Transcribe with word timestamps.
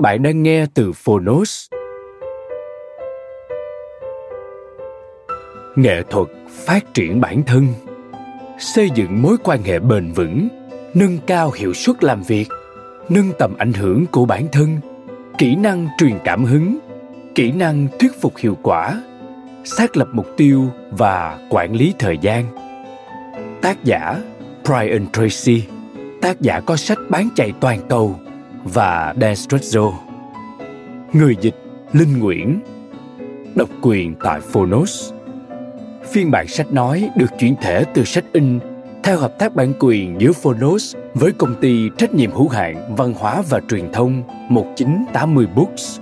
Bạn 0.00 0.22
đang 0.22 0.42
nghe 0.42 0.66
từ 0.74 0.92
Phonos. 0.92 1.66
Nghệ 5.76 6.02
thuật 6.10 6.28
phát 6.50 6.94
triển 6.94 7.20
bản 7.20 7.42
thân, 7.46 7.66
xây 8.58 8.90
dựng 8.94 9.22
mối 9.22 9.36
quan 9.44 9.62
hệ 9.62 9.78
bền 9.78 10.12
vững, 10.12 10.48
nâng 10.94 11.18
cao 11.26 11.50
hiệu 11.50 11.74
suất 11.74 12.04
làm 12.04 12.22
việc, 12.22 12.46
nâng 13.08 13.32
tầm 13.38 13.54
ảnh 13.58 13.72
hưởng 13.72 14.06
của 14.06 14.24
bản 14.24 14.46
thân, 14.52 14.80
kỹ 15.38 15.56
năng 15.56 15.88
truyền 15.98 16.18
cảm 16.24 16.44
hứng, 16.44 16.78
kỹ 17.34 17.52
năng 17.52 17.88
thuyết 17.98 18.20
phục 18.20 18.36
hiệu 18.36 18.56
quả, 18.62 19.02
xác 19.64 19.96
lập 19.96 20.08
mục 20.12 20.26
tiêu 20.36 20.66
và 20.90 21.38
quản 21.50 21.72
lý 21.72 21.94
thời 21.98 22.18
gian. 22.18 22.44
Tác 23.62 23.84
giả 23.84 24.20
Brian 24.64 25.06
Tracy, 25.12 25.62
tác 26.22 26.40
giả 26.40 26.60
có 26.60 26.76
sách 26.76 26.98
bán 27.08 27.28
chạy 27.36 27.52
toàn 27.60 27.78
cầu 27.88 28.20
và 28.64 29.14
Dan 29.20 29.34
Người 31.12 31.36
dịch 31.40 31.56
Linh 31.92 32.18
Nguyễn, 32.18 32.60
Độc 33.54 33.68
quyền 33.82 34.14
tại 34.14 34.40
Phonos 34.40 35.12
Phiên 36.10 36.30
bản 36.30 36.48
sách 36.48 36.72
nói 36.72 37.10
được 37.16 37.30
chuyển 37.38 37.56
thể 37.62 37.84
từ 37.94 38.04
sách 38.04 38.24
in 38.32 38.60
theo 39.02 39.16
hợp 39.16 39.38
tác 39.38 39.54
bản 39.54 39.72
quyền 39.78 40.20
giữa 40.20 40.32
Phonos 40.32 40.96
với 41.14 41.32
công 41.32 41.54
ty 41.60 41.90
trách 41.98 42.14
nhiệm 42.14 42.30
hữu 42.30 42.48
hạn 42.48 42.94
văn 42.96 43.14
hóa 43.18 43.42
và 43.48 43.60
truyền 43.68 43.92
thông 43.92 44.22
1980 44.48 45.46
Books. 45.56 46.00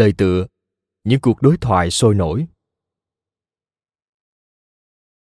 Lời 0.00 0.12
tựa, 0.12 0.46
Những 1.04 1.20
cuộc 1.20 1.42
đối 1.42 1.56
thoại 1.56 1.90
sôi 1.90 2.14
nổi 2.14 2.46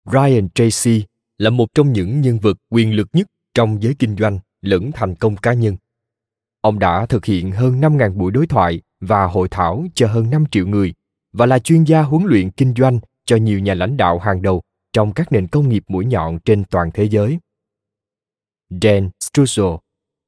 Ryan 0.05 0.49
Tracy 0.55 1.05
là 1.37 1.49
một 1.49 1.73
trong 1.75 1.93
những 1.93 2.21
nhân 2.21 2.39
vật 2.39 2.57
quyền 2.69 2.95
lực 2.95 3.07
nhất 3.13 3.27
trong 3.53 3.83
giới 3.83 3.95
kinh 3.99 4.15
doanh 4.17 4.39
lẫn 4.61 4.91
thành 4.91 5.15
công 5.15 5.35
cá 5.35 5.53
nhân. 5.53 5.77
Ông 6.61 6.79
đã 6.79 7.05
thực 7.05 7.25
hiện 7.25 7.51
hơn 7.51 7.81
5.000 7.81 8.17
buổi 8.17 8.31
đối 8.31 8.47
thoại 8.47 8.81
và 8.99 9.25
hội 9.25 9.47
thảo 9.51 9.85
cho 9.95 10.07
hơn 10.07 10.29
5 10.29 10.45
triệu 10.51 10.67
người 10.67 10.93
và 11.33 11.45
là 11.45 11.59
chuyên 11.59 11.83
gia 11.83 12.01
huấn 12.01 12.23
luyện 12.25 12.51
kinh 12.51 12.73
doanh 12.77 12.99
cho 13.25 13.35
nhiều 13.35 13.59
nhà 13.59 13.73
lãnh 13.73 13.97
đạo 13.97 14.19
hàng 14.19 14.41
đầu 14.41 14.61
trong 14.93 15.13
các 15.13 15.31
nền 15.31 15.47
công 15.47 15.69
nghiệp 15.69 15.83
mũi 15.87 16.05
nhọn 16.05 16.39
trên 16.45 16.63
toàn 16.69 16.91
thế 16.93 17.03
giới. 17.09 17.39
Dan 18.69 19.09
Struzzo 19.23 19.79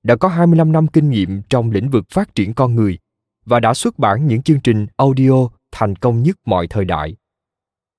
đã 0.04 0.16
có 0.16 0.28
25 0.28 0.72
năm 0.72 0.88
kinh 0.88 1.10
nghiệm 1.10 1.42
trong 1.50 1.72
lĩnh 1.72 1.90
vực 1.90 2.06
phát 2.10 2.36
triển 2.36 2.54
con 2.54 2.76
người 2.76 3.00
và 3.48 3.60
đã 3.60 3.74
xuất 3.74 4.00
bản 4.00 4.28
những 4.28 4.42
chương 4.42 4.60
trình 4.60 4.88
audio 4.98 5.48
thành 5.72 5.96
công 5.96 6.24
nhất 6.24 6.38
mọi 6.46 6.68
thời 6.68 6.86
đại. 6.86 7.16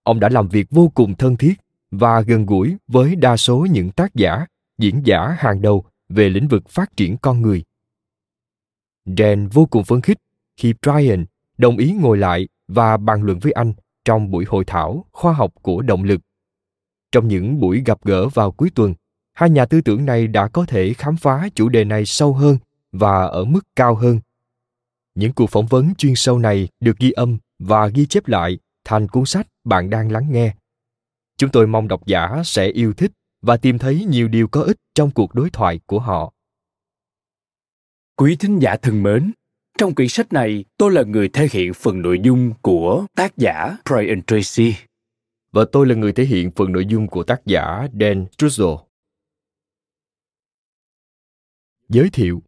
Ông 0.02 0.20
đã 0.20 0.28
làm 0.28 0.48
việc 0.48 0.66
vô 0.70 0.92
cùng 0.94 1.14
thân 1.14 1.36
thiết 1.36 1.54
và 1.90 2.20
gần 2.20 2.46
gũi 2.46 2.76
với 2.88 3.16
đa 3.16 3.36
số 3.36 3.66
những 3.70 3.90
tác 3.90 4.14
giả, 4.14 4.46
diễn 4.78 5.00
giả 5.04 5.36
hàng 5.38 5.62
đầu 5.62 5.84
về 6.08 6.28
lĩnh 6.28 6.48
vực 6.48 6.68
phát 6.68 6.96
triển 6.96 7.16
con 7.16 7.42
người. 7.42 7.64
Dan 9.18 9.48
vô 9.48 9.66
cùng 9.66 9.84
phấn 9.84 10.00
khích 10.00 10.18
khi 10.56 10.74
Brian 10.82 11.24
đồng 11.58 11.76
ý 11.76 11.92
ngồi 11.92 12.18
lại 12.18 12.48
và 12.68 12.96
bàn 12.96 13.22
luận 13.22 13.38
với 13.38 13.52
anh 13.52 13.72
trong 14.04 14.30
buổi 14.30 14.44
hội 14.48 14.64
thảo 14.64 15.04
khoa 15.12 15.32
học 15.32 15.52
của 15.62 15.82
động 15.82 16.04
lực. 16.04 16.20
Trong 17.12 17.28
những 17.28 17.60
buổi 17.60 17.82
gặp 17.86 17.98
gỡ 18.04 18.28
vào 18.28 18.52
cuối 18.52 18.70
tuần, 18.74 18.94
hai 19.34 19.50
nhà 19.50 19.66
tư 19.66 19.80
tưởng 19.80 20.06
này 20.06 20.26
đã 20.26 20.48
có 20.48 20.64
thể 20.66 20.94
khám 20.94 21.16
phá 21.16 21.48
chủ 21.54 21.68
đề 21.68 21.84
này 21.84 22.04
sâu 22.06 22.32
hơn 22.32 22.58
và 22.92 23.24
ở 23.24 23.44
mức 23.44 23.60
cao 23.76 23.94
hơn 23.94 24.20
những 25.18 25.32
cuộc 25.32 25.50
phỏng 25.50 25.66
vấn 25.66 25.94
chuyên 25.94 26.12
sâu 26.16 26.38
này 26.38 26.68
được 26.80 26.98
ghi 26.98 27.10
âm 27.10 27.38
và 27.58 27.88
ghi 27.88 28.06
chép 28.06 28.28
lại 28.28 28.58
thành 28.84 29.08
cuốn 29.08 29.24
sách 29.26 29.46
bạn 29.64 29.90
đang 29.90 30.12
lắng 30.12 30.26
nghe. 30.30 30.54
Chúng 31.36 31.50
tôi 31.50 31.66
mong 31.66 31.88
độc 31.88 32.06
giả 32.06 32.42
sẽ 32.44 32.66
yêu 32.66 32.92
thích 32.92 33.12
và 33.42 33.56
tìm 33.56 33.78
thấy 33.78 34.04
nhiều 34.04 34.28
điều 34.28 34.48
có 34.48 34.62
ích 34.62 34.76
trong 34.94 35.10
cuộc 35.10 35.34
đối 35.34 35.50
thoại 35.50 35.80
của 35.86 36.00
họ. 36.00 36.32
Quý 38.16 38.36
thính 38.36 38.58
giả 38.58 38.76
thân 38.82 39.02
mến, 39.02 39.32
trong 39.78 39.94
quyển 39.94 40.08
sách 40.08 40.32
này, 40.32 40.64
tôi 40.76 40.92
là 40.92 41.02
người 41.02 41.28
thể 41.28 41.48
hiện 41.52 41.74
phần 41.74 42.02
nội 42.02 42.20
dung 42.22 42.54
của 42.62 43.06
tác 43.14 43.36
giả 43.36 43.76
Brian 43.84 44.22
Tracy. 44.26 44.74
Và 45.52 45.64
tôi 45.72 45.86
là 45.86 45.94
người 45.94 46.12
thể 46.12 46.24
hiện 46.24 46.50
phần 46.50 46.72
nội 46.72 46.86
dung 46.86 47.06
của 47.06 47.22
tác 47.22 47.46
giả 47.46 47.88
Dan 48.00 48.26
Struzzo. 48.36 48.84
Giới 51.88 52.10
thiệu 52.10 52.42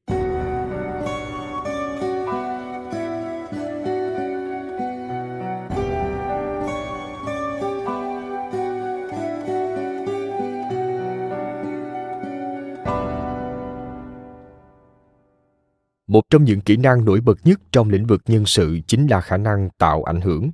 một 16.10 16.30
trong 16.30 16.44
những 16.44 16.60
kỹ 16.60 16.76
năng 16.76 17.04
nổi 17.04 17.20
bật 17.20 17.38
nhất 17.44 17.60
trong 17.72 17.90
lĩnh 17.90 18.06
vực 18.06 18.22
nhân 18.26 18.46
sự 18.46 18.80
chính 18.86 19.06
là 19.06 19.20
khả 19.20 19.36
năng 19.36 19.68
tạo 19.78 20.02
ảnh 20.02 20.20
hưởng. 20.20 20.50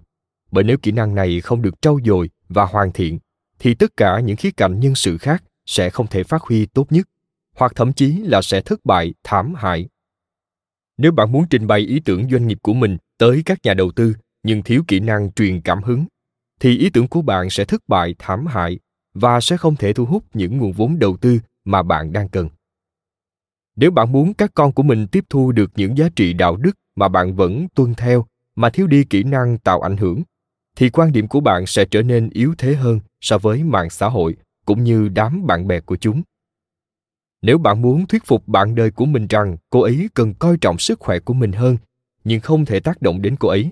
Bởi 0.51 0.65
nếu 0.65 0.77
kỹ 0.79 0.93
năng 0.93 1.15
này 1.15 1.41
không 1.41 1.63
được 1.63 1.83
trau 1.83 1.99
dồi 2.05 2.31
và 2.49 2.67
hoàn 2.67 2.93
thiện, 2.93 3.19
thì 3.59 3.75
tất 3.75 3.97
cả 3.97 4.21
những 4.21 4.37
khía 4.37 4.51
cạnh 4.51 4.81
nhân 4.81 4.95
sự 4.95 5.19
khác 5.19 5.45
sẽ 5.67 5.91
không 5.91 6.07
thể 6.07 6.23
phát 6.25 6.43
huy 6.43 6.67
tốt 6.67 6.93
nhất, 6.93 7.09
hoặc 7.57 7.73
thậm 7.75 7.93
chí 7.93 8.13
là 8.13 8.43
sẽ 8.43 8.61
thất 8.61 8.85
bại, 8.85 9.15
thảm 9.25 9.55
hại. 9.57 9.89
Nếu 10.99 11.13
bạn 11.13 11.33
muốn 11.33 11.45
trình 11.51 11.67
bày 11.67 11.81
ý 11.81 12.01
tưởng 12.01 12.31
doanh 12.31 12.47
nghiệp 12.47 12.59
của 12.63 12.75
mình 12.75 12.97
tới 13.19 13.43
các 13.45 13.59
nhà 13.63 13.75
đầu 13.75 13.91
tư, 13.93 14.15
nhưng 14.43 14.63
thiếu 14.63 14.83
kỹ 14.89 15.01
năng 15.01 15.33
truyền 15.33 15.61
cảm 15.61 15.83
hứng, 15.83 16.07
thì 16.61 16.79
ý 16.79 16.91
tưởng 16.91 17.09
của 17.09 17.23
bạn 17.23 17.51
sẽ 17.51 17.65
thất 17.65 17.89
bại, 17.89 18.15
thảm 18.19 18.47
hại 18.47 18.79
và 19.15 19.41
sẽ 19.41 19.57
không 19.57 19.77
thể 19.77 19.93
thu 19.93 20.05
hút 20.05 20.25
những 20.35 20.59
nguồn 20.59 20.73
vốn 20.73 20.99
đầu 20.99 21.17
tư 21.17 21.39
mà 21.65 21.83
bạn 21.83 22.13
đang 22.13 22.29
cần 22.29 22.49
nếu 23.77 23.91
bạn 23.91 24.13
muốn 24.13 24.35
các 24.35 24.51
con 24.55 24.73
của 24.73 24.83
mình 24.83 25.07
tiếp 25.07 25.25
thu 25.31 25.53
được 25.53 25.71
những 25.77 25.99
giá 25.99 26.09
trị 26.17 26.33
đạo 26.33 26.57
đức 26.57 26.73
mà 26.97 27.09
bạn 27.09 27.35
vẫn 27.35 27.67
tuân 27.75 27.95
theo, 27.95 28.27
mà 28.57 28.71
thiếu 28.71 28.87
đi 28.87 29.05
kỹ 29.05 29.23
năng 29.23 29.59
tạo 29.59 29.81
ảnh 29.81 29.97
hưởng, 29.97 30.23
thì 30.77 30.91
quan 30.91 31.13
điểm 31.13 31.29
của 31.29 31.41
bạn 31.41 31.67
sẽ 31.67 31.85
trở 31.85 32.03
nên 32.03 32.31
yếu 32.31 32.55
thế 32.59 32.75
hơn 32.75 33.01
so 33.21 33.39
với 33.39 33.65
mạng 33.65 33.91
xã 33.91 34.09
hội 34.09 34.37
cũng 34.65 34.85
như 34.85 35.09
đám 35.09 35.47
bạn 35.47 35.67
bè 35.67 35.81
của 35.81 35.97
chúng. 35.97 36.23
Nếu 37.43 37.59
bạn 37.59 37.83
muốn 37.83 38.07
thuyết 38.07 38.25
phục 38.25 38.49
bạn 38.49 38.75
đời 38.75 38.91
của 38.91 39.05
mình 39.05 39.27
rằng 39.27 39.57
cô 39.71 39.81
ấy 39.81 40.09
cần 40.15 40.35
coi 40.35 40.57
trọng 40.61 40.79
sức 40.79 41.01
khỏe 41.01 41.19
của 41.19 41.35
mình 41.35 41.53
hơn, 41.53 41.77
nhưng 42.25 42.41
không 42.41 42.65
thể 42.65 42.81
tác 42.81 43.03
động 43.03 43.23
đến 43.23 43.37
cô 43.37 43.49
ấy, 43.49 43.71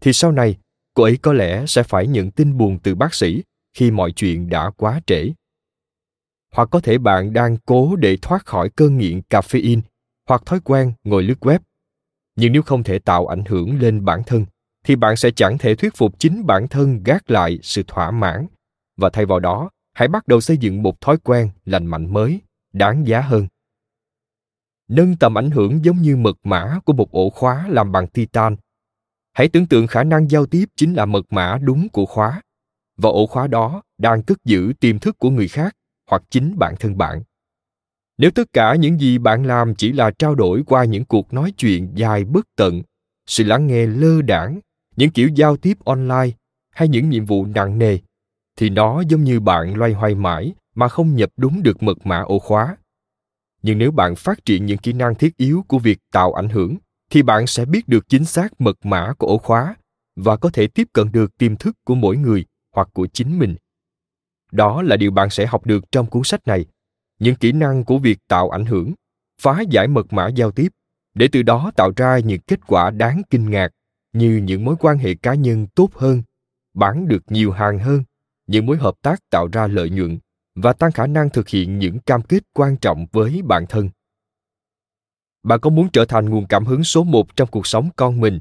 thì 0.00 0.12
sau 0.12 0.32
này, 0.32 0.56
cô 0.94 1.02
ấy 1.02 1.16
có 1.16 1.32
lẽ 1.32 1.64
sẽ 1.66 1.82
phải 1.82 2.06
nhận 2.06 2.30
tin 2.30 2.56
buồn 2.56 2.78
từ 2.82 2.94
bác 2.94 3.14
sĩ 3.14 3.42
khi 3.74 3.90
mọi 3.90 4.12
chuyện 4.12 4.48
đã 4.48 4.70
quá 4.76 5.00
trễ 5.06 5.32
hoặc 6.56 6.68
có 6.70 6.80
thể 6.80 6.98
bạn 6.98 7.32
đang 7.32 7.56
cố 7.66 7.96
để 7.96 8.16
thoát 8.22 8.46
khỏi 8.46 8.70
cơn 8.70 8.98
nghiện 8.98 9.20
caffeine 9.30 9.80
hoặc 10.28 10.42
thói 10.46 10.60
quen 10.60 10.92
ngồi 11.04 11.22
lướt 11.22 11.38
web. 11.40 11.58
Nhưng 12.36 12.52
nếu 12.52 12.62
không 12.62 12.82
thể 12.82 12.98
tạo 12.98 13.26
ảnh 13.26 13.44
hưởng 13.44 13.80
lên 13.80 14.04
bản 14.04 14.22
thân, 14.26 14.46
thì 14.84 14.96
bạn 14.96 15.16
sẽ 15.16 15.30
chẳng 15.30 15.58
thể 15.58 15.74
thuyết 15.74 15.96
phục 15.96 16.18
chính 16.18 16.46
bản 16.46 16.68
thân 16.68 17.02
gác 17.04 17.30
lại 17.30 17.58
sự 17.62 17.82
thỏa 17.86 18.10
mãn. 18.10 18.46
Và 18.96 19.10
thay 19.10 19.26
vào 19.26 19.40
đó, 19.40 19.70
hãy 19.94 20.08
bắt 20.08 20.28
đầu 20.28 20.40
xây 20.40 20.56
dựng 20.56 20.82
một 20.82 21.00
thói 21.00 21.16
quen 21.18 21.50
lành 21.64 21.86
mạnh 21.86 22.12
mới, 22.12 22.40
đáng 22.72 23.06
giá 23.06 23.20
hơn. 23.20 23.46
Nâng 24.88 25.16
tầm 25.16 25.38
ảnh 25.38 25.50
hưởng 25.50 25.84
giống 25.84 25.96
như 25.96 26.16
mật 26.16 26.36
mã 26.44 26.78
của 26.84 26.92
một 26.92 27.10
ổ 27.10 27.30
khóa 27.30 27.66
làm 27.68 27.92
bằng 27.92 28.06
titan. 28.06 28.56
Hãy 29.32 29.48
tưởng 29.48 29.66
tượng 29.66 29.86
khả 29.86 30.04
năng 30.04 30.30
giao 30.30 30.46
tiếp 30.46 30.64
chính 30.76 30.94
là 30.94 31.06
mật 31.06 31.32
mã 31.32 31.58
đúng 31.62 31.88
của 31.88 32.06
khóa. 32.06 32.42
Và 32.96 33.10
ổ 33.10 33.26
khóa 33.26 33.46
đó 33.46 33.82
đang 33.98 34.22
cất 34.22 34.44
giữ 34.44 34.72
tiềm 34.80 34.98
thức 34.98 35.18
của 35.18 35.30
người 35.30 35.48
khác 35.48 35.76
hoặc 36.10 36.22
chính 36.30 36.58
bản 36.58 36.74
thân 36.80 36.98
bạn. 36.98 37.22
Nếu 38.18 38.30
tất 38.30 38.52
cả 38.52 38.74
những 38.74 39.00
gì 39.00 39.18
bạn 39.18 39.46
làm 39.46 39.74
chỉ 39.74 39.92
là 39.92 40.10
trao 40.10 40.34
đổi 40.34 40.62
qua 40.66 40.84
những 40.84 41.04
cuộc 41.04 41.32
nói 41.32 41.52
chuyện 41.58 41.92
dài 41.94 42.24
bất 42.24 42.46
tận, 42.56 42.82
sự 43.26 43.44
lắng 43.44 43.66
nghe 43.66 43.86
lơ 43.86 44.22
đãng 44.22 44.60
những 44.96 45.10
kiểu 45.10 45.28
giao 45.28 45.56
tiếp 45.56 45.78
online 45.84 46.30
hay 46.70 46.88
những 46.88 47.10
nhiệm 47.10 47.24
vụ 47.24 47.46
nặng 47.46 47.78
nề, 47.78 47.98
thì 48.56 48.70
nó 48.70 49.02
giống 49.08 49.24
như 49.24 49.40
bạn 49.40 49.74
loay 49.76 49.92
hoay 49.92 50.14
mãi 50.14 50.54
mà 50.74 50.88
không 50.88 51.16
nhập 51.16 51.30
đúng 51.36 51.62
được 51.62 51.82
mật 51.82 52.06
mã 52.06 52.20
ổ 52.20 52.38
khóa. 52.38 52.76
Nhưng 53.62 53.78
nếu 53.78 53.90
bạn 53.90 54.16
phát 54.16 54.44
triển 54.44 54.66
những 54.66 54.78
kỹ 54.78 54.92
năng 54.92 55.14
thiết 55.14 55.36
yếu 55.36 55.64
của 55.68 55.78
việc 55.78 55.98
tạo 56.12 56.32
ảnh 56.32 56.48
hưởng, 56.48 56.76
thì 57.10 57.22
bạn 57.22 57.46
sẽ 57.46 57.64
biết 57.64 57.88
được 57.88 58.08
chính 58.08 58.24
xác 58.24 58.60
mật 58.60 58.86
mã 58.86 59.12
của 59.18 59.26
ổ 59.26 59.38
khóa 59.38 59.74
và 60.16 60.36
có 60.36 60.50
thể 60.52 60.66
tiếp 60.66 60.88
cận 60.92 61.12
được 61.12 61.38
tiềm 61.38 61.56
thức 61.56 61.76
của 61.84 61.94
mỗi 61.94 62.16
người 62.16 62.44
hoặc 62.74 62.88
của 62.92 63.06
chính 63.06 63.38
mình 63.38 63.56
đó 64.52 64.82
là 64.82 64.96
điều 64.96 65.10
bạn 65.10 65.30
sẽ 65.30 65.46
học 65.46 65.66
được 65.66 65.92
trong 65.92 66.06
cuốn 66.06 66.22
sách 66.24 66.46
này. 66.46 66.66
Những 67.18 67.34
kỹ 67.34 67.52
năng 67.52 67.84
của 67.84 67.98
việc 67.98 68.18
tạo 68.28 68.50
ảnh 68.50 68.66
hưởng, 68.66 68.92
phá 69.42 69.60
giải 69.70 69.88
mật 69.88 70.12
mã 70.12 70.28
giao 70.28 70.50
tiếp, 70.50 70.72
để 71.14 71.28
từ 71.32 71.42
đó 71.42 71.70
tạo 71.76 71.92
ra 71.96 72.18
những 72.18 72.40
kết 72.40 72.66
quả 72.66 72.90
đáng 72.90 73.22
kinh 73.30 73.50
ngạc, 73.50 73.68
như 74.12 74.36
những 74.36 74.64
mối 74.64 74.76
quan 74.80 74.98
hệ 74.98 75.14
cá 75.14 75.34
nhân 75.34 75.66
tốt 75.74 75.90
hơn, 75.94 76.22
bán 76.74 77.08
được 77.08 77.22
nhiều 77.28 77.52
hàng 77.52 77.78
hơn, 77.78 78.04
những 78.46 78.66
mối 78.66 78.76
hợp 78.76 78.94
tác 79.02 79.20
tạo 79.30 79.48
ra 79.52 79.66
lợi 79.66 79.90
nhuận, 79.90 80.18
và 80.54 80.72
tăng 80.72 80.92
khả 80.92 81.06
năng 81.06 81.30
thực 81.30 81.48
hiện 81.48 81.78
những 81.78 81.98
cam 81.98 82.22
kết 82.22 82.42
quan 82.52 82.76
trọng 82.76 83.06
với 83.12 83.42
bản 83.42 83.66
thân. 83.68 83.90
Bạn 85.42 85.60
có 85.60 85.70
muốn 85.70 85.88
trở 85.92 86.04
thành 86.04 86.30
nguồn 86.30 86.46
cảm 86.46 86.64
hứng 86.64 86.84
số 86.84 87.04
một 87.04 87.36
trong 87.36 87.48
cuộc 87.48 87.66
sống 87.66 87.90
con 87.96 88.20
mình? 88.20 88.40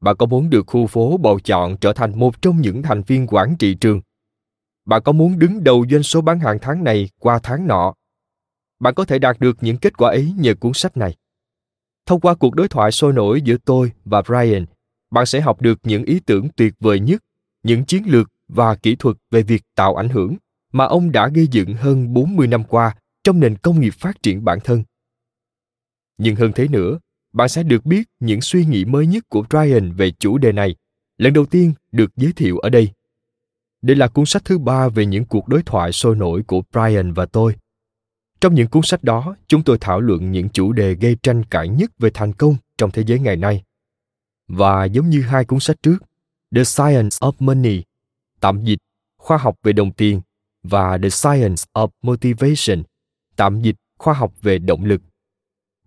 Bạn 0.00 0.16
có 0.16 0.26
muốn 0.26 0.50
được 0.50 0.66
khu 0.66 0.86
phố 0.86 1.16
bầu 1.16 1.40
chọn 1.40 1.76
trở 1.76 1.92
thành 1.92 2.18
một 2.18 2.42
trong 2.42 2.60
những 2.60 2.82
thành 2.82 3.02
viên 3.02 3.26
quản 3.26 3.56
trị 3.56 3.74
trường? 3.74 4.00
Bạn 4.86 5.02
có 5.02 5.12
muốn 5.12 5.38
đứng 5.38 5.64
đầu 5.64 5.84
doanh 5.90 6.02
số 6.02 6.20
bán 6.20 6.40
hàng 6.40 6.58
tháng 6.62 6.84
này 6.84 7.08
qua 7.18 7.38
tháng 7.42 7.66
nọ 7.66 7.94
bạn 8.80 8.94
có 8.94 9.04
thể 9.04 9.18
đạt 9.18 9.40
được 9.40 9.56
những 9.60 9.76
kết 9.76 9.96
quả 9.96 10.10
ấy 10.10 10.34
nhờ 10.38 10.54
cuốn 10.54 10.72
sách 10.74 10.96
này 10.96 11.16
thông 12.06 12.20
qua 12.20 12.34
cuộc 12.34 12.54
đối 12.54 12.68
thoại 12.68 12.92
sôi 12.92 13.12
nổi 13.12 13.42
giữa 13.42 13.56
tôi 13.64 13.92
và 14.04 14.22
brian 14.22 14.64
bạn 15.10 15.26
sẽ 15.26 15.40
học 15.40 15.60
được 15.60 15.78
những 15.82 16.04
ý 16.04 16.20
tưởng 16.20 16.48
tuyệt 16.56 16.74
vời 16.80 17.00
nhất 17.00 17.24
những 17.62 17.84
chiến 17.84 18.02
lược 18.06 18.32
và 18.48 18.74
kỹ 18.74 18.96
thuật 18.96 19.16
về 19.30 19.42
việc 19.42 19.62
tạo 19.74 19.94
ảnh 19.94 20.08
hưởng 20.08 20.36
mà 20.72 20.84
ông 20.84 21.12
đã 21.12 21.28
gây 21.28 21.46
dựng 21.46 21.74
hơn 21.74 22.14
40 22.14 22.46
năm 22.46 22.64
qua 22.64 22.96
trong 23.24 23.40
nền 23.40 23.56
công 23.56 23.80
nghiệp 23.80 23.94
phát 23.98 24.22
triển 24.22 24.44
bản 24.44 24.58
thân. 24.64 24.82
Nhưng 26.18 26.36
hơn 26.36 26.52
thế 26.54 26.68
nữa, 26.68 26.98
bạn 27.32 27.48
sẽ 27.48 27.62
được 27.62 27.86
biết 27.86 28.08
những 28.20 28.40
suy 28.40 28.64
nghĩ 28.64 28.84
mới 28.84 29.06
nhất 29.06 29.24
của 29.28 29.44
Brian 29.50 29.92
về 29.92 30.10
chủ 30.10 30.38
đề 30.38 30.52
này, 30.52 30.76
lần 31.18 31.32
đầu 31.32 31.46
tiên 31.46 31.72
được 31.92 32.16
giới 32.16 32.32
thiệu 32.32 32.58
ở 32.58 32.68
đây. 32.68 32.90
Đây 33.82 33.96
là 33.96 34.08
cuốn 34.08 34.26
sách 34.26 34.44
thứ 34.44 34.58
ba 34.58 34.88
về 34.88 35.06
những 35.06 35.24
cuộc 35.24 35.48
đối 35.48 35.62
thoại 35.62 35.92
sôi 35.92 36.16
nổi 36.16 36.42
của 36.42 36.62
Brian 36.72 37.12
và 37.12 37.26
tôi. 37.26 37.56
Trong 38.40 38.54
những 38.54 38.68
cuốn 38.68 38.82
sách 38.82 39.04
đó, 39.04 39.36
chúng 39.46 39.62
tôi 39.62 39.78
thảo 39.80 40.00
luận 40.00 40.32
những 40.32 40.48
chủ 40.48 40.72
đề 40.72 40.94
gây 40.94 41.16
tranh 41.22 41.44
cãi 41.44 41.68
nhất 41.68 41.90
về 41.98 42.10
thành 42.14 42.32
công 42.32 42.56
trong 42.78 42.90
thế 42.90 43.04
giới 43.06 43.18
ngày 43.18 43.36
nay. 43.36 43.62
Và 44.48 44.84
giống 44.84 45.10
như 45.10 45.22
hai 45.22 45.44
cuốn 45.44 45.60
sách 45.60 45.76
trước, 45.82 45.96
The 46.54 46.64
Science 46.64 47.16
of 47.20 47.32
Money, 47.38 47.82
tạm 48.40 48.64
dịch 48.64 48.78
khoa 49.18 49.36
học 49.36 49.56
về 49.62 49.72
đồng 49.72 49.92
tiền 49.92 50.20
và 50.62 50.98
The 50.98 51.08
Science 51.08 51.64
of 51.74 51.88
Motivation, 52.02 52.82
tạm 53.36 53.60
dịch 53.60 53.76
khoa 53.98 54.14
học 54.14 54.32
về 54.42 54.58
động 54.58 54.84
lực. 54.84 55.02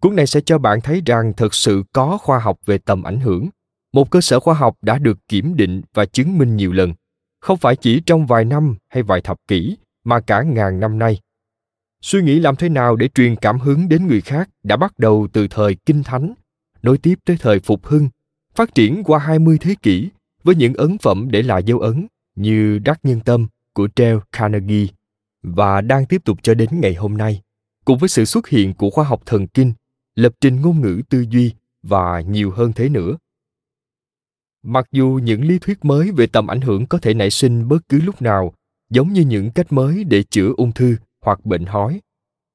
Cuốn 0.01 0.15
này 0.15 0.27
sẽ 0.27 0.41
cho 0.41 0.57
bạn 0.57 0.81
thấy 0.81 1.01
rằng 1.05 1.33
thực 1.37 1.53
sự 1.53 1.83
có 1.93 2.17
khoa 2.17 2.39
học 2.39 2.59
về 2.65 2.77
tầm 2.77 3.03
ảnh 3.03 3.19
hưởng, 3.19 3.49
một 3.93 4.11
cơ 4.11 4.21
sở 4.21 4.39
khoa 4.39 4.53
học 4.53 4.77
đã 4.81 4.97
được 4.97 5.27
kiểm 5.27 5.55
định 5.55 5.81
và 5.93 6.05
chứng 6.05 6.37
minh 6.37 6.55
nhiều 6.55 6.71
lần, 6.71 6.93
không 7.39 7.57
phải 7.57 7.75
chỉ 7.75 8.01
trong 8.05 8.25
vài 8.25 8.45
năm 8.45 8.75
hay 8.89 9.03
vài 9.03 9.21
thập 9.21 9.37
kỷ, 9.47 9.77
mà 10.03 10.19
cả 10.19 10.41
ngàn 10.41 10.79
năm 10.79 10.99
nay. 10.99 11.19
Suy 12.01 12.21
nghĩ 12.21 12.39
làm 12.39 12.55
thế 12.55 12.69
nào 12.69 12.95
để 12.95 13.07
truyền 13.07 13.35
cảm 13.35 13.59
hứng 13.59 13.89
đến 13.89 14.07
người 14.07 14.21
khác 14.21 14.49
đã 14.63 14.77
bắt 14.77 14.99
đầu 14.99 15.27
từ 15.33 15.47
thời 15.47 15.75
kinh 15.75 16.03
thánh, 16.03 16.33
nối 16.81 16.97
tiếp 16.97 17.15
tới 17.25 17.37
thời 17.39 17.59
phục 17.59 17.85
hưng, 17.85 18.09
phát 18.55 18.75
triển 18.75 19.03
qua 19.03 19.19
20 19.19 19.57
thế 19.61 19.75
kỷ 19.81 20.09
với 20.43 20.55
những 20.55 20.73
ấn 20.73 20.97
phẩm 20.97 21.27
để 21.31 21.41
lại 21.41 21.63
dấu 21.63 21.79
ấn 21.79 22.07
như 22.35 22.79
Đắc 22.79 22.99
Nhân 23.03 23.19
Tâm 23.19 23.47
của 23.73 23.87
Dale 23.95 24.19
Carnegie 24.31 24.87
và 25.43 25.81
đang 25.81 26.05
tiếp 26.05 26.21
tục 26.25 26.37
cho 26.43 26.53
đến 26.53 26.69
ngày 26.71 26.93
hôm 26.93 27.17
nay, 27.17 27.41
cùng 27.85 27.97
với 27.97 28.09
sự 28.09 28.25
xuất 28.25 28.47
hiện 28.47 28.73
của 28.73 28.89
khoa 28.89 29.05
học 29.05 29.21
thần 29.25 29.47
kinh, 29.47 29.73
lập 30.15 30.33
trình 30.41 30.61
ngôn 30.61 30.81
ngữ 30.81 31.01
tư 31.09 31.25
duy 31.29 31.53
và 31.83 32.21
nhiều 32.21 32.51
hơn 32.51 32.73
thế 32.73 32.89
nữa. 32.89 33.17
Mặc 34.63 34.85
dù 34.91 35.19
những 35.23 35.45
lý 35.45 35.59
thuyết 35.59 35.85
mới 35.85 36.11
về 36.11 36.27
tầm 36.27 36.47
ảnh 36.47 36.61
hưởng 36.61 36.85
có 36.85 36.97
thể 36.97 37.13
nảy 37.13 37.29
sinh 37.29 37.67
bất 37.67 37.89
cứ 37.89 38.01
lúc 38.01 38.21
nào, 38.21 38.53
giống 38.89 39.13
như 39.13 39.21
những 39.21 39.51
cách 39.51 39.71
mới 39.73 40.03
để 40.03 40.23
chữa 40.23 40.53
ung 40.57 40.71
thư 40.71 40.95
hoặc 41.21 41.45
bệnh 41.45 41.65
hói, 41.65 42.01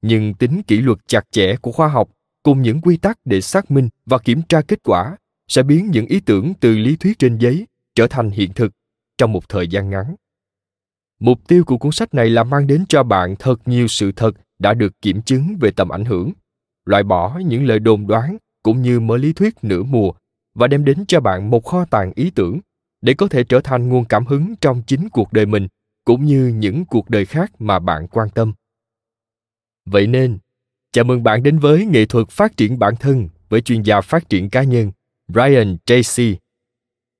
nhưng 0.01 0.33
tính 0.33 0.61
kỷ 0.63 0.77
luật 0.77 0.97
chặt 1.07 1.31
chẽ 1.31 1.55
của 1.61 1.71
khoa 1.71 1.87
học 1.87 2.09
cùng 2.43 2.61
những 2.61 2.81
quy 2.81 2.97
tắc 2.97 3.19
để 3.25 3.41
xác 3.41 3.71
minh 3.71 3.89
và 4.05 4.17
kiểm 4.17 4.41
tra 4.41 4.61
kết 4.61 4.79
quả 4.83 5.17
sẽ 5.47 5.63
biến 5.63 5.91
những 5.91 6.05
ý 6.05 6.19
tưởng 6.19 6.53
từ 6.59 6.77
lý 6.77 6.95
thuyết 6.95 7.19
trên 7.19 7.37
giấy 7.37 7.67
trở 7.95 8.07
thành 8.07 8.29
hiện 8.29 8.53
thực 8.53 8.71
trong 9.17 9.31
một 9.31 9.49
thời 9.49 9.67
gian 9.67 9.89
ngắn. 9.89 10.15
Mục 11.19 11.47
tiêu 11.47 11.63
của 11.65 11.77
cuốn 11.77 11.91
sách 11.91 12.13
này 12.13 12.29
là 12.29 12.43
mang 12.43 12.67
đến 12.67 12.85
cho 12.89 13.03
bạn 13.03 13.35
thật 13.39 13.55
nhiều 13.65 13.87
sự 13.87 14.11
thật 14.11 14.31
đã 14.59 14.73
được 14.73 15.01
kiểm 15.01 15.21
chứng 15.21 15.57
về 15.59 15.71
tầm 15.71 15.89
ảnh 15.89 16.05
hưởng 16.05 16.31
loại 16.85 17.03
bỏ 17.03 17.39
những 17.45 17.65
lời 17.65 17.79
đồn 17.79 18.07
đoán 18.07 18.37
cũng 18.63 18.81
như 18.81 18.99
mớ 18.99 19.17
lý 19.17 19.33
thuyết 19.33 19.55
nửa 19.61 19.83
mùa 19.83 20.11
và 20.55 20.67
đem 20.67 20.85
đến 20.85 21.05
cho 21.07 21.19
bạn 21.19 21.49
một 21.49 21.65
kho 21.65 21.85
tàng 21.85 22.11
ý 22.15 22.31
tưởng 22.35 22.59
để 23.01 23.13
có 23.13 23.27
thể 23.27 23.43
trở 23.43 23.61
thành 23.63 23.89
nguồn 23.89 24.05
cảm 24.05 24.25
hứng 24.25 24.55
trong 24.61 24.83
chính 24.87 25.09
cuộc 25.09 25.33
đời 25.33 25.45
mình 25.45 25.67
cũng 26.05 26.25
như 26.25 26.47
những 26.55 26.85
cuộc 26.85 27.09
đời 27.09 27.25
khác 27.25 27.51
mà 27.59 27.79
bạn 27.79 28.07
quan 28.07 28.29
tâm. 28.29 28.53
Vậy 29.85 30.07
nên, 30.07 30.37
chào 30.91 31.03
mừng 31.03 31.23
bạn 31.23 31.43
đến 31.43 31.59
với 31.59 31.85
nghệ 31.85 32.05
thuật 32.05 32.29
phát 32.29 32.57
triển 32.57 32.79
bản 32.79 32.95
thân 32.99 33.29
với 33.49 33.61
chuyên 33.61 33.81
gia 33.81 34.01
phát 34.01 34.29
triển 34.29 34.49
cá 34.49 34.63
nhân 34.63 34.91
brian 35.27 35.77
tracy 35.85 36.37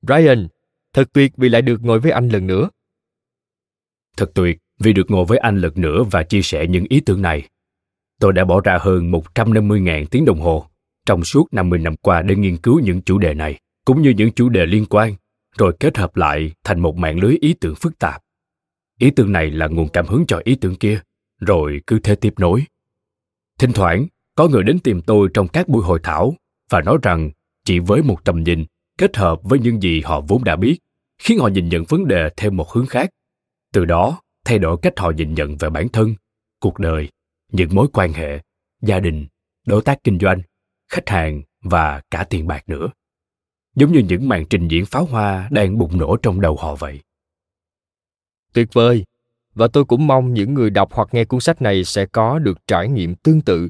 brian 0.02 0.48
thật 0.94 1.10
tuyệt 1.14 1.32
vì 1.38 1.50
lại 1.50 1.62
được 1.62 1.82
ngồi 1.84 2.00
với 2.00 2.12
anh 2.12 2.30
lần 2.30 2.48
nữa. 2.48 2.70
Thật 4.18 4.32
tuyệt 4.34 4.58
vì 4.80 4.94
được 4.94 5.12
ngồi 5.12 5.26
với 5.26 5.38
anh 5.38 5.62
lần 5.62 5.72
nữa 5.76 6.04
và 6.12 6.24
chia 6.24 6.42
sẻ 6.42 6.68
những 6.68 6.86
ý 6.90 7.00
tưởng 7.00 7.22
này. 7.22 7.50
Tôi 8.20 8.34
đã 8.34 8.46
bỏ 8.46 8.62
ra 8.62 8.78
hơn 8.82 9.12
150.000 9.12 10.06
tiếng 10.12 10.26
đồng 10.26 10.40
hồ 10.40 10.68
trong 11.06 11.24
suốt 11.24 11.54
50 11.54 11.80
năm 11.80 11.96
qua 11.96 12.22
để 12.22 12.36
nghiên 12.36 12.58
cứu 12.58 12.80
những 12.80 13.02
chủ 13.02 13.18
đề 13.18 13.34
này, 13.34 13.60
cũng 13.86 14.02
như 14.02 14.10
những 14.10 14.32
chủ 14.32 14.50
đề 14.50 14.66
liên 14.66 14.86
quan, 14.90 15.16
rồi 15.58 15.76
kết 15.80 15.98
hợp 15.98 16.16
lại 16.16 16.52
thành 16.64 16.80
một 16.80 16.98
mạng 16.98 17.20
lưới 17.20 17.38
ý 17.42 17.54
tưởng 17.54 17.76
phức 17.76 18.00
tạp. 18.00 18.22
Ý 19.00 19.12
tưởng 19.12 19.32
này 19.32 19.52
là 19.52 19.68
nguồn 19.68 19.90
cảm 19.90 20.08
hứng 20.08 20.26
cho 20.28 20.42
ý 20.44 20.56
tưởng 20.56 20.76
kia, 20.76 21.00
rồi 21.40 21.82
cứ 21.88 22.00
thế 22.00 22.16
tiếp 22.16 22.34
nối. 22.38 22.64
Thỉnh 23.60 23.72
thoảng, 23.74 24.08
có 24.36 24.48
người 24.48 24.64
đến 24.64 24.80
tìm 24.80 25.02
tôi 25.02 25.30
trong 25.34 25.48
các 25.48 25.68
buổi 25.68 25.84
hội 25.84 26.00
thảo 26.04 26.34
và 26.70 26.82
nói 26.82 26.98
rằng 27.02 27.32
chỉ 27.66 27.80
với 27.80 28.02
một 28.02 28.26
tầm 28.26 28.44
nhìn 28.44 28.66
kết 28.98 29.18
hợp 29.18 29.40
với 29.44 29.60
những 29.60 29.82
gì 29.82 30.02
họ 30.02 30.22
vốn 30.22 30.44
đã 30.44 30.56
biết 30.56 30.78
khiến 31.18 31.40
họ 31.40 31.48
nhìn 31.48 31.70
nhận 31.70 31.84
vấn 31.84 32.08
đề 32.08 32.30
theo 32.38 32.52
một 32.52 32.72
hướng 32.72 32.86
khác 32.86 33.10
từ 33.74 33.86
đó 33.86 34.22
thay 34.46 34.60
đổi 34.60 34.78
cách 34.82 34.94
họ 34.98 35.12
nhìn 35.12 35.34
nhận 35.34 35.58
về 35.58 35.70
bản 35.70 35.90
thân 35.90 36.16
cuộc 36.60 36.80
đời 36.80 37.10
những 37.52 37.70
mối 37.76 37.88
quan 37.94 38.14
hệ 38.14 38.40
gia 38.82 39.00
đình 39.00 39.28
đối 39.68 39.82
tác 39.82 40.04
kinh 40.04 40.20
doanh 40.20 40.42
khách 40.90 41.10
hàng 41.10 41.42
và 41.62 42.02
cả 42.12 42.26
tiền 42.30 42.48
bạc 42.48 42.70
nữa. 42.70 42.88
Giống 43.76 43.92
như 43.92 44.00
những 44.00 44.30
màn 44.30 44.46
trình 44.50 44.68
diễn 44.68 44.86
pháo 44.86 45.06
hoa 45.06 45.48
đang 45.52 45.78
bùng 45.78 45.98
nổ 45.98 46.18
trong 46.18 46.42
đầu 46.42 46.56
họ 46.56 46.76
vậy. 46.76 47.00
Tuyệt 48.54 48.68
vời! 48.74 49.06
Và 49.56 49.68
tôi 49.68 49.86
cũng 49.86 50.08
mong 50.08 50.34
những 50.34 50.54
người 50.54 50.70
đọc 50.70 50.90
hoặc 50.94 51.10
nghe 51.12 51.26
cuốn 51.26 51.40
sách 51.40 51.62
này 51.62 51.84
sẽ 51.84 52.06
có 52.06 52.40
được 52.40 52.68
trải 52.68 52.90
nghiệm 52.90 53.16
tương 53.16 53.42
tự. 53.42 53.70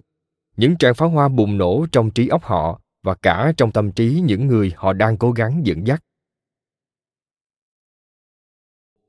Những 0.58 0.78
tràng 0.78 0.94
pháo 0.94 1.10
hoa 1.10 1.28
bùng 1.28 1.58
nổ 1.58 1.86
trong 1.92 2.12
trí 2.12 2.28
óc 2.28 2.44
họ 2.44 2.82
và 3.04 3.16
cả 3.16 3.54
trong 3.58 3.72
tâm 3.72 3.92
trí 3.92 4.22
những 4.26 4.48
người 4.48 4.74
họ 4.76 4.94
đang 4.94 5.18
cố 5.18 5.32
gắng 5.32 5.62
dẫn 5.66 5.88
dắt. 5.88 6.04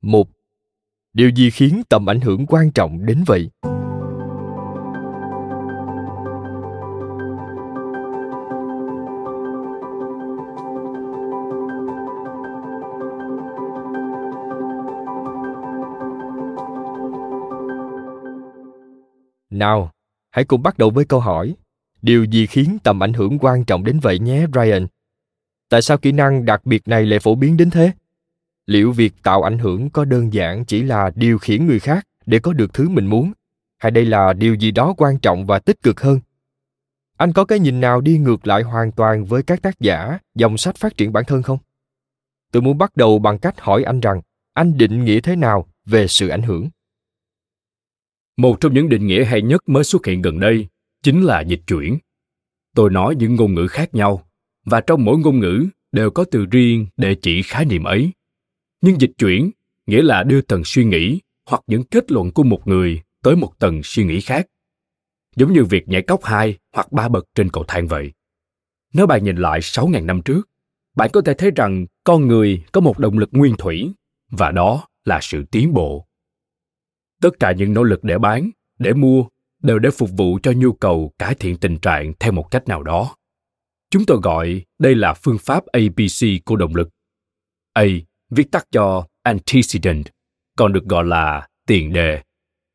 Một, 0.01 0.29
điều 1.13 1.29
gì 1.29 1.49
khiến 1.49 1.81
tầm 1.89 2.09
ảnh 2.09 2.21
hưởng 2.21 2.45
quan 2.47 2.71
trọng 2.71 3.05
đến 3.05 3.23
vậy? 3.27 3.49
Nào 19.57 19.91
hãy 20.31 20.45
cùng 20.45 20.63
bắt 20.63 20.77
đầu 20.77 20.89
với 20.89 21.05
câu 21.05 21.19
hỏi 21.19 21.55
điều 22.01 22.23
gì 22.23 22.47
khiến 22.47 22.77
tầm 22.83 23.03
ảnh 23.03 23.13
hưởng 23.13 23.37
quan 23.39 23.65
trọng 23.65 23.83
đến 23.83 23.99
vậy 23.99 24.19
nhé 24.19 24.45
Ryan? 24.53 24.87
Tại 25.69 25.81
sao 25.81 25.97
kỹ 25.97 26.11
năng 26.11 26.45
đặc 26.45 26.65
biệt 26.65 26.87
này 26.87 27.05
lại 27.05 27.19
phổ 27.19 27.35
biến 27.35 27.57
đến 27.57 27.69
thế? 27.69 27.91
Liệu 28.65 28.91
việc 28.91 29.13
tạo 29.23 29.43
ảnh 29.43 29.59
hưởng 29.59 29.89
có 29.89 30.05
đơn 30.05 30.33
giản 30.33 30.65
chỉ 30.65 30.83
là 30.83 31.11
điều 31.15 31.39
khiển 31.39 31.67
người 31.67 31.79
khác 31.79 32.07
để 32.25 32.39
có 32.39 32.53
được 32.53 32.73
thứ 32.73 32.89
mình 32.89 33.05
muốn, 33.05 33.31
hay 33.77 33.91
đây 33.91 34.05
là 34.05 34.33
điều 34.33 34.55
gì 34.55 34.71
đó 34.71 34.93
quan 34.97 35.19
trọng 35.19 35.45
và 35.45 35.59
tích 35.59 35.81
cực 35.81 36.01
hơn? 36.01 36.19
Anh 37.17 37.33
có 37.33 37.45
cái 37.45 37.59
nhìn 37.59 37.81
nào 37.81 38.01
đi 38.01 38.17
ngược 38.17 38.47
lại 38.47 38.63
hoàn 38.63 38.91
toàn 38.91 39.25
với 39.25 39.43
các 39.43 39.61
tác 39.61 39.79
giả 39.79 40.19
dòng 40.35 40.57
sách 40.57 40.75
phát 40.75 40.97
triển 40.97 41.13
bản 41.13 41.25
thân 41.25 41.43
không? 41.43 41.57
Tôi 42.51 42.61
muốn 42.61 42.77
bắt 42.77 42.97
đầu 42.97 43.19
bằng 43.19 43.39
cách 43.39 43.61
hỏi 43.61 43.83
anh 43.83 43.99
rằng 43.99 44.21
anh 44.53 44.77
định 44.77 45.05
nghĩa 45.05 45.19
thế 45.21 45.35
nào 45.35 45.67
về 45.85 46.07
sự 46.07 46.27
ảnh 46.27 46.41
hưởng? 46.41 46.69
Một 48.37 48.61
trong 48.61 48.73
những 48.73 48.89
định 48.89 49.07
nghĩa 49.07 49.23
hay 49.23 49.41
nhất 49.41 49.69
mới 49.69 49.83
xuất 49.83 50.05
hiện 50.05 50.21
gần 50.21 50.39
đây 50.39 50.67
chính 51.03 51.23
là 51.23 51.41
dịch 51.41 51.61
chuyển. 51.67 51.97
Tôi 52.75 52.89
nói 52.89 53.15
những 53.15 53.35
ngôn 53.35 53.53
ngữ 53.53 53.67
khác 53.67 53.95
nhau 53.95 54.27
và 54.65 54.81
trong 54.81 55.05
mỗi 55.05 55.17
ngôn 55.17 55.39
ngữ 55.39 55.65
đều 55.91 56.09
có 56.09 56.25
từ 56.31 56.45
riêng 56.45 56.87
để 56.97 57.15
chỉ 57.15 57.41
khái 57.41 57.65
niệm 57.65 57.83
ấy. 57.83 58.11
Nhưng 58.81 59.01
dịch 59.01 59.11
chuyển 59.17 59.51
nghĩa 59.87 60.01
là 60.01 60.23
đưa 60.23 60.41
tầng 60.41 60.61
suy 60.65 60.85
nghĩ 60.85 61.19
hoặc 61.45 61.61
những 61.67 61.83
kết 61.83 62.11
luận 62.11 62.31
của 62.31 62.43
một 62.43 62.67
người 62.67 63.01
tới 63.23 63.35
một 63.35 63.59
tầng 63.59 63.81
suy 63.83 64.03
nghĩ 64.03 64.21
khác. 64.21 64.47
Giống 65.35 65.53
như 65.53 65.63
việc 65.63 65.87
nhảy 65.87 66.01
cốc 66.01 66.23
hai 66.23 66.57
hoặc 66.73 66.91
ba 66.91 67.09
bậc 67.09 67.25
trên 67.35 67.49
cầu 67.49 67.63
thang 67.67 67.87
vậy. 67.87 68.11
Nếu 68.93 69.07
bạn 69.07 69.23
nhìn 69.23 69.37
lại 69.37 69.59
6.000 69.59 70.05
năm 70.05 70.21
trước, 70.21 70.49
bạn 70.95 71.09
có 71.13 71.21
thể 71.21 71.33
thấy 71.33 71.51
rằng 71.55 71.85
con 72.03 72.27
người 72.27 72.63
có 72.71 72.81
một 72.81 72.99
động 72.99 73.17
lực 73.17 73.29
nguyên 73.31 73.55
thủy 73.57 73.91
và 74.29 74.51
đó 74.51 74.87
là 75.05 75.19
sự 75.21 75.43
tiến 75.51 75.73
bộ. 75.73 76.06
Tất 77.21 77.39
cả 77.39 77.51
những 77.51 77.73
nỗ 77.73 77.83
lực 77.83 78.03
để 78.03 78.17
bán, 78.17 78.49
để 78.79 78.93
mua 78.93 79.25
đều 79.63 79.79
để 79.79 79.89
phục 79.89 80.09
vụ 80.17 80.39
cho 80.43 80.51
nhu 80.51 80.73
cầu 80.73 81.13
cải 81.19 81.35
thiện 81.35 81.57
tình 81.57 81.77
trạng 81.77 82.13
theo 82.19 82.31
một 82.31 82.51
cách 82.51 82.67
nào 82.67 82.83
đó. 82.83 83.15
Chúng 83.89 84.05
tôi 84.05 84.17
gọi 84.23 84.61
đây 84.79 84.95
là 84.95 85.13
phương 85.13 85.37
pháp 85.37 85.65
ABC 85.65 86.45
của 86.45 86.55
động 86.55 86.75
lực. 86.75 86.89
A 87.73 87.83
viết 88.29 88.51
tắt 88.51 88.67
cho 88.71 89.07
antecedent, 89.23 90.07
còn 90.57 90.73
được 90.73 90.85
gọi 90.85 91.05
là 91.05 91.47
tiền 91.67 91.93
đề, 91.93 92.21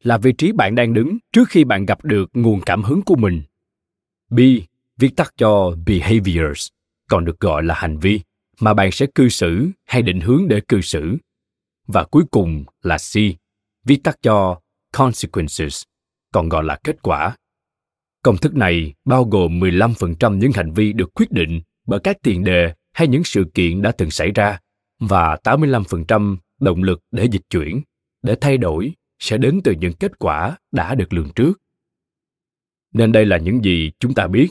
là 0.03 0.19
vị 0.19 0.33
trí 0.33 0.53
bạn 0.53 0.75
đang 0.75 0.95
đứng 0.95 1.19
trước 1.33 1.49
khi 1.49 1.65
bạn 1.65 1.87
gặp 1.87 2.05
được 2.05 2.31
nguồn 2.33 2.61
cảm 2.61 2.83
hứng 2.83 3.03
của 3.03 3.17
mình. 3.17 3.43
B 4.31 4.41
viết 4.99 5.17
tắt 5.17 5.35
cho 5.37 5.77
behaviors, 5.87 6.69
còn 7.09 7.25
được 7.25 7.41
gọi 7.41 7.63
là 7.63 7.75
hành 7.75 7.99
vi 7.99 8.21
mà 8.61 8.75
bạn 8.75 8.93
sẽ 8.93 9.07
cư 9.15 9.29
xử 9.29 9.69
hay 9.85 10.03
định 10.03 10.21
hướng 10.21 10.49
để 10.49 10.61
cư 10.69 10.81
xử. 10.81 11.17
Và 11.87 12.05
cuối 12.05 12.25
cùng 12.31 12.65
là 12.83 12.97
C, 12.99 13.15
viết 13.85 14.05
tắt 14.05 14.17
cho 14.23 14.61
consequences, 14.93 15.83
còn 16.33 16.49
gọi 16.49 16.65
là 16.65 16.79
kết 16.85 17.03
quả. 17.03 17.37
Công 18.23 18.37
thức 18.37 18.57
này 18.57 18.95
bao 19.05 19.25
gồm 19.25 19.61
15% 19.61 20.39
những 20.39 20.53
hành 20.53 20.73
vi 20.73 20.93
được 20.93 21.15
quyết 21.15 21.31
định 21.31 21.61
bởi 21.87 22.01
các 22.01 22.17
tiền 22.23 22.45
đề 22.45 22.75
hay 22.93 23.09
những 23.09 23.25
sự 23.25 23.45
kiện 23.55 23.83
đã 23.83 23.93
từng 23.93 24.11
xảy 24.11 24.31
ra 24.31 24.59
và 25.01 25.37
85% 25.45 26.37
động 26.61 26.83
lực 26.83 27.01
để 27.11 27.25
dịch 27.25 27.43
chuyển, 27.51 27.83
để 28.23 28.37
thay 28.41 28.59
đổi 28.59 28.93
sẽ 29.19 29.39
đến 29.39 29.61
từ 29.65 29.73
những 29.73 29.93
kết 29.93 30.19
quả 30.19 30.57
đã 30.73 30.95
được 30.95 31.13
lường 31.13 31.29
trước. 31.35 31.53
Nên 32.93 33.13
đây 33.13 33.27
là 33.27 33.39
những 33.39 33.65
gì 33.65 33.91
chúng 34.01 34.15
ta 34.15 34.27
biết. 34.27 34.49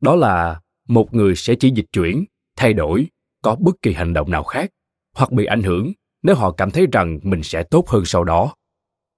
Đó 0.00 0.16
là 0.16 0.60
một 0.88 1.14
người 1.14 1.36
sẽ 1.36 1.54
chỉ 1.54 1.70
dịch 1.70 1.86
chuyển, 1.92 2.24
thay 2.56 2.72
đổi, 2.72 3.06
có 3.42 3.56
bất 3.60 3.82
kỳ 3.82 3.92
hành 3.92 4.12
động 4.12 4.30
nào 4.30 4.44
khác 4.44 4.70
hoặc 5.14 5.32
bị 5.32 5.44
ảnh 5.44 5.62
hưởng 5.62 5.92
nếu 6.22 6.34
họ 6.36 6.52
cảm 6.52 6.70
thấy 6.70 6.86
rằng 6.92 7.20
mình 7.22 7.42
sẽ 7.42 7.62
tốt 7.62 7.88
hơn 7.88 8.04
sau 8.04 8.24
đó. 8.24 8.54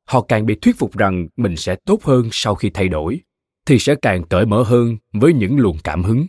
Họ 0.04 0.20
càng 0.20 0.46
bị 0.46 0.54
thuyết 0.54 0.78
phục 0.78 0.96
rằng 0.96 1.28
mình 1.36 1.56
sẽ 1.56 1.76
tốt 1.86 2.02
hơn 2.02 2.28
sau 2.32 2.54
khi 2.54 2.70
thay 2.70 2.88
đổi, 2.88 3.20
thì 3.66 3.78
sẽ 3.78 3.94
càng 4.02 4.24
cởi 4.28 4.46
mở 4.46 4.62
hơn 4.62 4.96
với 5.12 5.32
những 5.32 5.58
luồng 5.58 5.78
cảm 5.84 6.02
hứng. 6.02 6.26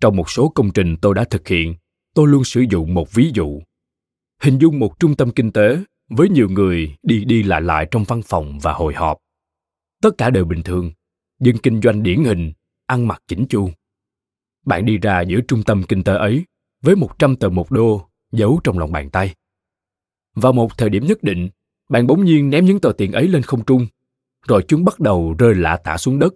Trong 0.00 0.16
một 0.16 0.30
số 0.30 0.48
công 0.48 0.70
trình 0.70 0.96
tôi 1.02 1.14
đã 1.14 1.24
thực 1.24 1.48
hiện, 1.48 1.74
tôi 2.14 2.28
luôn 2.28 2.44
sử 2.44 2.64
dụng 2.70 2.94
một 2.94 3.14
ví 3.14 3.30
dụ. 3.34 3.60
Hình 4.42 4.58
dung 4.58 4.78
một 4.78 5.00
trung 5.00 5.16
tâm 5.16 5.30
kinh 5.30 5.52
tế 5.52 5.78
với 6.08 6.28
nhiều 6.28 6.48
người 6.48 6.96
đi 7.02 7.24
đi 7.24 7.42
lại 7.42 7.60
lại 7.60 7.88
trong 7.90 8.04
văn 8.04 8.20
phòng 8.22 8.58
và 8.62 8.72
hội 8.72 8.94
họp. 8.94 9.18
Tất 10.02 10.10
cả 10.18 10.30
đều 10.30 10.44
bình 10.44 10.62
thường, 10.62 10.92
dân 11.40 11.58
kinh 11.58 11.80
doanh 11.82 12.02
điển 12.02 12.24
hình, 12.24 12.52
ăn 12.86 13.08
mặc 13.08 13.22
chỉnh 13.26 13.46
chu. 13.48 13.70
Bạn 14.66 14.84
đi 14.84 14.98
ra 14.98 15.20
giữa 15.20 15.40
trung 15.48 15.62
tâm 15.62 15.82
kinh 15.88 16.04
tế 16.04 16.14
ấy 16.14 16.44
với 16.82 16.96
100 16.96 17.36
tờ 17.36 17.48
một 17.48 17.70
đô 17.70 18.08
giấu 18.32 18.60
trong 18.64 18.78
lòng 18.78 18.92
bàn 18.92 19.10
tay. 19.10 19.34
Vào 20.34 20.52
một 20.52 20.78
thời 20.78 20.90
điểm 20.90 21.06
nhất 21.06 21.22
định, 21.22 21.48
bạn 21.88 22.06
bỗng 22.06 22.24
nhiên 22.24 22.50
ném 22.50 22.64
những 22.64 22.80
tờ 22.80 22.92
tiền 22.98 23.12
ấy 23.12 23.28
lên 23.28 23.42
không 23.42 23.64
trung, 23.64 23.86
rồi 24.48 24.64
chúng 24.68 24.84
bắt 24.84 25.00
đầu 25.00 25.34
rơi 25.38 25.54
lạ 25.54 25.76
tả 25.84 25.96
xuống 25.96 26.18
đất. 26.18 26.34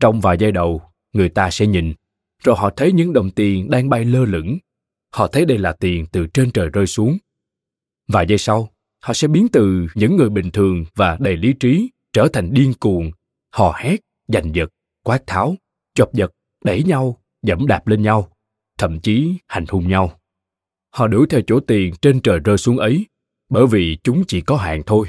Trong 0.00 0.20
vài 0.20 0.36
giây 0.38 0.52
đầu, 0.52 0.82
người 1.12 1.28
ta 1.28 1.50
sẽ 1.50 1.66
nhìn, 1.66 1.94
rồi 2.44 2.56
họ 2.58 2.70
thấy 2.70 2.92
những 2.92 3.12
đồng 3.12 3.30
tiền 3.30 3.70
đang 3.70 3.88
bay 3.88 4.04
lơ 4.04 4.24
lửng. 4.24 4.58
Họ 5.12 5.26
thấy 5.26 5.44
đây 5.44 5.58
là 5.58 5.72
tiền 5.72 6.06
từ 6.12 6.26
trên 6.26 6.50
trời 6.50 6.68
rơi 6.68 6.86
xuống. 6.86 7.18
Vài 8.08 8.26
giây 8.28 8.38
sau, 8.38 8.72
họ 9.02 9.12
sẽ 9.14 9.28
biến 9.28 9.48
từ 9.52 9.86
những 9.94 10.16
người 10.16 10.30
bình 10.30 10.50
thường 10.50 10.84
và 10.94 11.16
đầy 11.20 11.36
lý 11.36 11.52
trí 11.52 11.90
trở 12.12 12.28
thành 12.32 12.54
điên 12.54 12.72
cuồng, 12.80 13.10
hò 13.52 13.74
hét, 13.76 13.96
giành 14.28 14.54
giật, 14.54 14.68
quát 15.02 15.26
tháo, 15.26 15.56
chộp 15.94 16.12
giật, 16.12 16.32
đẩy 16.64 16.82
nhau, 16.82 17.22
dẫm 17.42 17.66
đạp 17.66 17.86
lên 17.86 18.02
nhau, 18.02 18.30
thậm 18.78 19.00
chí 19.00 19.34
hành 19.46 19.64
hung 19.68 19.88
nhau. 19.88 20.20
Họ 20.90 21.06
đuổi 21.06 21.26
theo 21.30 21.40
chỗ 21.46 21.60
tiền 21.60 21.94
trên 22.02 22.20
trời 22.20 22.38
rơi 22.38 22.58
xuống 22.58 22.78
ấy, 22.78 23.06
bởi 23.48 23.66
vì 23.66 23.98
chúng 24.04 24.24
chỉ 24.28 24.40
có 24.40 24.56
hạn 24.56 24.82
thôi. 24.86 25.06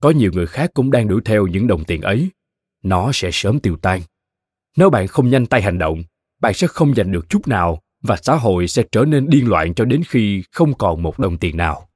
Có 0.00 0.10
nhiều 0.10 0.30
người 0.34 0.46
khác 0.46 0.70
cũng 0.74 0.90
đang 0.90 1.08
đuổi 1.08 1.20
theo 1.24 1.46
những 1.46 1.66
đồng 1.66 1.84
tiền 1.84 2.00
ấy. 2.00 2.28
Nó 2.82 3.10
sẽ 3.14 3.30
sớm 3.32 3.60
tiêu 3.60 3.76
tan. 3.76 4.00
Nếu 4.76 4.90
bạn 4.90 5.06
không 5.06 5.30
nhanh 5.30 5.46
tay 5.46 5.62
hành 5.62 5.78
động, 5.78 6.02
bạn 6.40 6.54
sẽ 6.54 6.66
không 6.66 6.94
giành 6.94 7.12
được 7.12 7.28
chút 7.28 7.48
nào 7.48 7.82
và 8.02 8.16
xã 8.22 8.34
hội 8.34 8.68
sẽ 8.68 8.82
trở 8.92 9.04
nên 9.04 9.30
điên 9.30 9.48
loạn 9.48 9.74
cho 9.74 9.84
đến 9.84 10.02
khi 10.08 10.42
không 10.52 10.74
còn 10.74 11.02
một 11.02 11.18
đồng 11.18 11.38
tiền 11.38 11.56
nào. 11.56 11.88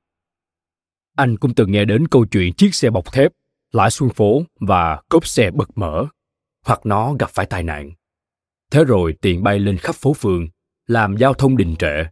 Anh 1.16 1.36
cũng 1.36 1.54
từng 1.54 1.72
nghe 1.72 1.84
đến 1.84 2.08
câu 2.08 2.24
chuyện 2.24 2.52
chiếc 2.52 2.74
xe 2.74 2.90
bọc 2.90 3.12
thép, 3.12 3.32
lái 3.72 3.90
xuống 3.90 4.10
phố 4.10 4.42
và 4.60 5.02
cốp 5.08 5.26
xe 5.26 5.50
bật 5.50 5.78
mở, 5.78 6.06
hoặc 6.66 6.80
nó 6.84 7.14
gặp 7.18 7.30
phải 7.30 7.46
tai 7.46 7.62
nạn. 7.62 7.90
Thế 8.70 8.84
rồi 8.84 9.14
tiền 9.20 9.42
bay 9.42 9.58
lên 9.58 9.78
khắp 9.78 9.94
phố 9.94 10.12
phường, 10.14 10.48
làm 10.86 11.16
giao 11.16 11.34
thông 11.34 11.56
đình 11.56 11.76
trệ. 11.78 12.04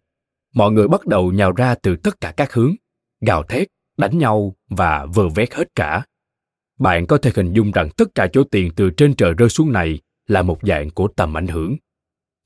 Mọi 0.54 0.72
người 0.72 0.88
bắt 0.88 1.06
đầu 1.06 1.32
nhào 1.32 1.52
ra 1.52 1.74
từ 1.74 1.96
tất 1.96 2.20
cả 2.20 2.32
các 2.36 2.52
hướng, 2.52 2.74
gào 3.20 3.42
thét, 3.42 3.68
đánh 3.96 4.18
nhau 4.18 4.54
và 4.68 5.06
vơ 5.06 5.28
vét 5.28 5.54
hết 5.54 5.74
cả. 5.74 6.04
Bạn 6.78 7.06
có 7.06 7.18
thể 7.18 7.32
hình 7.34 7.52
dung 7.52 7.72
rằng 7.72 7.88
tất 7.96 8.14
cả 8.14 8.28
chỗ 8.32 8.44
tiền 8.44 8.72
từ 8.76 8.90
trên 8.90 9.14
trời 9.14 9.34
rơi 9.34 9.48
xuống 9.48 9.72
này 9.72 9.98
là 10.26 10.42
một 10.42 10.58
dạng 10.62 10.90
của 10.90 11.08
tầm 11.08 11.36
ảnh 11.36 11.46
hưởng. 11.46 11.76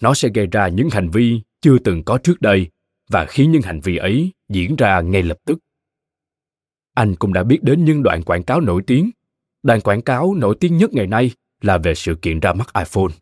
Nó 0.03 0.15
sẽ 0.15 0.29
gây 0.35 0.47
ra 0.47 0.69
những 0.69 0.91
hành 0.91 1.11
vi 1.11 1.41
chưa 1.61 1.79
từng 1.79 2.05
có 2.05 2.19
trước 2.19 2.41
đây 2.41 2.67
và 3.11 3.27
khiến 3.27 3.53
những 3.53 3.63
hành 3.63 3.81
vi 3.81 3.97
ấy 3.97 4.33
diễn 4.49 4.77
ra 4.77 5.01
ngay 5.01 5.23
lập 5.23 5.37
tức. 5.47 5.59
Anh 6.95 7.15
cũng 7.17 7.33
đã 7.33 7.45
biết 7.45 7.59
đến 7.63 7.85
những 7.85 8.03
đoạn 8.03 8.23
quảng 8.23 8.43
cáo 8.43 8.61
nổi 8.61 8.83
tiếng. 8.87 9.11
Đoạn 9.63 9.81
quảng 9.81 10.03
cáo 10.03 10.35
nổi 10.35 10.57
tiếng 10.61 10.77
nhất 10.77 10.91
ngày 10.93 11.07
nay 11.07 11.31
là 11.61 11.79
về 11.79 11.95
sự 11.95 12.15
kiện 12.23 12.41
ra 12.41 12.53
mắt 12.53 12.69
iPhone. 12.75 13.15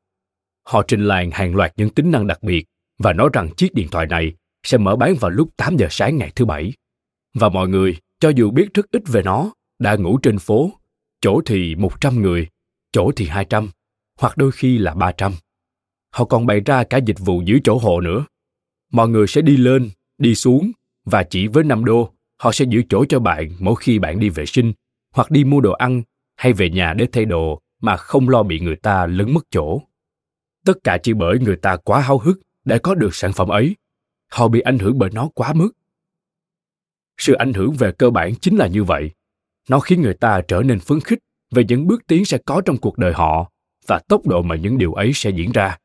Họ 0.62 0.82
trình 0.88 1.04
làng 1.04 1.30
hàng 1.30 1.54
loạt 1.56 1.72
những 1.76 1.90
tính 1.90 2.10
năng 2.10 2.26
đặc 2.26 2.42
biệt 2.42 2.66
và 2.98 3.12
nói 3.12 3.28
rằng 3.32 3.54
chiếc 3.56 3.74
điện 3.74 3.88
thoại 3.90 4.06
này 4.06 4.32
sẽ 4.62 4.78
mở 4.78 4.96
bán 4.96 5.14
vào 5.14 5.30
lúc 5.30 5.48
8 5.56 5.76
giờ 5.76 5.86
sáng 5.90 6.16
ngày 6.16 6.32
thứ 6.34 6.44
bảy. 6.44 6.72
Và 7.34 7.48
mọi 7.48 7.68
người, 7.68 7.96
cho 8.20 8.28
dù 8.28 8.50
biết 8.50 8.74
rất 8.74 8.90
ít 8.90 9.02
về 9.06 9.22
nó, 9.22 9.52
đã 9.78 9.96
ngủ 9.96 10.18
trên 10.22 10.38
phố, 10.38 10.72
chỗ 11.20 11.40
thì 11.46 11.74
100 11.74 12.22
người, 12.22 12.48
chỗ 12.92 13.12
thì 13.16 13.26
200, 13.26 13.70
hoặc 14.18 14.36
đôi 14.36 14.52
khi 14.52 14.78
là 14.78 14.94
300. 14.94 15.32
Họ 16.10 16.24
còn 16.24 16.46
bày 16.46 16.60
ra 16.60 16.84
cả 16.84 16.98
dịch 16.98 17.18
vụ 17.18 17.42
giữ 17.44 17.58
chỗ 17.64 17.78
hộ 17.78 18.00
nữa. 18.00 18.24
Mọi 18.92 19.08
người 19.08 19.26
sẽ 19.26 19.42
đi 19.42 19.56
lên, 19.56 19.90
đi 20.18 20.34
xuống 20.34 20.72
và 21.04 21.22
chỉ 21.22 21.46
với 21.46 21.64
5 21.64 21.84
đô, 21.84 22.12
họ 22.38 22.52
sẽ 22.52 22.64
giữ 22.68 22.82
chỗ 22.88 23.04
cho 23.08 23.20
bạn 23.20 23.50
mỗi 23.58 23.74
khi 23.80 23.98
bạn 23.98 24.20
đi 24.20 24.28
vệ 24.28 24.46
sinh 24.46 24.72
hoặc 25.14 25.30
đi 25.30 25.44
mua 25.44 25.60
đồ 25.60 25.72
ăn 25.72 26.02
hay 26.36 26.52
về 26.52 26.70
nhà 26.70 26.94
để 26.94 27.06
thay 27.12 27.24
đồ 27.24 27.60
mà 27.80 27.96
không 27.96 28.28
lo 28.28 28.42
bị 28.42 28.60
người 28.60 28.76
ta 28.76 29.06
lấn 29.06 29.34
mất 29.34 29.44
chỗ. 29.50 29.82
Tất 30.64 30.84
cả 30.84 30.98
chỉ 31.02 31.12
bởi 31.12 31.38
người 31.38 31.56
ta 31.56 31.76
quá 31.76 32.00
háo 32.00 32.18
hức 32.18 32.40
để 32.64 32.78
có 32.78 32.94
được 32.94 33.14
sản 33.14 33.32
phẩm 33.32 33.48
ấy. 33.48 33.76
Họ 34.30 34.48
bị 34.48 34.60
ảnh 34.60 34.78
hưởng 34.78 34.98
bởi 34.98 35.10
nó 35.12 35.28
quá 35.34 35.52
mức. 35.52 35.70
Sự 37.18 37.32
ảnh 37.32 37.52
hưởng 37.52 37.72
về 37.72 37.92
cơ 37.92 38.10
bản 38.10 38.34
chính 38.34 38.56
là 38.56 38.66
như 38.66 38.84
vậy. 38.84 39.10
Nó 39.68 39.80
khiến 39.80 40.02
người 40.02 40.14
ta 40.14 40.40
trở 40.48 40.62
nên 40.62 40.80
phấn 40.80 41.00
khích 41.00 41.18
về 41.50 41.64
những 41.68 41.86
bước 41.86 42.06
tiến 42.06 42.24
sẽ 42.24 42.38
có 42.38 42.62
trong 42.64 42.76
cuộc 42.76 42.98
đời 42.98 43.12
họ 43.12 43.50
và 43.86 43.98
tốc 44.08 44.26
độ 44.26 44.42
mà 44.42 44.56
những 44.56 44.78
điều 44.78 44.92
ấy 44.92 45.12
sẽ 45.14 45.30
diễn 45.30 45.52
ra. 45.52 45.78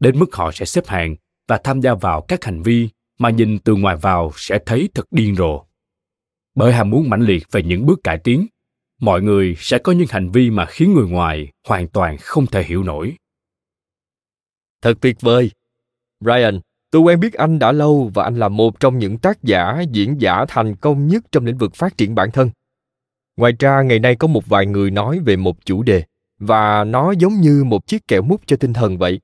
Đến 0.00 0.18
mức 0.18 0.34
họ 0.36 0.52
sẽ 0.52 0.64
xếp 0.64 0.86
hàng 0.86 1.16
và 1.48 1.60
tham 1.64 1.80
gia 1.80 1.94
vào 1.94 2.20
các 2.28 2.44
hành 2.44 2.62
vi 2.62 2.88
mà 3.18 3.30
nhìn 3.30 3.58
từ 3.58 3.74
ngoài 3.74 3.96
vào 3.96 4.32
sẽ 4.36 4.58
thấy 4.66 4.88
thật 4.94 5.06
điên 5.10 5.36
rồ. 5.36 5.64
Bởi 6.54 6.72
ham 6.72 6.90
muốn 6.90 7.10
mãnh 7.10 7.22
liệt 7.22 7.46
về 7.50 7.62
những 7.62 7.86
bước 7.86 8.00
cải 8.04 8.18
tiến, 8.18 8.46
mọi 9.00 9.22
người 9.22 9.56
sẽ 9.58 9.78
có 9.78 9.92
những 9.92 10.06
hành 10.10 10.30
vi 10.30 10.50
mà 10.50 10.66
khiến 10.66 10.94
người 10.94 11.06
ngoài 11.08 11.52
hoàn 11.68 11.88
toàn 11.88 12.16
không 12.20 12.46
thể 12.46 12.64
hiểu 12.64 12.82
nổi. 12.82 13.16
Thật 14.82 14.94
tuyệt 15.00 15.16
vời. 15.20 15.50
Brian, 16.20 16.60
tôi 16.96 17.02
quen 17.02 17.20
biết 17.20 17.34
anh 17.34 17.58
đã 17.58 17.72
lâu 17.72 18.10
và 18.14 18.24
anh 18.24 18.36
là 18.36 18.48
một 18.48 18.80
trong 18.80 18.98
những 18.98 19.18
tác 19.18 19.42
giả, 19.42 19.80
diễn 19.90 20.20
giả 20.20 20.44
thành 20.48 20.76
công 20.76 21.06
nhất 21.06 21.24
trong 21.32 21.46
lĩnh 21.46 21.58
vực 21.58 21.74
phát 21.74 21.96
triển 21.96 22.14
bản 22.14 22.30
thân. 22.30 22.50
Ngoài 23.36 23.52
ra, 23.58 23.82
ngày 23.82 23.98
nay 23.98 24.16
có 24.16 24.28
một 24.28 24.46
vài 24.46 24.66
người 24.66 24.90
nói 24.90 25.20
về 25.24 25.36
một 25.36 25.56
chủ 25.64 25.82
đề, 25.82 26.02
và 26.38 26.84
nó 26.84 27.12
giống 27.12 27.34
như 27.34 27.64
một 27.64 27.86
chiếc 27.86 28.08
kẹo 28.08 28.22
mút 28.22 28.40
cho 28.46 28.56
tinh 28.56 28.72
thần 28.72 28.98
vậy. 28.98 29.20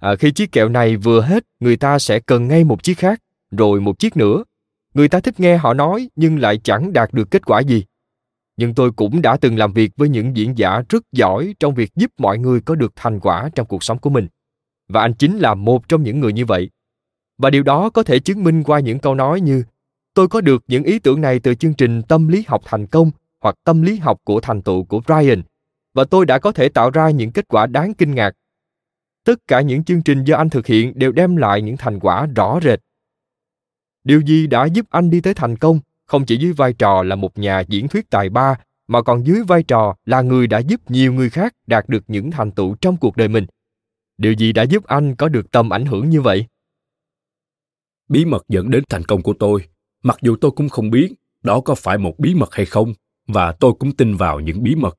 À, 0.00 0.16
khi 0.16 0.30
chiếc 0.32 0.52
kẹo 0.52 0.68
này 0.68 0.96
vừa 0.96 1.20
hết 1.20 1.44
người 1.60 1.76
ta 1.76 1.98
sẽ 1.98 2.20
cần 2.20 2.48
ngay 2.48 2.64
một 2.64 2.82
chiếc 2.82 2.98
khác 2.98 3.22
rồi 3.50 3.80
một 3.80 3.98
chiếc 3.98 4.16
nữa. 4.16 4.44
Người 4.94 5.08
ta 5.08 5.20
thích 5.20 5.40
nghe 5.40 5.56
họ 5.56 5.74
nói 5.74 6.08
nhưng 6.16 6.38
lại 6.38 6.60
chẳng 6.64 6.92
đạt 6.92 7.12
được 7.12 7.30
kết 7.30 7.46
quả 7.46 7.60
gì. 7.60 7.84
Nhưng 8.56 8.74
tôi 8.74 8.92
cũng 8.92 9.22
đã 9.22 9.36
từng 9.36 9.58
làm 9.58 9.72
việc 9.72 9.92
với 9.96 10.08
những 10.08 10.36
diễn 10.36 10.58
giả 10.58 10.82
rất 10.88 11.02
giỏi 11.12 11.54
trong 11.60 11.74
việc 11.74 11.90
giúp 11.96 12.10
mọi 12.18 12.38
người 12.38 12.60
có 12.60 12.74
được 12.74 12.92
thành 12.96 13.20
quả 13.20 13.48
trong 13.54 13.66
cuộc 13.66 13.84
sống 13.84 13.98
của 13.98 14.10
mình. 14.10 14.26
Và 14.88 15.00
anh 15.00 15.14
chính 15.14 15.38
là 15.38 15.54
một 15.54 15.88
trong 15.88 16.02
những 16.02 16.20
người 16.20 16.32
như 16.32 16.44
vậy 16.44 16.70
và 17.38 17.50
điều 17.50 17.62
đó 17.62 17.90
có 17.90 18.02
thể 18.02 18.18
chứng 18.18 18.44
minh 18.44 18.62
qua 18.62 18.80
những 18.80 18.98
câu 18.98 19.14
nói 19.14 19.40
như, 19.40 19.64
tôi 20.14 20.28
có 20.28 20.40
được 20.40 20.64
những 20.68 20.84
ý 20.84 20.98
tưởng 20.98 21.20
này 21.20 21.40
từ 21.40 21.54
chương 21.54 21.74
trình 21.74 22.02
tâm 22.02 22.28
lý 22.28 22.44
học 22.48 22.62
thành 22.64 22.86
công 22.86 23.10
hoặc 23.40 23.54
tâm 23.64 23.82
lý 23.82 23.96
học 23.96 24.20
của 24.24 24.40
thành 24.40 24.62
tựu 24.62 24.84
của 24.84 25.00
brian, 25.06 25.42
và 25.94 26.04
tôi 26.04 26.26
đã 26.26 26.38
có 26.38 26.52
thể 26.52 26.68
tạo 26.68 26.90
ra 26.90 27.10
những 27.10 27.32
kết 27.32 27.48
quả 27.48 27.66
đáng 27.66 27.94
kinh 27.94 28.14
ngạc. 28.14 28.32
Tất 29.24 29.38
cả 29.48 29.60
những 29.60 29.84
chương 29.84 30.02
trình 30.02 30.24
do 30.24 30.36
anh 30.36 30.50
thực 30.50 30.66
hiện 30.66 30.92
đều 30.94 31.12
đem 31.12 31.36
lại 31.36 31.62
những 31.62 31.76
thành 31.76 32.00
quả 32.00 32.26
rõ 32.26 32.58
rệt. 32.62 32.80
Điều 34.04 34.20
gì 34.20 34.46
đã 34.46 34.64
giúp 34.64 34.86
anh 34.90 35.10
đi 35.10 35.20
tới 35.20 35.34
thành 35.34 35.56
công 35.56 35.80
không 36.06 36.24
chỉ 36.24 36.36
dưới 36.36 36.52
vai 36.52 36.72
trò 36.72 37.02
là 37.02 37.16
một 37.16 37.38
nhà 37.38 37.60
diễn 37.60 37.88
thuyết 37.88 38.10
tài 38.10 38.28
ba, 38.28 38.54
mà 38.88 39.02
còn 39.02 39.26
dưới 39.26 39.42
vai 39.42 39.62
trò 39.62 39.96
là 40.04 40.22
người 40.22 40.46
đã 40.46 40.58
giúp 40.58 40.90
nhiều 40.90 41.12
người 41.12 41.30
khác 41.30 41.54
đạt 41.66 41.88
được 41.88 42.04
những 42.08 42.30
thành 42.30 42.50
tựu 42.50 42.74
trong 42.80 42.96
cuộc 42.96 43.16
đời 43.16 43.28
mình? 43.28 43.46
Điều 44.18 44.32
gì 44.32 44.52
đã 44.52 44.62
giúp 44.62 44.84
anh 44.84 45.14
có 45.14 45.28
được 45.28 45.50
tầm 45.50 45.70
ảnh 45.70 45.86
hưởng 45.86 46.10
như 46.10 46.20
vậy? 46.20 46.46
Bí 48.08 48.24
mật 48.24 48.44
dẫn 48.48 48.70
đến 48.70 48.84
thành 48.88 49.04
công 49.04 49.22
của 49.22 49.34
tôi. 49.38 49.64
Mặc 50.02 50.18
dù 50.22 50.36
tôi 50.40 50.50
cũng 50.50 50.68
không 50.68 50.90
biết 50.90 51.12
đó 51.42 51.60
có 51.60 51.74
phải 51.74 51.98
một 51.98 52.14
bí 52.18 52.34
mật 52.34 52.54
hay 52.54 52.66
không 52.66 52.94
và 53.26 53.52
tôi 53.52 53.72
cũng 53.78 53.92
tin 53.96 54.16
vào 54.16 54.40
những 54.40 54.62
bí 54.62 54.74
mật. 54.74 54.98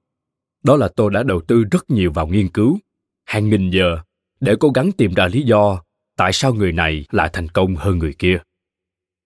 Đó 0.63 0.75
là 0.75 0.87
tôi 0.95 1.11
đã 1.11 1.23
đầu 1.23 1.41
tư 1.41 1.63
rất 1.71 1.89
nhiều 1.89 2.11
vào 2.11 2.27
nghiên 2.27 2.49
cứu. 2.49 2.79
Hàng 3.25 3.49
nghìn 3.49 3.69
giờ 3.69 3.97
để 4.39 4.55
cố 4.59 4.69
gắng 4.69 4.91
tìm 4.91 5.13
ra 5.13 5.27
lý 5.27 5.41
do 5.41 5.83
tại 6.17 6.33
sao 6.33 6.53
người 6.53 6.71
này 6.71 7.05
lại 7.11 7.29
thành 7.33 7.49
công 7.49 7.75
hơn 7.75 7.97
người 7.97 8.13
kia. 8.13 8.37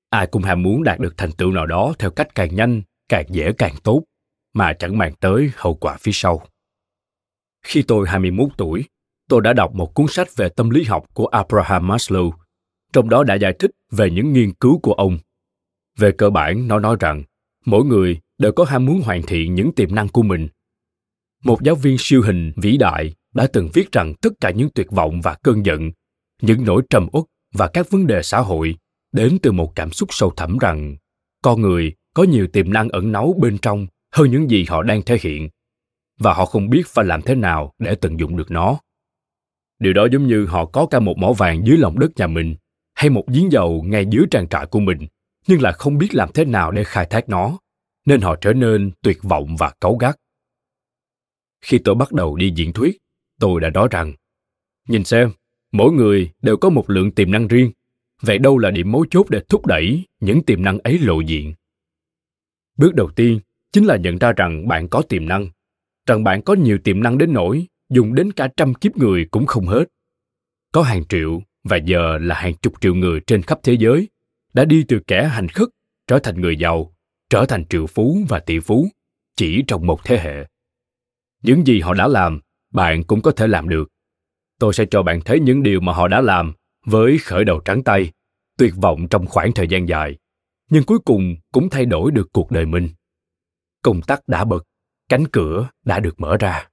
Ai 0.09 0.27
cũng 0.27 0.43
ham 0.43 0.63
muốn 0.63 0.83
đạt 0.83 0.99
được 0.99 1.17
thành 1.17 1.31
tựu 1.31 1.51
nào 1.51 1.65
đó 1.65 1.93
theo 1.99 2.11
cách 2.11 2.35
càng 2.35 2.55
nhanh 2.55 2.81
càng 3.09 3.25
dễ 3.29 3.51
càng 3.57 3.75
tốt 3.83 4.03
mà 4.53 4.73
chẳng 4.73 4.97
mang 4.97 5.13
tới 5.15 5.51
hậu 5.55 5.75
quả 5.75 5.97
phía 5.99 6.11
sau. 6.13 6.45
Khi 7.65 7.81
tôi 7.81 8.07
21 8.09 8.49
tuổi, 8.57 8.83
tôi 9.29 9.41
đã 9.41 9.53
đọc 9.53 9.75
một 9.75 9.93
cuốn 9.93 10.05
sách 10.09 10.35
về 10.35 10.49
tâm 10.49 10.69
lý 10.69 10.83
học 10.83 11.05
của 11.13 11.25
Abraham 11.25 11.87
Maslow, 11.87 12.31
trong 12.93 13.09
đó 13.09 13.23
đã 13.23 13.35
giải 13.35 13.53
thích 13.59 13.71
về 13.91 14.09
những 14.09 14.33
nghiên 14.33 14.53
cứu 14.53 14.79
của 14.79 14.93
ông. 14.93 15.17
Về 15.97 16.11
cơ 16.11 16.29
bản, 16.29 16.67
nó 16.67 16.79
nói 16.79 16.95
rằng 16.99 17.23
mỗi 17.65 17.85
người 17.85 18.19
đều 18.37 18.51
có 18.51 18.63
ham 18.63 18.85
muốn 18.85 19.01
hoàn 19.01 19.21
thiện 19.21 19.55
những 19.55 19.71
tiềm 19.75 19.95
năng 19.95 20.07
của 20.07 20.23
mình. 20.23 20.47
Một 21.43 21.63
giáo 21.63 21.75
viên 21.75 21.95
siêu 21.99 22.21
hình 22.21 22.51
vĩ 22.55 22.77
đại 22.77 23.13
đã 23.33 23.47
từng 23.53 23.69
viết 23.73 23.91
rằng 23.91 24.13
tất 24.21 24.33
cả 24.41 24.51
những 24.51 24.69
tuyệt 24.75 24.91
vọng 24.91 25.21
và 25.21 25.35
cơn 25.43 25.65
giận, 25.65 25.91
những 26.41 26.65
nỗi 26.65 26.81
trầm 26.89 27.07
uất 27.11 27.23
và 27.53 27.67
các 27.67 27.89
vấn 27.89 28.07
đề 28.07 28.23
xã 28.23 28.39
hội 28.39 28.75
đến 29.11 29.37
từ 29.41 29.51
một 29.51 29.75
cảm 29.75 29.91
xúc 29.91 30.09
sâu 30.11 30.33
thẳm 30.37 30.57
rằng 30.57 30.95
con 31.43 31.61
người 31.61 31.93
có 32.13 32.23
nhiều 32.23 32.47
tiềm 32.47 32.73
năng 32.73 32.89
ẩn 32.89 33.11
náu 33.11 33.33
bên 33.41 33.57
trong 33.57 33.87
hơn 34.11 34.31
những 34.31 34.49
gì 34.49 34.65
họ 34.69 34.83
đang 34.83 35.01
thể 35.01 35.17
hiện 35.21 35.49
và 36.19 36.33
họ 36.33 36.45
không 36.45 36.69
biết 36.69 36.87
phải 36.87 37.05
làm 37.05 37.21
thế 37.21 37.35
nào 37.35 37.73
để 37.79 37.95
tận 37.95 38.19
dụng 38.19 38.37
được 38.37 38.51
nó 38.51 38.79
điều 39.79 39.93
đó 39.93 40.07
giống 40.11 40.27
như 40.27 40.45
họ 40.45 40.65
có 40.65 40.85
cả 40.85 40.99
một 40.99 41.17
mỏ 41.17 41.33
vàng 41.33 41.65
dưới 41.65 41.77
lòng 41.77 41.99
đất 41.99 42.11
nhà 42.15 42.27
mình 42.27 42.55
hay 43.01 43.09
một 43.09 43.23
giếng 43.27 43.51
dầu 43.51 43.83
ngay 43.87 44.05
dưới 44.09 44.25
trang 44.31 44.47
trại 44.47 44.65
của 44.65 44.79
mình, 44.79 45.07
nhưng 45.47 45.61
lại 45.61 45.73
không 45.73 45.97
biết 45.97 46.15
làm 46.15 46.29
thế 46.33 46.45
nào 46.45 46.71
để 46.71 46.83
khai 46.83 47.05
thác 47.09 47.29
nó, 47.29 47.59
nên 48.05 48.21
họ 48.21 48.35
trở 48.41 48.53
nên 48.53 48.91
tuyệt 49.01 49.17
vọng 49.23 49.55
và 49.59 49.73
cáu 49.81 49.95
gắt. 49.95 50.15
Khi 51.61 51.79
tôi 51.83 51.95
bắt 51.95 52.11
đầu 52.11 52.35
đi 52.35 52.51
diễn 52.55 52.73
thuyết, 52.73 52.97
tôi 53.39 53.61
đã 53.61 53.69
nói 53.69 53.87
rằng, 53.91 54.13
nhìn 54.87 55.03
xem, 55.03 55.31
mỗi 55.71 55.91
người 55.91 56.31
đều 56.41 56.57
có 56.57 56.69
một 56.69 56.89
lượng 56.89 57.11
tiềm 57.11 57.31
năng 57.31 57.47
riêng, 57.47 57.71
vậy 58.21 58.37
đâu 58.37 58.57
là 58.57 58.71
điểm 58.71 58.91
mấu 58.91 59.05
chốt 59.09 59.29
để 59.29 59.39
thúc 59.49 59.65
đẩy 59.65 60.03
những 60.19 60.43
tiềm 60.43 60.63
năng 60.63 60.79
ấy 60.79 60.99
lộ 60.99 61.19
diện? 61.19 61.53
Bước 62.77 62.95
đầu 62.95 63.09
tiên 63.15 63.39
chính 63.71 63.85
là 63.85 63.97
nhận 63.97 64.17
ra 64.17 64.31
rằng 64.31 64.67
bạn 64.67 64.87
có 64.89 65.01
tiềm 65.01 65.27
năng, 65.27 65.49
rằng 66.05 66.23
bạn 66.23 66.41
có 66.41 66.53
nhiều 66.53 66.77
tiềm 66.83 67.03
năng 67.03 67.17
đến 67.17 67.33
nỗi 67.33 67.67
dùng 67.89 68.15
đến 68.15 68.31
cả 68.31 68.49
trăm 68.57 68.73
kiếp 68.73 68.97
người 68.97 69.27
cũng 69.31 69.45
không 69.45 69.65
hết. 69.65 69.85
Có 70.71 70.81
hàng 70.81 71.05
triệu 71.09 71.41
và 71.63 71.77
giờ 71.77 72.17
là 72.17 72.35
hàng 72.35 72.53
chục 72.53 72.73
triệu 72.81 72.95
người 72.95 73.19
trên 73.27 73.41
khắp 73.41 73.59
thế 73.63 73.73
giới 73.79 74.09
đã 74.53 74.65
đi 74.65 74.85
từ 74.87 74.99
kẻ 75.07 75.27
hành 75.27 75.47
khất 75.47 75.67
trở 76.07 76.19
thành 76.19 76.41
người 76.41 76.55
giàu, 76.55 76.93
trở 77.29 77.45
thành 77.45 77.65
triệu 77.65 77.87
phú 77.87 78.17
và 78.29 78.39
tỷ 78.39 78.59
phú 78.59 78.87
chỉ 79.35 79.63
trong 79.67 79.87
một 79.87 80.03
thế 80.03 80.17
hệ. 80.17 80.47
Những 81.43 81.67
gì 81.67 81.79
họ 81.79 81.93
đã 81.93 82.07
làm, 82.07 82.39
bạn 82.73 83.03
cũng 83.03 83.21
có 83.21 83.31
thể 83.31 83.47
làm 83.47 83.69
được. 83.69 83.89
Tôi 84.59 84.73
sẽ 84.73 84.85
cho 84.91 85.03
bạn 85.03 85.21
thấy 85.21 85.39
những 85.39 85.63
điều 85.63 85.79
mà 85.79 85.93
họ 85.93 86.07
đã 86.07 86.21
làm 86.21 86.53
với 86.85 87.17
khởi 87.17 87.43
đầu 87.45 87.59
trắng 87.65 87.83
tay, 87.83 88.11
tuyệt 88.57 88.73
vọng 88.81 89.07
trong 89.09 89.27
khoảng 89.27 89.51
thời 89.53 89.67
gian 89.67 89.87
dài, 89.87 90.17
nhưng 90.69 90.83
cuối 90.83 90.99
cùng 91.05 91.35
cũng 91.51 91.69
thay 91.69 91.85
đổi 91.85 92.11
được 92.11 92.29
cuộc 92.33 92.51
đời 92.51 92.65
mình. 92.65 92.89
Công 93.83 94.01
tắc 94.01 94.27
đã 94.27 94.43
bật, 94.43 94.63
cánh 95.09 95.27
cửa 95.27 95.69
đã 95.85 95.99
được 95.99 96.19
mở 96.19 96.37
ra. 96.37 96.67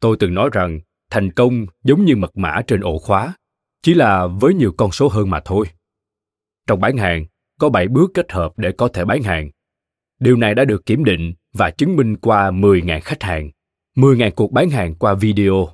Tôi 0.00 0.16
từng 0.20 0.34
nói 0.34 0.50
rằng 0.52 0.80
thành 1.10 1.32
công 1.32 1.66
giống 1.84 2.04
như 2.04 2.16
mật 2.16 2.36
mã 2.36 2.62
trên 2.66 2.80
ổ 2.80 2.98
khóa 2.98 3.34
chỉ 3.82 3.94
là 3.94 4.26
với 4.26 4.54
nhiều 4.54 4.72
con 4.76 4.90
số 4.90 5.08
hơn 5.08 5.30
mà 5.30 5.40
thôi 5.44 5.66
trong 6.68 6.80
bán 6.80 6.96
hàng 6.96 7.26
có 7.58 7.68
7 7.68 7.88
bước 7.88 8.10
kết 8.14 8.32
hợp 8.32 8.52
để 8.56 8.72
có 8.72 8.88
thể 8.88 9.04
bán 9.04 9.22
hàng. 9.22 9.50
Điều 10.20 10.36
này 10.36 10.54
đã 10.54 10.64
được 10.64 10.86
kiểm 10.86 11.04
định 11.04 11.34
và 11.52 11.70
chứng 11.70 11.96
minh 11.96 12.16
qua 12.16 12.50
10.000 12.50 13.00
khách 13.00 13.22
hàng, 13.22 13.50
10.000 13.96 14.30
cuộc 14.30 14.52
bán 14.52 14.70
hàng 14.70 14.94
qua 14.94 15.14
video. 15.14 15.68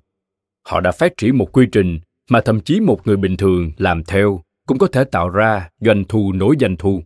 Họ 0.67 0.81
đã 0.81 0.93
phát 0.93 1.13
triển 1.17 1.39
một 1.39 1.53
quy 1.53 1.67
trình 1.73 2.01
mà 2.31 2.41
thậm 2.41 2.61
chí 2.61 2.81
một 2.81 3.07
người 3.07 3.17
bình 3.17 3.37
thường 3.37 3.73
làm 3.77 4.05
theo 4.05 4.43
cũng 4.67 4.79
có 4.79 4.87
thể 4.87 5.05
tạo 5.05 5.29
ra 5.29 5.69
doanh 5.81 6.05
thu 6.05 6.33
nối 6.33 6.57
doanh 6.61 6.77
thu. 6.77 7.03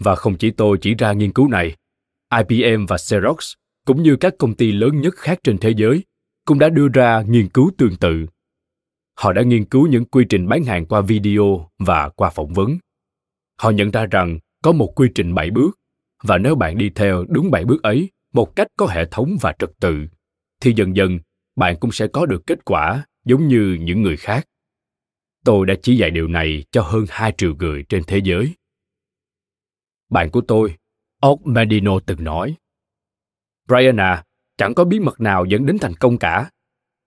Và 0.00 0.14
không 0.14 0.36
chỉ 0.36 0.50
tôi 0.50 0.78
chỉ 0.80 0.94
ra 0.94 1.12
nghiên 1.12 1.32
cứu 1.32 1.48
này, 1.48 1.76
IBM 2.48 2.86
và 2.86 2.98
Xerox 2.98 3.52
cũng 3.86 4.02
như 4.02 4.16
các 4.16 4.34
công 4.38 4.54
ty 4.54 4.72
lớn 4.72 5.00
nhất 5.00 5.14
khác 5.16 5.38
trên 5.44 5.58
thế 5.58 5.70
giới 5.76 6.04
cũng 6.48 6.58
đã 6.58 6.68
đưa 6.68 6.88
ra 6.88 7.22
nghiên 7.28 7.48
cứu 7.48 7.70
tương 7.78 7.96
tự. 7.96 8.26
Họ 9.14 9.32
đã 9.32 9.42
nghiên 9.42 9.64
cứu 9.64 9.86
những 9.86 10.04
quy 10.04 10.24
trình 10.28 10.48
bán 10.48 10.64
hàng 10.64 10.86
qua 10.86 11.00
video 11.00 11.70
và 11.78 12.08
qua 12.08 12.30
phỏng 12.30 12.52
vấn. 12.52 12.78
Họ 13.58 13.70
nhận 13.70 13.90
ra 13.90 14.06
rằng 14.06 14.38
có 14.62 14.72
một 14.72 14.92
quy 14.96 15.08
trình 15.14 15.34
7 15.34 15.50
bước 15.50 15.78
và 16.22 16.38
nếu 16.38 16.54
bạn 16.54 16.78
đi 16.78 16.90
theo 16.90 17.24
đúng 17.28 17.50
7 17.50 17.64
bước 17.64 17.82
ấy 17.82 18.10
một 18.32 18.56
cách 18.56 18.66
có 18.76 18.86
hệ 18.86 19.04
thống 19.10 19.36
và 19.40 19.54
trật 19.58 19.70
tự 19.80 20.06
thì 20.60 20.72
dần 20.76 20.96
dần 20.96 21.18
bạn 21.56 21.76
cũng 21.80 21.92
sẽ 21.92 22.06
có 22.06 22.26
được 22.26 22.46
kết 22.46 22.64
quả 22.64 23.06
giống 23.24 23.48
như 23.48 23.78
những 23.80 24.02
người 24.02 24.16
khác. 24.16 24.46
Tôi 25.44 25.66
đã 25.66 25.74
chỉ 25.82 25.96
dạy 25.96 26.10
điều 26.10 26.28
này 26.28 26.64
cho 26.70 26.82
hơn 26.82 27.04
2 27.08 27.32
triệu 27.38 27.54
người 27.54 27.84
trên 27.88 28.02
thế 28.06 28.20
giới. 28.24 28.54
Bạn 30.10 30.30
của 30.30 30.40
tôi, 30.40 30.76
Og 31.20 31.40
Medino 31.44 32.00
từng 32.06 32.24
nói, 32.24 32.54
Brian 33.68 34.00
à, 34.00 34.24
chẳng 34.58 34.74
có 34.74 34.84
bí 34.84 35.00
mật 35.00 35.20
nào 35.20 35.44
dẫn 35.44 35.66
đến 35.66 35.78
thành 35.78 35.94
công 35.94 36.18
cả. 36.18 36.50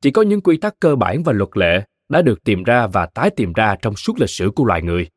Chỉ 0.02 0.12
có 0.12 0.22
những 0.22 0.42
quy 0.42 0.58
tắc 0.58 0.80
cơ 0.80 0.96
bản 0.96 1.24
và 1.24 1.34
luật 1.34 1.50
lệ 1.54 1.84
đã 2.10 2.22
được 2.22 2.44
tìm 2.44 2.64
ra 2.64 2.88
và 2.88 3.06
tái 3.06 3.30
tìm 3.30 3.54
ra 3.54 3.76
trong 3.82 3.96
suốt 3.96 4.20
lịch 4.20 4.30
sử 4.30 4.52
của 4.56 4.66
loài 4.66 4.82
người. 4.82 5.10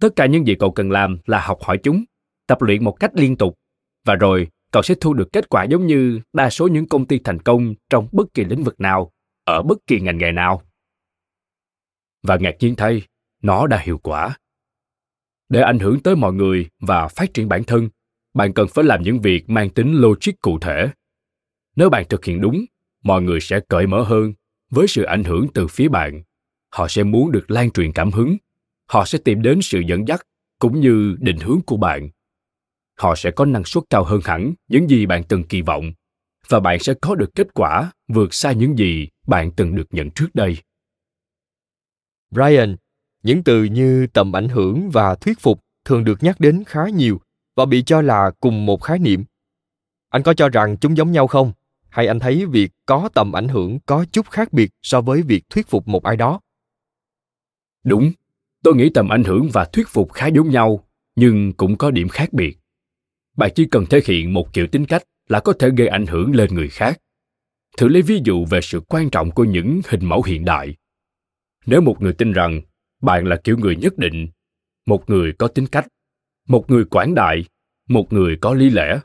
Tất 0.00 0.08
cả 0.16 0.26
những 0.26 0.46
gì 0.46 0.54
cậu 0.54 0.72
cần 0.72 0.90
làm 0.90 1.18
là 1.26 1.40
học 1.40 1.58
hỏi 1.62 1.78
chúng, 1.82 2.04
tập 2.46 2.62
luyện 2.62 2.84
một 2.84 2.96
cách 3.00 3.10
liên 3.14 3.36
tục, 3.36 3.54
và 4.08 4.14
rồi 4.14 4.48
cậu 4.72 4.82
sẽ 4.82 4.94
thu 5.00 5.14
được 5.14 5.28
kết 5.32 5.48
quả 5.48 5.64
giống 5.64 5.86
như 5.86 6.20
đa 6.32 6.50
số 6.50 6.68
những 6.68 6.88
công 6.88 7.06
ty 7.06 7.18
thành 7.18 7.42
công 7.42 7.74
trong 7.90 8.08
bất 8.12 8.34
kỳ 8.34 8.44
lĩnh 8.44 8.64
vực 8.64 8.80
nào 8.80 9.12
ở 9.44 9.62
bất 9.62 9.78
kỳ 9.86 10.00
ngành 10.00 10.18
nghề 10.18 10.32
nào 10.32 10.62
và 12.22 12.36
ngạc 12.36 12.54
nhiên 12.60 12.74
thay 12.76 13.02
nó 13.42 13.66
đã 13.66 13.78
hiệu 13.78 13.98
quả 13.98 14.36
để 15.48 15.60
ảnh 15.60 15.78
hưởng 15.78 16.00
tới 16.00 16.16
mọi 16.16 16.32
người 16.32 16.68
và 16.80 17.08
phát 17.08 17.34
triển 17.34 17.48
bản 17.48 17.64
thân 17.64 17.88
bạn 18.34 18.52
cần 18.52 18.68
phải 18.68 18.84
làm 18.84 19.02
những 19.02 19.20
việc 19.20 19.50
mang 19.50 19.70
tính 19.70 19.94
logic 19.94 20.32
cụ 20.40 20.58
thể 20.58 20.88
nếu 21.78 21.90
bạn 21.90 22.04
thực 22.08 22.24
hiện 22.24 22.40
đúng, 22.40 22.64
mọi 23.02 23.22
người 23.22 23.40
sẽ 23.40 23.60
cởi 23.68 23.86
mở 23.86 24.02
hơn 24.02 24.32
với 24.70 24.88
sự 24.88 25.02
ảnh 25.02 25.24
hưởng 25.24 25.46
từ 25.54 25.66
phía 25.66 25.88
bạn. 25.88 26.22
Họ 26.70 26.88
sẽ 26.88 27.02
muốn 27.02 27.32
được 27.32 27.50
lan 27.50 27.70
truyền 27.70 27.92
cảm 27.92 28.10
hứng. 28.10 28.36
Họ 28.86 29.04
sẽ 29.04 29.18
tìm 29.24 29.42
đến 29.42 29.58
sự 29.62 29.80
dẫn 29.80 30.08
dắt 30.08 30.20
cũng 30.58 30.80
như 30.80 31.16
định 31.20 31.38
hướng 31.38 31.60
của 31.66 31.76
bạn. 31.76 32.10
Họ 32.98 33.14
sẽ 33.16 33.30
có 33.30 33.44
năng 33.44 33.64
suất 33.64 33.84
cao 33.90 34.04
hơn 34.04 34.20
hẳn 34.24 34.54
những 34.68 34.90
gì 34.90 35.06
bạn 35.06 35.22
từng 35.28 35.44
kỳ 35.44 35.62
vọng 35.62 35.92
và 36.48 36.60
bạn 36.60 36.78
sẽ 36.78 36.94
có 37.00 37.14
được 37.14 37.34
kết 37.34 37.54
quả 37.54 37.92
vượt 38.08 38.34
xa 38.34 38.52
những 38.52 38.78
gì 38.78 39.08
bạn 39.26 39.50
từng 39.56 39.74
được 39.74 39.86
nhận 39.90 40.10
trước 40.10 40.28
đây. 40.34 40.58
Brian, 42.30 42.76
những 43.22 43.44
từ 43.44 43.64
như 43.64 44.06
tầm 44.06 44.36
ảnh 44.36 44.48
hưởng 44.48 44.90
và 44.90 45.14
thuyết 45.14 45.40
phục 45.40 45.60
thường 45.84 46.04
được 46.04 46.22
nhắc 46.22 46.40
đến 46.40 46.64
khá 46.66 46.88
nhiều 46.88 47.20
và 47.56 47.66
bị 47.66 47.82
cho 47.86 48.02
là 48.02 48.30
cùng 48.40 48.66
một 48.66 48.82
khái 48.82 48.98
niệm. 48.98 49.24
Anh 50.08 50.22
có 50.22 50.34
cho 50.34 50.48
rằng 50.48 50.76
chúng 50.80 50.96
giống 50.96 51.12
nhau 51.12 51.26
không? 51.26 51.52
Hay 51.98 52.06
anh 52.06 52.18
thấy 52.18 52.46
việc 52.46 52.72
có 52.86 53.08
tầm 53.14 53.32
ảnh 53.32 53.48
hưởng 53.48 53.78
có 53.86 54.04
chút 54.12 54.30
khác 54.30 54.52
biệt 54.52 54.70
so 54.82 55.00
với 55.00 55.22
việc 55.22 55.44
thuyết 55.50 55.66
phục 55.66 55.88
một 55.88 56.04
ai 56.04 56.16
đó? 56.16 56.40
Đúng, 57.84 58.12
tôi 58.62 58.76
nghĩ 58.76 58.90
tầm 58.94 59.08
ảnh 59.08 59.24
hưởng 59.24 59.48
và 59.52 59.64
thuyết 59.64 59.88
phục 59.88 60.12
khá 60.12 60.26
giống 60.26 60.50
nhau, 60.50 60.88
nhưng 61.16 61.52
cũng 61.52 61.76
có 61.76 61.90
điểm 61.90 62.08
khác 62.08 62.32
biệt. 62.32 62.58
Bạn 63.36 63.50
chỉ 63.54 63.66
cần 63.70 63.86
thể 63.86 64.00
hiện 64.06 64.32
một 64.34 64.52
kiểu 64.52 64.66
tính 64.66 64.86
cách 64.86 65.02
là 65.28 65.40
có 65.40 65.52
thể 65.52 65.70
gây 65.76 65.88
ảnh 65.88 66.06
hưởng 66.06 66.34
lên 66.34 66.54
người 66.54 66.68
khác. 66.68 67.00
Thử 67.76 67.88
lấy 67.88 68.02
ví 68.02 68.20
dụ 68.24 68.44
về 68.44 68.60
sự 68.60 68.80
quan 68.80 69.10
trọng 69.10 69.30
của 69.30 69.44
những 69.44 69.80
hình 69.88 70.04
mẫu 70.04 70.22
hiện 70.22 70.44
đại. 70.44 70.76
Nếu 71.66 71.80
một 71.80 72.02
người 72.02 72.12
tin 72.12 72.32
rằng 72.32 72.60
bạn 73.02 73.26
là 73.26 73.36
kiểu 73.44 73.56
người 73.58 73.76
nhất 73.76 73.98
định, 73.98 74.28
một 74.86 75.10
người 75.10 75.32
có 75.32 75.48
tính 75.48 75.66
cách, 75.66 75.86
một 76.48 76.70
người 76.70 76.84
quảng 76.84 77.14
đại, 77.14 77.44
một 77.88 78.12
người 78.12 78.36
có 78.40 78.54
lý 78.54 78.70
lẽ, 78.70 79.00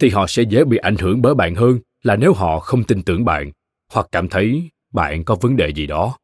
thì 0.00 0.08
họ 0.08 0.26
sẽ 0.26 0.42
dễ 0.42 0.64
bị 0.64 0.76
ảnh 0.76 0.96
hưởng 0.96 1.22
bởi 1.22 1.34
bạn 1.34 1.54
hơn 1.54 1.78
là 2.08 2.16
nếu 2.16 2.32
họ 2.32 2.60
không 2.60 2.84
tin 2.84 3.02
tưởng 3.02 3.24
bạn 3.24 3.50
hoặc 3.92 4.08
cảm 4.12 4.28
thấy 4.28 4.70
bạn 4.92 5.24
có 5.24 5.34
vấn 5.40 5.56
đề 5.56 5.68
gì 5.68 5.86
đó. 5.86 6.18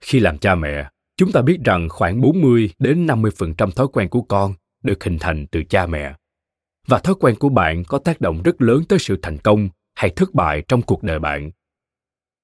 Khi 0.00 0.20
làm 0.20 0.38
cha 0.38 0.54
mẹ, 0.54 0.90
chúng 1.16 1.32
ta 1.32 1.42
biết 1.42 1.58
rằng 1.64 1.88
khoảng 1.88 2.20
40 2.20 2.70
đến 2.78 3.06
50% 3.06 3.70
thói 3.70 3.86
quen 3.92 4.08
của 4.08 4.22
con 4.22 4.54
được 4.82 5.04
hình 5.04 5.18
thành 5.18 5.46
từ 5.46 5.62
cha 5.62 5.86
mẹ. 5.86 6.14
Và 6.86 6.98
thói 6.98 7.14
quen 7.20 7.34
của 7.38 7.48
bạn 7.48 7.84
có 7.84 7.98
tác 7.98 8.20
động 8.20 8.42
rất 8.42 8.62
lớn 8.62 8.84
tới 8.88 8.98
sự 8.98 9.18
thành 9.22 9.38
công 9.38 9.68
hay 9.94 10.10
thất 10.10 10.34
bại 10.34 10.62
trong 10.68 10.82
cuộc 10.82 11.02
đời 11.02 11.18
bạn. 11.18 11.50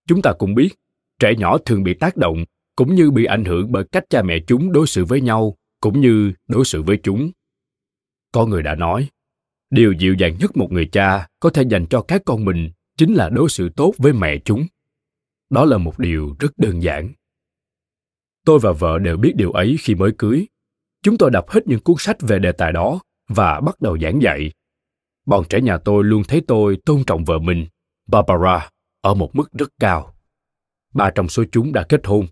Chúng 0.09 0.23
ta 0.23 0.33
cũng 0.39 0.55
biết, 0.55 0.69
trẻ 1.21 1.35
nhỏ 1.39 1.59
thường 1.59 1.83
bị 1.83 1.95
tác 1.95 2.17
động 2.17 2.45
cũng 2.77 2.95
như 2.95 3.11
bị 3.11 3.25
ảnh 3.25 3.45
hưởng 3.45 3.73
bởi 3.73 3.85
cách 3.93 4.05
cha 4.11 4.23
mẹ 4.23 4.39
chúng 4.47 4.73
đối 4.73 4.87
xử 4.87 5.05
với 5.05 5.21
nhau 5.21 5.57
cũng 5.81 6.01
như 6.01 6.33
đối 6.49 6.65
xử 6.65 6.83
với 6.83 6.99
chúng. 7.03 7.31
Có 8.33 8.47
người 8.47 8.63
đã 8.63 8.75
nói, 8.75 9.09
điều 9.75 9.93
dịu 9.93 10.15
dàng 10.15 10.37
nhất 10.39 10.57
một 10.57 10.73
người 10.73 10.87
cha 10.87 11.29
có 11.41 11.51
thể 11.51 11.63
dành 11.63 11.87
cho 11.87 12.03
các 12.03 12.23
con 12.25 12.45
mình 12.45 12.71
chính 12.97 13.15
là 13.15 13.29
đối 13.29 13.49
xử 13.49 13.69
tốt 13.69 13.95
với 13.99 14.13
mẹ 14.13 14.39
chúng. 14.45 14.67
Đó 15.51 15.65
là 15.65 15.79
một 15.79 15.99
điều 15.99 16.37
rất 16.39 16.59
đơn 16.59 16.83
giản. 16.83 17.13
Tôi 18.45 18.59
và 18.59 18.73
vợ 18.73 18.99
đều 18.99 19.17
biết 19.17 19.33
điều 19.37 19.53
ấy 19.53 19.77
khi 19.81 19.95
mới 19.95 20.13
cưới. 20.19 20.47
Chúng 21.03 21.19
tôi 21.19 21.31
đọc 21.31 21.51
hết 21.51 21.67
những 21.67 21.81
cuốn 21.81 21.97
sách 21.99 22.17
về 22.21 22.39
đề 22.39 22.53
tài 22.53 22.73
đó 22.73 23.01
và 23.29 23.61
bắt 23.61 23.81
đầu 23.81 23.99
giảng 23.99 24.23
dạy. 24.23 24.53
Bọn 25.27 25.45
trẻ 25.49 25.61
nhà 25.61 25.79
tôi 25.79 26.05
luôn 26.05 26.23
thấy 26.29 26.43
tôi 26.49 26.79
tôn 26.87 27.05
trọng 27.05 27.25
vợ 27.25 27.39
mình, 27.39 27.67
barbara, 28.07 28.71
ở 29.01 29.15
một 29.15 29.37
mức 29.37 29.53
rất 29.53 29.69
cao. 29.79 30.15
Ba 30.95 31.11
trong 31.15 31.29
số 31.29 31.45
chúng 31.53 31.73
đã 31.73 31.87
kết 31.89 32.07
hôn. 32.07 32.27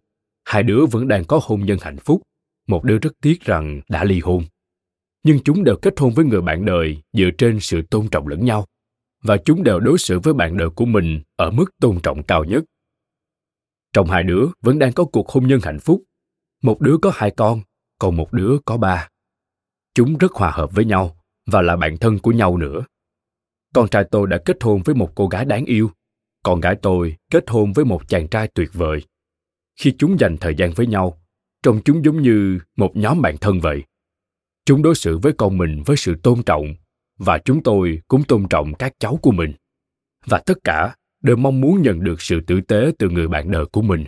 Hai 0.45 0.63
đứa 0.63 0.87
vẫn 0.87 1.09
đang 1.09 1.25
có 1.25 1.41
hôn 1.43 1.61
nhân 1.67 1.79
hạnh 1.81 1.99
phúc. 1.99 2.23
Một 2.67 2.85
đứa 2.85 2.99
rất 2.99 3.13
tiếc 3.23 3.45
rằng 3.45 3.81
đã 3.89 4.05
ly 4.05 4.21
hôn 4.21 4.45
nhưng 5.23 5.39
chúng 5.45 5.65
đều 5.65 5.77
kết 5.83 6.01
hôn 6.01 6.13
với 6.13 6.25
người 6.25 6.41
bạn 6.41 6.65
đời 6.65 7.03
dựa 7.13 7.31
trên 7.39 7.61
sự 7.61 7.83
tôn 7.91 8.09
trọng 8.09 8.29
lẫn 8.29 8.45
nhau. 8.45 8.67
Và 9.23 9.37
chúng 9.37 9.63
đều 9.63 9.81
đối 9.81 9.99
xử 9.99 10.19
với 10.19 10.35
bạn 10.35 10.57
đời 10.57 10.71
của 10.71 10.85
mình 10.85 11.23
ở 11.37 11.51
mức 11.51 11.65
tôn 11.81 12.01
trọng 12.01 12.23
cao 12.23 12.45
nhất. 12.45 12.65
Trong 13.93 14.11
hai 14.11 14.23
đứa 14.23 14.47
vẫn 14.61 14.79
đang 14.79 14.93
có 14.93 15.05
cuộc 15.05 15.29
hôn 15.29 15.47
nhân 15.47 15.61
hạnh 15.63 15.81
phúc. 15.81 16.03
Một 16.63 16.81
đứa 16.81 16.97
có 17.03 17.13
hai 17.15 17.31
con, 17.31 17.61
còn 17.99 18.17
một 18.17 18.33
đứa 18.33 18.57
có 18.65 18.77
ba. 18.77 19.09
Chúng 19.95 20.19
rất 20.19 20.33
hòa 20.33 20.51
hợp 20.51 20.73
với 20.73 20.85
nhau 20.85 21.17
và 21.47 21.63
là 21.63 21.77
bạn 21.77 21.97
thân 21.97 22.19
của 22.19 22.33
nhau 22.33 22.57
nữa. 22.57 22.85
Con 23.75 23.89
trai 23.89 24.05
tôi 24.11 24.27
đã 24.27 24.39
kết 24.45 24.63
hôn 24.63 24.83
với 24.83 24.95
một 24.95 25.13
cô 25.15 25.29
gái 25.29 25.45
đáng 25.45 25.65
yêu. 25.65 25.91
Con 26.43 26.61
gái 26.61 26.77
tôi 26.83 27.17
kết 27.31 27.51
hôn 27.51 27.73
với 27.73 27.85
một 27.85 28.09
chàng 28.09 28.29
trai 28.29 28.49
tuyệt 28.55 28.69
vời. 28.73 29.03
Khi 29.81 29.95
chúng 29.99 30.21
dành 30.21 30.37
thời 30.37 30.55
gian 30.55 30.73
với 30.73 30.87
nhau, 30.87 31.23
trông 31.63 31.81
chúng 31.85 32.05
giống 32.05 32.23
như 32.23 32.59
một 32.77 32.97
nhóm 32.97 33.23
bạn 33.23 33.37
thân 33.39 33.61
vậy 33.61 33.83
chúng 34.65 34.83
đối 34.83 34.95
xử 34.95 35.19
với 35.19 35.33
con 35.39 35.59
mình 35.59 35.83
với 35.87 35.97
sự 35.97 36.15
tôn 36.23 36.43
trọng, 36.43 36.75
và 37.19 37.39
chúng 37.45 37.63
tôi 37.63 38.01
cũng 38.09 38.25
tôn 38.25 38.49
trọng 38.51 38.75
các 38.75 38.93
cháu 38.99 39.19
của 39.23 39.31
mình. 39.31 39.53
Và 40.27 40.43
tất 40.47 40.59
cả 40.65 40.97
đều 41.23 41.37
mong 41.37 41.61
muốn 41.61 41.83
nhận 41.83 42.05
được 42.05 42.23
sự 42.23 42.41
tử 42.47 42.61
tế 42.61 42.93
từ 42.99 43.11
người 43.11 43.29
bạn 43.29 43.51
đời 43.51 43.67
của 43.67 43.83
mình, 43.83 44.05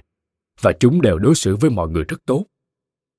và 0.61 0.73
chúng 0.81 1.03
đều 1.03 1.19
đối 1.19 1.35
xử 1.35 1.57
với 1.57 1.71
mọi 1.71 1.89
người 1.89 2.05
rất 2.09 2.25
tốt. 2.27 2.47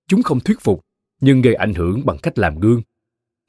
Chúng 0.07 0.23
không 0.23 0.39
thuyết 0.39 0.61
phục, 0.61 0.81
nhưng 1.21 1.41
gây 1.41 1.53
ảnh 1.53 1.73
hưởng 1.73 2.05
bằng 2.05 2.17
cách 2.23 2.37
làm 2.39 2.59
gương. 2.59 2.81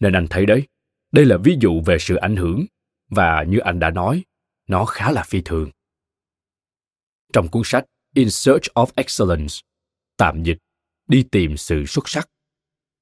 Nên 0.01 0.13
anh 0.13 0.27
thấy 0.31 0.47
đấy, 0.47 0.67
đây 1.13 1.25
là 1.25 1.37
ví 1.45 1.57
dụ 1.61 1.83
về 1.87 1.99
sự 1.99 2.15
ảnh 2.17 2.37
hưởng, 2.37 2.67
và 3.11 3.45
như 3.49 3.59
anh 3.59 3.79
đã 3.79 3.91
nói, 3.91 4.25
nó 4.69 4.85
khá 4.85 5.11
là 5.11 5.23
phi 5.23 5.43
thường. 5.45 5.71
Trong 7.33 7.49
cuốn 7.49 7.63
sách 7.65 7.85
in 8.15 8.31
search 8.31 8.63
of 8.75 8.87
excellence, 8.95 9.55
tạm 10.17 10.43
dịch, 10.43 10.59
đi 11.09 11.25
tìm 11.31 11.57
sự 11.57 11.87
xuất 11.87 12.09
sắc 12.09 12.29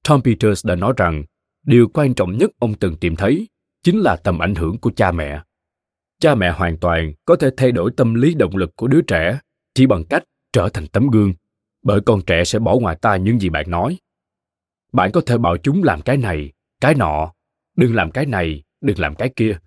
tom 0.09 0.21
peters 0.21 0.65
đã 0.65 0.75
nói 0.75 0.93
rằng, 0.97 1.23
điều 1.65 1.87
quan 1.93 2.13
trọng 2.13 2.37
nhất 2.37 2.51
ông 2.59 2.73
từng 2.73 2.95
tìm 2.97 3.15
thấy 3.15 3.47
chính 3.83 3.99
là 3.99 4.15
tầm 4.15 4.39
ảnh 4.39 4.55
hưởng 4.55 4.77
của 4.77 4.91
cha 4.95 5.11
mẹ. 5.11 5.41
Cha 6.19 6.35
mẹ 6.35 6.51
hoàn 6.51 6.77
toàn 6.77 7.13
có 7.25 7.35
thể 7.35 7.49
thay 7.57 7.71
đổi 7.71 7.91
tâm 7.97 8.13
lý 8.13 8.33
động 8.33 8.57
lực 8.57 8.69
của 8.75 8.87
đứa 8.87 9.01
trẻ 9.01 9.39
chỉ 9.73 9.85
bằng 9.85 10.03
cách 10.03 10.23
trở 10.53 10.69
thành 10.69 10.87
tấm 10.87 11.07
gương, 11.07 11.33
bởi 11.83 12.01
con 12.01 12.21
trẻ 12.21 12.43
sẽ 12.43 12.59
bỏ 12.59 12.77
ngoài 12.79 12.97
tai 13.01 13.19
những 13.19 13.39
gì 13.39 13.49
bạn 13.49 13.71
nói. 13.71 13.97
Bạn 14.93 15.11
có 15.11 15.21
thể 15.25 15.37
bảo 15.37 15.57
chúng 15.57 15.83
làm 15.83 16.01
cái 16.01 16.17
này, 16.17 16.51
cái 16.81 16.95
nọ, 16.95 17.33
đừng 17.77 17.95
làm 17.95 18.11
cái 18.11 18.25
này, 18.25 18.63
đừng 18.81 18.99
làm 18.99 19.15
cái 19.15 19.29
kia. 19.35 19.57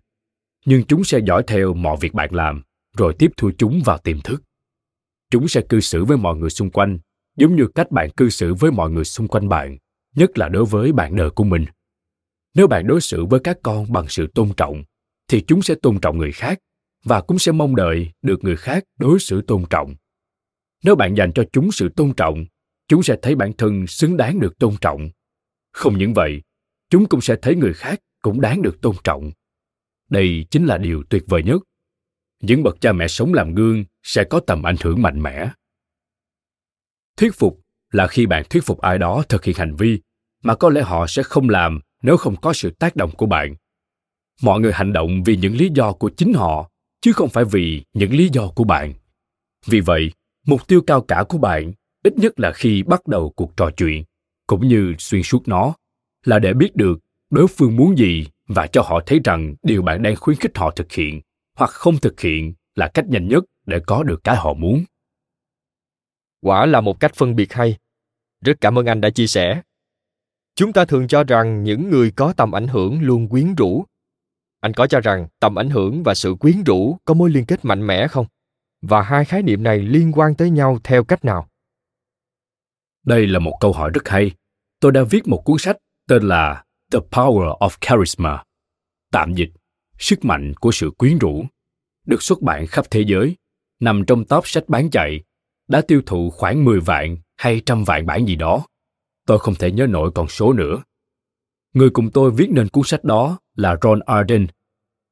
Nhưng 0.66 0.85
chúng 0.85 1.05
sẽ 1.05 1.18
dõi 1.27 1.42
theo 1.46 1.74
mọi 1.74 1.96
việc 2.01 2.14
bạn 2.14 2.35
làm, 2.35 2.62
rồi 2.96 3.14
tiếp 3.18 3.31
thu 3.37 3.51
chúng 3.59 3.83
vào 3.85 3.98
tiềm 3.98 4.20
thức. 4.20 4.42
Chúng 5.31 5.48
sẽ 5.48 5.61
cư 5.68 5.81
xử 5.81 6.05
với 6.05 6.16
mọi 6.16 6.37
người 6.37 6.51
xung 6.51 6.70
quanh, 6.70 6.98
giống 7.37 7.57
như 7.57 7.66
cách 7.74 7.90
bạn 7.90 8.11
cư 8.11 8.31
xử 8.31 8.55
với 8.55 8.70
mọi 8.70 8.90
người 8.90 9.05
xung 9.05 9.29
quanh 9.29 9.48
bạn 9.48 9.79
nhất 10.18 10.38
là 10.38 10.48
đối 10.48 10.64
với 10.64 10.92
bạn 10.92 11.16
đời 11.16 11.31
của 11.31 11.44
mình. 11.44 11.64
Nếu 12.54 12.66
bạn 12.66 12.87
đối 12.87 13.00
xử 13.00 13.24
với 13.24 13.40
các 13.44 13.59
con 13.62 13.92
bằng 13.92 14.09
sự 14.09 14.26
tôn 14.35 14.50
trọng, 14.57 14.85
thì 15.28 15.44
chúng 15.46 15.62
sẽ 15.62 15.74
tôn 15.83 16.00
trọng 16.00 16.18
người 16.18 16.33
khác 16.33 16.59
và 17.04 17.20
cũng 17.20 17.38
sẽ 17.38 17.52
mong 17.52 17.76
đợi 17.76 18.12
được 18.22 18.44
người 18.44 18.57
khác 18.57 18.85
đối 18.98 19.20
xử 19.20 19.42
tôn 19.42 19.64
trọng. 19.70 19.94
Nếu 20.85 20.94
bạn 20.94 21.14
dành 21.16 21.33
cho 21.33 21.44
chúng 21.52 21.72
sự 21.72 21.88
tôn 21.96 22.14
trọng, 22.14 22.44
chúng 22.88 23.02
sẽ 23.02 23.16
thấy 23.22 23.35
bản 23.35 23.52
thân 23.59 23.87
xứng 23.87 24.16
đáng 24.16 24.40
được 24.40 24.59
tôn 24.59 24.74
trọng. 24.81 25.11
Không 25.72 25.98
những 25.98 26.14
vậy, 26.14 26.42
chúng 26.90 27.07
cũng 27.07 27.20
sẽ 27.20 27.37
thấy 27.42 27.57
người 27.57 27.74
khác 27.74 28.00
cũng 28.22 28.40
đáng 28.40 28.62
được 28.62 28.81
tôn 28.81 28.96
trọng. 29.04 29.31
Đây 30.11 30.46
chính 30.50 30.66
là 30.66 30.78
điều 30.78 31.02
tuyệt 31.11 31.24
vời 31.26 31.42
nhất. 31.42 31.62
Những 32.42 32.62
bậc 32.62 32.81
cha 32.81 32.92
mẹ 32.92 33.09
sống 33.09 33.35
làm 33.35 33.54
gương 33.54 33.85
sẽ 34.02 34.24
có 34.24 34.40
tầm 34.40 34.62
ảnh 34.62 34.76
hưởng 34.81 35.02
mạnh 35.02 35.22
mẽ. 35.22 35.50
Thuyết 37.16 37.35
phục 37.35 37.61
là 37.92 38.07
khi 38.07 38.26
bạn 38.26 38.44
thuyết 38.50 38.64
phục 38.64 38.81
ai 38.81 38.98
đó 38.98 39.22
thực 39.28 39.44
hiện 39.44 39.57
hành 39.57 39.76
vi 39.76 40.00
mà 40.42 40.55
có 40.55 40.70
lẽ 40.70 40.83
họ 40.83 41.07
sẽ 41.07 41.22
không 41.22 41.48
làm 41.48 41.81
nếu 42.03 42.16
không 42.16 42.37
có 42.37 42.53
sự 42.53 42.70
tác 42.70 42.96
động 42.96 43.11
của 43.16 43.27
bạn. 43.27 43.55
Mọi 44.42 44.61
người 44.61 44.72
hành 44.72 44.92
động 44.92 45.22
vì 45.22 45.37
những 45.37 45.57
lý 45.57 45.70
do 45.74 45.92
của 45.92 46.11
chính 46.16 46.33
họ, 46.33 46.70
chứ 47.01 47.12
không 47.12 47.29
phải 47.29 47.44
vì 47.44 47.85
những 47.92 48.12
lý 48.12 48.29
do 48.33 48.48
của 48.48 48.64
bạn. 48.64 48.94
Vì 49.66 49.81
vậy, 49.81 50.12
mục 50.46 50.66
tiêu 50.68 50.81
cao 50.81 51.01
cả 51.01 51.24
của 51.29 51.38
bạn 51.38 51.72
ít 52.05 52.18
nhất 52.18 52.40
là 52.40 52.53
khi 52.53 52.83
bắt 52.83 53.07
đầu 53.07 53.33
cuộc 53.37 53.57
trò 53.57 53.70
chuyện, 53.77 54.05
cũng 54.46 54.68
như 54.68 54.94
xuyên 54.98 55.22
suốt 55.22 55.48
nó, 55.48 55.74
là 56.24 56.38
để 56.38 56.53
biết 56.53 56.77
được 56.77 56.98
đối 57.31 57.46
phương 57.48 57.77
muốn 57.77 57.98
gì 57.98 58.27
và 58.48 58.66
cho 58.66 58.83
họ 58.83 59.01
thấy 59.07 59.20
rằng 59.24 59.55
điều 59.62 59.83
bạn 59.83 60.03
đang 60.03 60.16
khuyến 60.16 60.37
khích 60.37 60.59
họ 60.59 60.70
thực 60.70 60.92
hiện 60.92 61.20
hoặc 61.57 61.70
không 61.70 61.98
thực 61.98 62.20
hiện 62.20 62.55
là 62.74 62.88
cách 62.94 63.05
nhanh 63.09 63.29
nhất 63.29 63.44
để 63.66 63.81
có 63.87 64.03
được 64.03 64.24
cái 64.24 64.37
họ 64.37 64.55
muốn. 64.55 64.85
Quả 66.40 66.66
là 66.66 66.81
một 66.81 67.01
cách 67.01 67.14
phân 67.14 67.37
biệt 67.37 67.53
hay. 67.53 67.77
Rất 68.44 68.61
cảm 68.61 68.79
ơn 68.79 68.87
anh 68.87 69.01
đã 69.01 69.11
chia 69.11 69.27
sẻ 69.27 69.62
chúng 70.59 70.73
ta 70.73 70.85
thường 70.85 71.09
cho 71.09 71.25
rằng 71.25 71.64
những 71.64 71.90
người 71.90 72.11
có 72.11 72.33
tầm 72.33 72.53
ảnh 72.53 72.68
hưởng 72.68 73.03
luôn 73.03 73.29
quyến 73.29 73.55
rũ. 73.55 73.85
Anh 74.61 74.73
có 74.73 74.87
cho 74.87 75.01
rằng 75.01 75.29
tầm 75.40 75.59
ảnh 75.59 75.71
hưởng 75.71 76.03
và 76.03 76.14
sự 76.14 76.35
quyến 76.40 76.62
rũ 76.62 76.99
có 77.05 77.14
mối 77.14 77.31
liên 77.31 77.47
kết 77.47 77.64
mạnh 77.64 77.87
mẽ 77.87 78.09
không? 78.09 78.27
Và 78.83 79.03
hai 79.03 79.25
khái 79.25 79.42
niệm 79.42 79.62
này 79.62 79.79
liên 79.79 80.12
quan 80.12 80.35
tới 80.35 80.51
nhau 80.51 80.79
theo 80.85 81.05
cách 81.05 81.25
nào? 81.25 81.49
Đây 83.05 83.27
là 83.27 83.38
một 83.38 83.57
câu 83.61 83.73
hỏi 83.73 83.90
rất 83.94 84.09
hay. 84.09 84.31
Tôi 84.81 84.92
đã 84.92 85.03
viết 85.11 85.29
một 85.29 85.42
cuốn 85.44 85.59
sách 85.59 85.77
tên 86.09 86.23
là 86.23 86.64
the 86.92 86.99
power 86.99 87.59
of 87.59 87.71
charisma, 87.81 88.44
tạm 89.12 89.35
dịch, 89.35 89.51
sức 89.99 90.25
mạnh 90.25 90.55
của 90.61 90.73
sự 90.73 90.90
quyến 90.99 91.18
rũ, 91.18 91.44
được 92.07 92.23
xuất 92.23 92.42
bản 92.42 92.66
khắp 92.66 92.87
thế 92.90 93.05
giới, 93.07 93.37
nằm 93.81 94.05
trong 94.07 94.25
top 94.25 94.47
sách 94.47 94.68
bán 94.68 94.90
chạy, 94.90 95.21
đã 95.68 95.81
tiêu 95.81 96.03
thụ 96.07 96.31
khoảng 96.31 96.64
10 96.64 96.81
vạn 96.81 97.16
hay 97.37 97.62
trăm 97.66 97.85
vạn 97.85 98.07
bản 98.07 98.27
gì 98.27 98.37
đó 98.37 98.64
tôi 99.29 99.38
không 99.38 99.55
thể 99.55 99.71
nhớ 99.71 99.87
nổi 99.87 100.11
con 100.14 100.29
số 100.29 100.53
nữa. 100.53 100.83
Người 101.75 101.91
cùng 101.91 102.11
tôi 102.11 102.31
viết 102.31 102.51
nên 102.51 102.69
cuốn 102.69 102.85
sách 102.85 103.05
đó 103.05 103.38
là 103.57 103.77
Ron 103.83 104.01
Arden. 104.07 104.47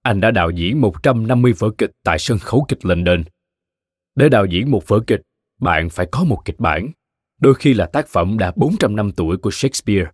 Anh 0.03 0.21
đã 0.21 0.31
đạo 0.31 0.51
diễn 0.51 0.81
150 0.81 1.53
vở 1.59 1.71
kịch 1.79 1.91
tại 2.05 2.19
sân 2.19 2.39
khấu 2.39 2.65
kịch 2.69 2.85
London. 2.87 3.25
Để 4.15 4.29
đạo 4.29 4.47
diễn 4.47 4.71
một 4.71 4.89
vở 4.89 5.01
kịch, 5.07 5.21
bạn 5.61 5.91
phải 5.91 6.07
có 6.13 6.25
một 6.25 6.43
kịch 6.45 6.61
bản. 6.61 6.89
Đôi 7.41 7.55
khi 7.55 7.75
là 7.75 7.87
tác 7.87 8.09
phẩm 8.09 8.39
đã 8.39 8.53
400 8.57 8.97
năm 8.97 9.13
tuổi 9.13 9.37
của 9.37 9.51
Shakespeare. 9.51 10.11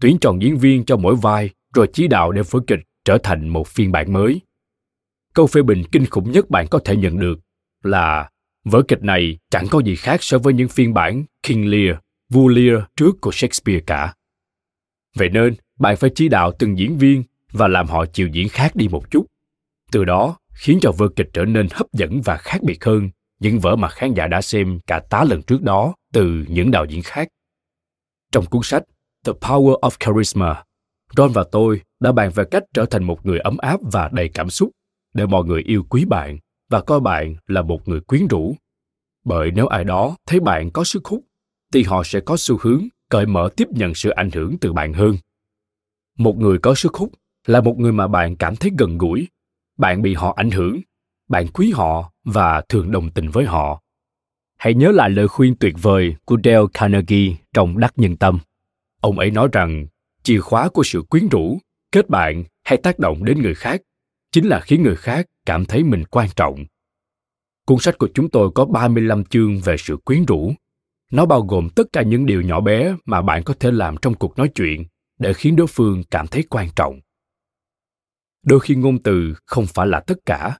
Tuyển 0.00 0.18
chọn 0.20 0.42
diễn 0.42 0.58
viên 0.58 0.84
cho 0.84 0.96
mỗi 0.96 1.16
vai 1.16 1.50
rồi 1.74 1.90
chỉ 1.92 2.08
đạo 2.08 2.32
để 2.32 2.42
vở 2.50 2.60
kịch 2.66 2.80
trở 3.04 3.18
thành 3.22 3.48
một 3.48 3.68
phiên 3.68 3.92
bản 3.92 4.12
mới. 4.12 4.40
Câu 5.34 5.46
phê 5.46 5.62
bình 5.62 5.82
kinh 5.92 6.06
khủng 6.06 6.32
nhất 6.32 6.50
bạn 6.50 6.66
có 6.70 6.80
thể 6.84 6.96
nhận 6.96 7.18
được 7.18 7.38
là 7.82 8.30
vở 8.64 8.82
kịch 8.88 9.02
này 9.02 9.38
chẳng 9.50 9.66
có 9.70 9.80
gì 9.80 9.96
khác 9.96 10.22
so 10.22 10.38
với 10.38 10.54
những 10.54 10.68
phiên 10.68 10.94
bản 10.94 11.24
King 11.42 11.70
Lear 11.70 11.96
vua 12.30 12.48
Lear 12.48 12.82
trước 12.96 13.20
của 13.20 13.30
Shakespeare 13.32 13.80
cả. 13.86 14.14
Vậy 15.16 15.28
nên, 15.28 15.54
bạn 15.78 15.96
phải 15.96 16.10
chỉ 16.14 16.28
đạo 16.28 16.52
từng 16.58 16.78
diễn 16.78 16.98
viên 16.98 17.24
và 17.52 17.68
làm 17.68 17.86
họ 17.86 18.06
chịu 18.06 18.28
diễn 18.28 18.48
khác 18.48 18.76
đi 18.76 18.88
một 18.88 19.10
chút. 19.10 19.26
Từ 19.92 20.04
đó, 20.04 20.36
khiến 20.54 20.78
cho 20.82 20.92
vở 20.92 21.08
kịch 21.16 21.30
trở 21.32 21.44
nên 21.44 21.68
hấp 21.72 21.86
dẫn 21.92 22.20
và 22.20 22.36
khác 22.36 22.62
biệt 22.62 22.84
hơn 22.84 23.10
những 23.40 23.58
vở 23.58 23.76
mà 23.76 23.88
khán 23.88 24.14
giả 24.14 24.26
đã 24.26 24.42
xem 24.42 24.78
cả 24.86 25.00
tá 25.10 25.24
lần 25.24 25.42
trước 25.42 25.62
đó 25.62 25.94
từ 26.12 26.44
những 26.48 26.70
đạo 26.70 26.84
diễn 26.84 27.02
khác. 27.02 27.28
Trong 28.32 28.46
cuốn 28.46 28.62
sách 28.64 28.82
The 29.24 29.32
Power 29.32 29.80
of 29.80 29.90
Charisma, 30.00 30.64
Ron 31.16 31.32
và 31.32 31.44
tôi 31.52 31.80
đã 32.00 32.12
bàn 32.12 32.30
về 32.34 32.44
cách 32.50 32.62
trở 32.74 32.86
thành 32.86 33.04
một 33.04 33.26
người 33.26 33.38
ấm 33.38 33.56
áp 33.58 33.80
và 33.92 34.10
đầy 34.12 34.28
cảm 34.28 34.50
xúc 34.50 34.70
để 35.14 35.26
mọi 35.26 35.44
người 35.44 35.62
yêu 35.62 35.84
quý 35.90 36.04
bạn 36.04 36.38
và 36.70 36.80
coi 36.80 37.00
bạn 37.00 37.36
là 37.46 37.62
một 37.62 37.88
người 37.88 38.00
quyến 38.00 38.26
rũ. 38.26 38.56
Bởi 39.24 39.50
nếu 39.50 39.66
ai 39.66 39.84
đó 39.84 40.16
thấy 40.26 40.40
bạn 40.40 40.70
có 40.70 40.84
sức 40.84 41.04
hút, 41.04 41.24
thì 41.72 41.82
họ 41.82 42.02
sẽ 42.04 42.20
có 42.20 42.36
xu 42.38 42.58
hướng 42.60 42.84
cởi 43.08 43.26
mở 43.26 43.48
tiếp 43.56 43.68
nhận 43.70 43.94
sự 43.94 44.10
ảnh 44.10 44.30
hưởng 44.30 44.56
từ 44.60 44.72
bạn 44.72 44.92
hơn. 44.92 45.16
Một 46.18 46.36
người 46.36 46.58
có 46.58 46.74
sức 46.74 46.94
hút 46.94 47.12
là 47.46 47.60
một 47.60 47.78
người 47.78 47.92
mà 47.92 48.08
bạn 48.08 48.36
cảm 48.36 48.56
thấy 48.56 48.70
gần 48.78 48.98
gũi, 48.98 49.28
bạn 49.78 50.02
bị 50.02 50.14
họ 50.14 50.34
ảnh 50.36 50.50
hưởng, 50.50 50.80
bạn 51.28 51.46
quý 51.48 51.70
họ 51.70 52.12
và 52.24 52.62
thường 52.68 52.90
đồng 52.90 53.10
tình 53.10 53.30
với 53.30 53.44
họ. 53.44 53.82
Hãy 54.58 54.74
nhớ 54.74 54.90
lại 54.92 55.10
lời 55.10 55.28
khuyên 55.28 55.54
tuyệt 55.60 55.74
vời 55.82 56.16
của 56.24 56.36
Dale 56.44 56.66
Carnegie 56.72 57.34
trong 57.54 57.78
Đắc 57.78 57.92
Nhân 57.96 58.16
Tâm. 58.16 58.38
Ông 59.00 59.18
ấy 59.18 59.30
nói 59.30 59.48
rằng 59.52 59.86
chìa 60.22 60.40
khóa 60.40 60.68
của 60.68 60.82
sự 60.82 61.02
quyến 61.02 61.28
rũ, 61.28 61.58
kết 61.92 62.08
bạn 62.08 62.44
hay 62.64 62.78
tác 62.82 62.98
động 62.98 63.24
đến 63.24 63.42
người 63.42 63.54
khác 63.54 63.82
chính 64.32 64.48
là 64.48 64.60
khiến 64.60 64.82
người 64.82 64.96
khác 64.96 65.26
cảm 65.46 65.64
thấy 65.64 65.84
mình 65.84 66.04
quan 66.04 66.28
trọng. 66.36 66.64
Cuốn 67.66 67.78
sách 67.78 67.98
của 67.98 68.08
chúng 68.14 68.30
tôi 68.30 68.50
có 68.54 68.64
35 68.64 69.24
chương 69.24 69.60
về 69.60 69.76
sự 69.78 69.96
quyến 69.96 70.24
rũ. 70.24 70.52
Nó 71.10 71.26
bao 71.26 71.42
gồm 71.42 71.68
tất 71.76 71.86
cả 71.92 72.02
những 72.02 72.26
điều 72.26 72.42
nhỏ 72.42 72.60
bé 72.60 72.94
mà 73.04 73.22
bạn 73.22 73.42
có 73.42 73.54
thể 73.60 73.70
làm 73.70 73.96
trong 73.96 74.14
cuộc 74.14 74.38
nói 74.38 74.50
chuyện 74.54 74.84
để 75.18 75.32
khiến 75.32 75.56
đối 75.56 75.66
phương 75.66 76.02
cảm 76.10 76.26
thấy 76.26 76.44
quan 76.50 76.68
trọng. 76.76 77.00
Đôi 78.42 78.60
khi 78.60 78.74
ngôn 78.74 79.02
từ 79.02 79.34
không 79.46 79.66
phải 79.66 79.86
là 79.86 80.00
tất 80.00 80.18
cả. 80.26 80.58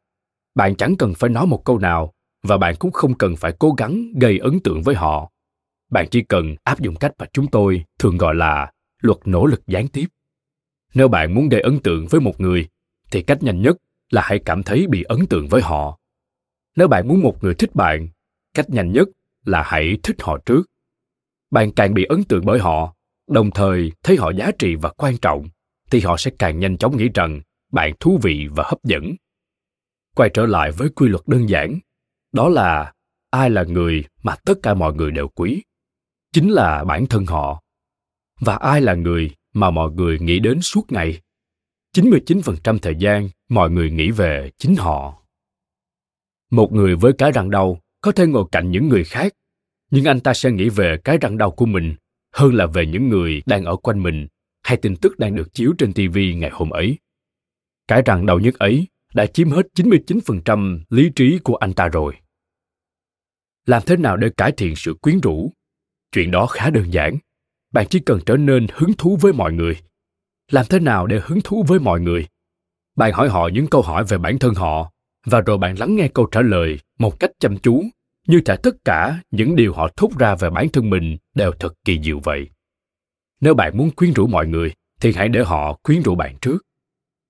Bạn 0.55 0.77
chẳng 0.77 0.97
cần 0.97 1.15
phải 1.15 1.31
nói 1.31 1.47
một 1.47 1.65
câu 1.65 1.79
nào 1.79 2.13
và 2.43 2.59
bạn 2.59 2.75
cũng 2.79 2.93
không 2.93 3.15
cần 3.15 3.37
phải 3.37 3.53
cố 3.59 3.73
gắng 3.73 4.13
gây 4.21 4.39
ấn 4.39 4.61
tượng 4.61 4.83
với 4.83 4.95
họ. 4.95 5.31
Bạn 5.91 6.07
chỉ 6.11 6.23
cần 6.23 6.55
áp 6.65 6.81
dụng 6.81 6.97
cách 6.97 7.13
mà 7.19 7.27
chúng 7.33 7.47
tôi 7.47 7.85
thường 7.99 8.19
gọi 8.19 8.35
là 8.35 8.73
luật 9.03 9.19
nỗ 9.25 9.47
lực 9.47 9.67
gián 9.67 9.89
tiếp. 9.89 10.07
Nếu 10.95 11.09
bạn 11.09 11.35
muốn 11.35 11.49
gây 11.49 11.61
ấn 11.61 11.79
tượng 11.79 12.07
với 12.07 12.21
một 12.21 12.41
người, 12.41 12.69
thì 13.11 13.23
cách 13.23 13.43
nhanh 13.43 13.63
nhất 13.63 13.77
là 14.11 14.23
hãy 14.25 14.39
cảm 14.45 14.63
thấy 14.63 14.87
bị 14.87 15.03
ấn 15.03 15.27
tượng 15.27 15.49
với 15.49 15.63
họ 15.63 16.01
nếu 16.77 16.89
bạn 16.89 17.09
muốn 17.09 17.21
một 17.21 17.45
người 17.45 17.55
thích 17.55 17.75
bạn, 17.75 18.09
cách 18.55 18.71
nhanh 18.71 18.93
nhất 18.93 19.09
là 19.51 19.63
hãy 19.67 19.99
thích 20.03 20.17
họ 20.21 20.39
trước. 20.47 20.63
Bạn 21.51 21.73
càng 21.73 21.95
bị 21.95 22.05
ấn 22.05 22.25
tượng 22.25 22.45
bởi 22.47 22.59
họ 22.59 22.95
đồng 23.29 23.51
thời 23.51 23.93
thấy 24.03 24.17
họ 24.17 24.33
giá 24.39 24.51
trị 24.59 24.75
và 24.75 24.91
quan 24.91 25.17
trọng 25.17 25.49
thì 25.91 26.01
họ 26.01 26.17
sẽ 26.17 26.31
càng 26.39 26.59
nhanh 26.59 26.79
chóng 26.79 26.97
nghĩ 26.97 27.09
rằng 27.15 27.41
bạn 27.73 27.93
thú 28.01 28.19
vị 28.23 28.49
và 28.51 28.65
hấp 28.67 28.85
dẫn. 28.85 29.15
Quay 30.17 30.31
trở 30.35 30.47
lại 30.47 30.71
với 30.71 30.89
quy 30.89 31.09
luật 31.09 31.23
đơn 31.27 31.49
giản 31.49 31.79
đó 32.33 32.49
là 32.49 32.93
ai 33.31 33.51
là 33.51 33.63
người 33.63 34.05
mà 34.23 34.37
tất 34.45 34.55
cả 34.63 34.75
mọi 34.75 34.95
người 34.95 35.11
đều 35.11 35.29
quý? 35.29 35.63
Chính 36.33 36.51
là 36.51 36.85
bản 36.85 37.07
thân 37.07 37.27
họ. 37.27 37.63
Và 38.41 38.57
ai 38.57 38.81
là 38.81 38.95
người 38.95 39.31
mà 39.55 39.71
mọi 39.71 39.91
người 39.91 40.19
nghĩ 40.19 40.39
đến 40.39 40.61
suốt 40.61 40.93
ngày? 40.93 41.21
99% 41.97 42.79
thời 42.79 42.97
gian 42.97 43.29
mọi 43.49 43.71
người 43.71 43.91
nghĩ 43.91 44.11
về 44.11 44.51
chính 44.59 44.77
họ. 44.77 45.23
Một 46.51 46.73
người 46.73 46.97
với 46.97 47.13
cái 47.19 47.33
răng 47.33 47.51
đau 47.51 47.81
có 48.01 48.13
thể 48.13 48.27
ngồi 48.27 48.45
cạnh 48.53 48.71
những 48.71 48.89
người 48.89 49.05
khác, 49.05 49.33
nhưng 49.90 50.05
anh 50.05 50.20
ta 50.20 50.35
sẽ 50.35 50.50
nghĩ 50.50 50.68
về 50.68 50.96
cái 51.05 51.18
răng 51.18 51.38
đau 51.38 51.50
của 51.50 51.66
mình 51.66 51.94
hơn 52.33 52.55
là 52.55 52.66
về 52.66 52.87
những 52.87 53.09
người 53.09 53.42
đang 53.46 53.64
ở 53.64 53.76
quanh 53.76 54.03
mình 54.03 54.26
hay 54.62 54.76
tin 54.76 54.96
tức 54.96 55.18
đang 55.18 55.37
được 55.37 55.55
chiếu 55.55 55.72
trên 55.79 55.92
TV 55.92 56.18
ngày 56.37 56.50
hôm 56.53 56.70
ấy. 56.70 56.98
Cái 57.88 58.03
răng 58.03 58.26
đau 58.26 58.38
nhất 58.38 58.55
ấy 58.55 58.87
đã 59.14 59.26
chiếm 59.26 59.50
hết 59.50 59.66
99% 59.74 60.81
lý 60.90 61.11
trí 61.16 61.38
của 61.38 61.57
anh 61.57 61.72
ta 61.72 61.88
rồi. 61.88 62.14
Làm 63.66 63.83
thế 63.87 63.96
nào 63.96 64.16
để 64.16 64.29
cải 64.37 64.53
thiện 64.53 64.76
sự 64.76 64.94
quyến 64.94 65.20
rũ? 65.20 65.53
Chuyện 66.12 66.31
đó 66.31 66.46
khá 66.46 66.70
đơn 66.70 66.92
giản. 66.92 67.16
Bạn 67.72 67.87
chỉ 67.90 67.98
cần 67.98 68.20
trở 68.26 68.37
nên 68.37 68.66
hứng 68.74 68.92
thú 68.98 69.18
với 69.20 69.33
mọi 69.33 69.53
người– 69.53 69.76
làm 70.50 70.66
thế 70.70 70.79
nào 70.79 71.07
để 71.07 71.20
hứng 71.24 71.40
thú 71.44 71.64
với 71.68 71.79
mọi 71.79 72.00
người 72.00 72.26
bạn 72.96 73.12
hỏi 73.12 73.29
họ 73.29 73.48
những 73.53 73.66
câu 73.66 73.83
hỏi 73.83 74.05
về 74.09 74.18
bản 74.18 74.38
thân 74.38 74.55
họ 74.55 74.92
và 75.26 75.40
rồi 75.40 75.59
bạn 75.59 75.79
lắng 75.79 75.96
nghe 75.96 76.09
câu 76.09 76.26
trả 76.33 76.40
lời 76.40 76.79
một 76.98 77.20
cách 77.20 77.31
chăm 77.38 77.59
chú 77.59 77.85
như 78.26 78.40
thể 78.44 78.56
tất 78.62 78.74
cả 78.85 79.22
những 79.30 79.56
điều 79.56 79.74
họ 79.74 79.88
thốt 79.96 80.11
ra 80.18 80.35
về 80.35 80.50
bản 80.50 80.68
thân 80.68 80.90
mình 80.90 81.16
đều 81.35 81.52
thật 81.52 81.74
kỳ 81.85 82.00
diệu 82.02 82.20
vậy 82.24 82.50
nếu 83.40 83.54
bạn 83.54 83.76
muốn 83.76 83.90
quyến 83.90 84.12
rũ 84.12 84.26
mọi 84.26 84.46
người, 84.46 84.72
thì 85.00 85.12
hãy 85.12 85.28
để 85.28 85.42
họ 85.44 85.78
quyến 85.83 86.02
rũ 86.02 86.14
bạn 86.14 86.37
trước 86.40 86.59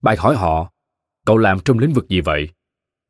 bạn 0.02 0.16
hỏi 0.18 0.36
họ, 0.36 0.72
cậu 1.26 1.36
làm 1.36 1.58
trong 1.64 1.78
lĩnh 1.78 1.92
vực 1.92 2.08
gì 2.08 2.20
vậy 2.20 2.48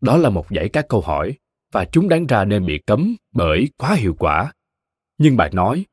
đó 0.00 0.16
là 0.16 0.30
một 0.30 0.46
dãy 0.50 0.68
các 0.68 0.86
câu 0.88 1.00
hỏi 1.00 1.34
và 1.72 1.84
chúng 1.92 2.08
đáng 2.08 2.26
ra 2.26 2.44
nên 2.44 2.66
bị 2.66 2.80
cấm 2.86 3.16
bởi 3.34 3.68
quá 3.76 3.94
hiệu 3.94 4.14
quả 4.18 4.52
nhưng 5.18 5.36
bạn 5.36 5.50
nói, 5.54 5.84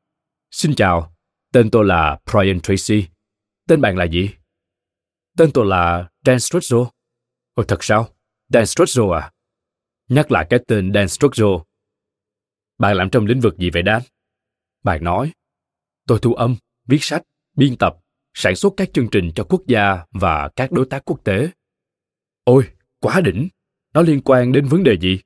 xin 0.52 0.76
chào, 0.76 1.14
tên 1.54 1.72
tôi 1.72 1.86
là 1.86 2.20
brian 2.32 2.60
tracy 2.60 3.08
Tên 3.68 3.82
bạn 3.82 3.98
là 3.98 4.04
gì? 4.04 4.30
Tên 5.38 5.52
tôi 5.54 5.66
là 5.66 6.10
Dan 6.26 6.38
Struzzo. 6.38 6.88
Ồ 7.54 7.64
thật 7.64 7.84
sao? 7.84 8.10
Dan 8.50 8.64
Struzzo 8.64 9.12
à? 9.12 9.32
Nhắc 10.10 10.32
lại 10.32 10.48
cái 10.50 10.60
tên 10.68 10.92
Dan 10.94 11.06
Struzzo. 11.06 11.64
Bạn 12.78 12.96
làm 12.96 13.10
trong 13.10 13.26
lĩnh 13.26 13.40
vực 13.40 13.58
gì 13.58 13.70
vậy 13.70 13.84
Dan? 13.86 14.02
Bạn 14.84 15.04
nói, 15.04 15.32
tôi 16.08 16.20
thu 16.22 16.34
âm, 16.34 16.56
viết 16.88 17.04
sách, 17.04 17.24
biên 17.56 17.76
tập, 17.76 17.98
sản 18.34 18.56
xuất 18.56 18.74
các 18.78 18.90
chương 18.94 19.08
trình 19.12 19.32
cho 19.36 19.44
quốc 19.44 19.62
gia 19.68 20.06
và 20.12 20.50
các 20.56 20.72
đối 20.72 20.86
tác 20.86 21.06
quốc 21.06 21.24
tế. 21.24 21.50
Ôi, 22.44 22.64
quá 23.00 23.22
đỉnh! 23.22 23.48
Nó 23.94 24.02
liên 24.02 24.22
quan 24.26 24.52
đến 24.52 24.66
vấn 24.66 24.84
đề 24.84 24.98
gì? 24.98 25.20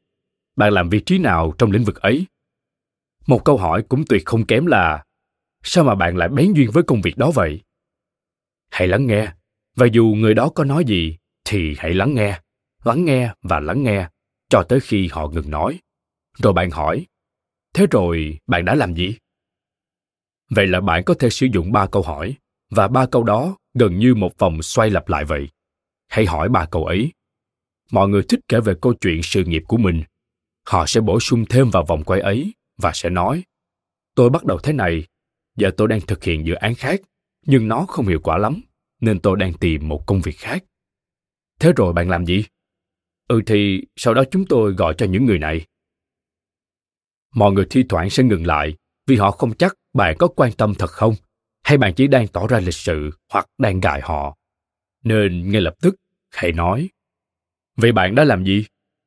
Bạn 0.56 0.74
làm 0.74 0.90
vị 0.90 1.02
trí 1.06 1.18
nào 1.18 1.54
trong 1.58 1.72
lĩnh 1.72 1.84
vực 1.84 2.02
ấy? 2.02 2.26
Một 3.28 3.46
câu 3.46 3.58
hỏi 3.58 3.84
cũng 3.90 4.04
tuyệt 4.10 4.26
không 4.26 4.46
kém 4.46 4.66
là 4.66 5.06
sao 5.64 5.84
mà 5.84 5.96
bạn 5.96 6.18
lại 6.18 6.30
bén 6.30 6.54
duyên 6.54 6.72
với 6.72 6.84
công 6.84 7.02
việc 7.02 7.18
đó 7.18 7.32
vậy? 7.32 7.62
hãy 8.72 8.88
lắng 8.88 9.08
nghe 9.08 9.34
và 9.76 9.88
dù 9.92 10.06
người 10.18 10.34
đó 10.34 10.50
có 10.50 10.64
nói 10.64 10.86
gì 10.86 11.18
thì 11.46 11.76
hãy 11.78 11.94
lắng 11.94 12.14
nghe 12.16 12.40
lắng 12.84 13.06
nghe 13.06 13.34
và 13.42 13.60
lắng 13.60 13.84
nghe 13.84 14.08
cho 14.50 14.64
tới 14.64 14.80
khi 14.80 15.10
họ 15.12 15.28
ngừng 15.28 15.50
nói 15.50 15.80
rồi 16.38 16.54
bạn 16.54 16.72
hỏi 16.72 17.06
thế 17.74 17.88
rồi, 17.92 18.40
bạn 18.48 18.66
đã 18.66 18.76
làm 18.76 18.96
gì? 18.96 19.16
Vậy 20.50 20.68
là 20.68 20.82
bạn 20.82 21.04
có 21.06 21.14
thể 21.14 21.30
sử 21.30 21.48
dụng 21.54 21.72
ba 21.72 21.88
câu 21.88 22.02
hỏi, 22.02 22.36
và 22.70 22.88
ba 22.88 23.06
câu 23.06 23.24
đó 23.24 23.58
gần 23.74 24.00
như 24.00 24.16
một 24.16 24.38
vòng 24.38 24.62
xoay 24.62 24.90
lặp 24.90 25.10
lại 25.10 25.26
vậy. 25.26 25.50
Hãy 26.08 26.26
hỏi 26.26 26.50
ba 26.50 26.66
câu 26.66 26.86
ấy. 26.86 27.12
Mọi 27.92 28.08
người 28.10 28.24
thích 28.30 28.40
kể 28.48 28.60
về 28.60 28.74
câu 28.82 28.94
chuyện 28.94 29.24
sự 29.24 29.44
nghiệp 29.44 29.64
của 29.68 29.78
mình. 29.78 30.04
Họ 30.66 30.86
sẽ 30.88 31.02
bổ 31.02 31.20
sung 31.20 31.46
thêm 31.50 31.70
vào 31.70 31.86
vòng 31.86 32.04
quay 32.04 32.20
ấy, 32.20 32.54
và 32.78 32.92
sẽ 32.94 33.10
nói, 33.10 33.44
tôi 34.16 34.30
bắt 34.30 34.46
đầu 34.46 34.60
thế 34.64 34.74
này. 34.74 35.06
Giờ 35.58 35.72
tôi 35.78 35.88
đang 35.88 36.02
thực 36.02 36.24
hiện 36.24 36.46
dự 36.46 36.54
án 36.54 36.76
khác, 36.76 37.02
nhưng 37.46 37.68
nó 37.68 37.86
không 37.88 38.08
hiệu 38.08 38.20
quả 38.24 38.38
lắm, 38.38 38.62
nên 39.02 39.20
tôi 39.20 39.38
đang 39.38 39.54
tìm 39.54 39.88
một 39.88 40.04
công 40.08 40.22
việc 40.22 40.38
khác. 40.38 40.64
Thế 41.60 41.74
rồi 41.76 41.94
bạn 41.94 42.10
làm 42.10 42.26
gì? 42.26 42.44
Ừ 43.28 43.42
thì 43.46 43.82
sau 43.96 44.14
đó 44.14 44.24
chúng 44.32 44.46
tôi 44.46 44.74
gọi 44.74 44.94
cho 44.98 45.06
những 45.06 45.26
người 45.26 45.40
này 45.40 45.66
mọi 47.36 47.52
người 47.52 47.66
thi 47.70 47.84
thoảng 47.90 48.10
sẽ 48.10 48.24
ngừng 48.24 48.48
lại 48.48 48.76
vì 49.08 49.18
họ 49.18 49.32
không 49.32 49.54
chắc 49.54 49.74
bạn 49.94 50.16
có 50.20 50.28
quan 50.28 50.52
tâm 50.52 50.74
thật 50.76 50.90
không, 50.90 51.16
hay 51.64 51.78
bạn 51.78 51.94
chỉ 51.94 52.08
đang 52.08 52.28
tỏ 52.28 52.48
ra 52.48 52.60
lịch 52.60 52.74
sự 52.74 53.12
hoặc 53.32 53.48
đang 53.58 53.80
gài 53.80 54.02
họ. 54.02 54.38
Nên 55.04 55.52
ngay 55.52 55.62
lập 55.62 55.74
tức, 55.82 55.96
hãy 56.30 56.52
nói, 56.52 56.90
vậy 57.78 57.92
bạn 57.92 58.16
đã 58.16 58.24
làm 58.24 58.44
gì? 58.44 58.66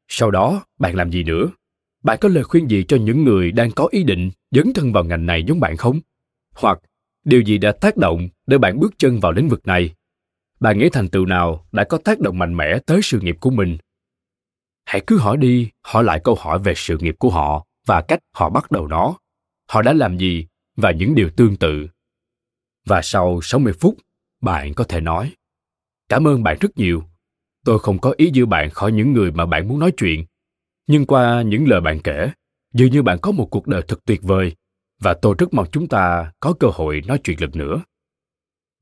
Sau 0.08 0.30
đó, 0.30 0.64
bạn 0.78 0.96
làm 0.96 1.10
gì 1.10 1.24
nữa? 1.24 1.50
Bạn 2.02 2.18
có 2.20 2.28
lời 2.28 2.44
khuyên 2.44 2.70
gì 2.70 2.84
cho 2.88 2.96
những 2.96 3.24
người 3.24 3.52
đang 3.52 3.70
có 3.70 3.88
ý 3.90 4.04
định 4.04 4.30
dấn 4.50 4.72
thân 4.72 4.92
vào 4.92 5.04
ngành 5.04 5.26
này 5.26 5.44
giống 5.46 5.60
bạn 5.60 5.76
không? 5.76 6.00
Hoặc, 6.54 6.78
điều 7.24 7.40
gì 7.40 7.58
đã 7.58 7.72
tác 7.72 7.96
động 7.96 8.28
để 8.46 8.58
bạn 8.58 8.80
bước 8.80 8.94
chân 8.98 9.20
vào 9.20 9.32
lĩnh 9.32 9.48
vực 9.48 9.66
này? 9.66 9.94
Bạn 10.60 10.78
nghĩ 10.78 10.88
thành 10.88 11.08
tựu 11.08 11.26
nào 11.26 11.66
đã 11.72 11.84
có 11.84 11.98
tác 11.98 12.20
động 12.20 12.38
mạnh 12.38 12.56
mẽ 12.56 12.78
tới 12.86 13.00
sự 13.02 13.20
nghiệp 13.20 13.36
của 13.40 13.50
mình? 13.50 13.78
Hãy 14.84 15.02
cứ 15.06 15.18
hỏi 15.18 15.36
đi, 15.36 15.70
hỏi 15.82 16.04
lại 16.04 16.20
câu 16.24 16.34
hỏi 16.34 16.58
về 16.58 16.72
sự 16.76 16.98
nghiệp 16.98 17.14
của 17.18 17.30
họ 17.30 17.66
và 17.86 18.02
cách 18.08 18.20
họ 18.32 18.50
bắt 18.50 18.70
đầu 18.70 18.86
nó 18.86 19.18
họ 19.68 19.82
đã 19.82 19.92
làm 19.92 20.18
gì 20.18 20.46
và 20.76 20.90
những 20.90 21.14
điều 21.14 21.30
tương 21.36 21.56
tự 21.56 21.86
và 22.86 23.00
sau 23.02 23.40
60 23.42 23.72
phút 23.80 23.96
bạn 24.42 24.74
có 24.74 24.84
thể 24.84 25.00
nói 25.00 25.34
cảm 26.08 26.26
ơn 26.26 26.42
bạn 26.42 26.58
rất 26.60 26.78
nhiều 26.78 27.04
tôi 27.64 27.78
không 27.78 27.98
có 27.98 28.14
ý 28.16 28.30
giữ 28.32 28.46
bạn 28.46 28.70
khỏi 28.70 28.92
những 28.92 29.12
người 29.12 29.32
mà 29.32 29.46
bạn 29.46 29.68
muốn 29.68 29.78
nói 29.78 29.92
chuyện 29.96 30.24
nhưng 30.86 31.06
qua 31.06 31.42
những 31.42 31.68
lời 31.68 31.80
bạn 31.80 32.00
kể 32.04 32.30
dường 32.74 32.90
như 32.90 33.02
bạn 33.02 33.18
có 33.22 33.32
một 33.32 33.48
cuộc 33.50 33.66
đời 33.66 33.82
thật 33.88 33.98
tuyệt 34.04 34.22
vời 34.22 34.54
và 35.00 35.14
tôi 35.14 35.34
rất 35.38 35.54
mong 35.54 35.66
chúng 35.72 35.88
ta 35.88 36.32
có 36.40 36.54
cơ 36.60 36.68
hội 36.72 37.02
nói 37.06 37.20
chuyện 37.24 37.40
lần 37.40 37.50
nữa. 37.54 37.82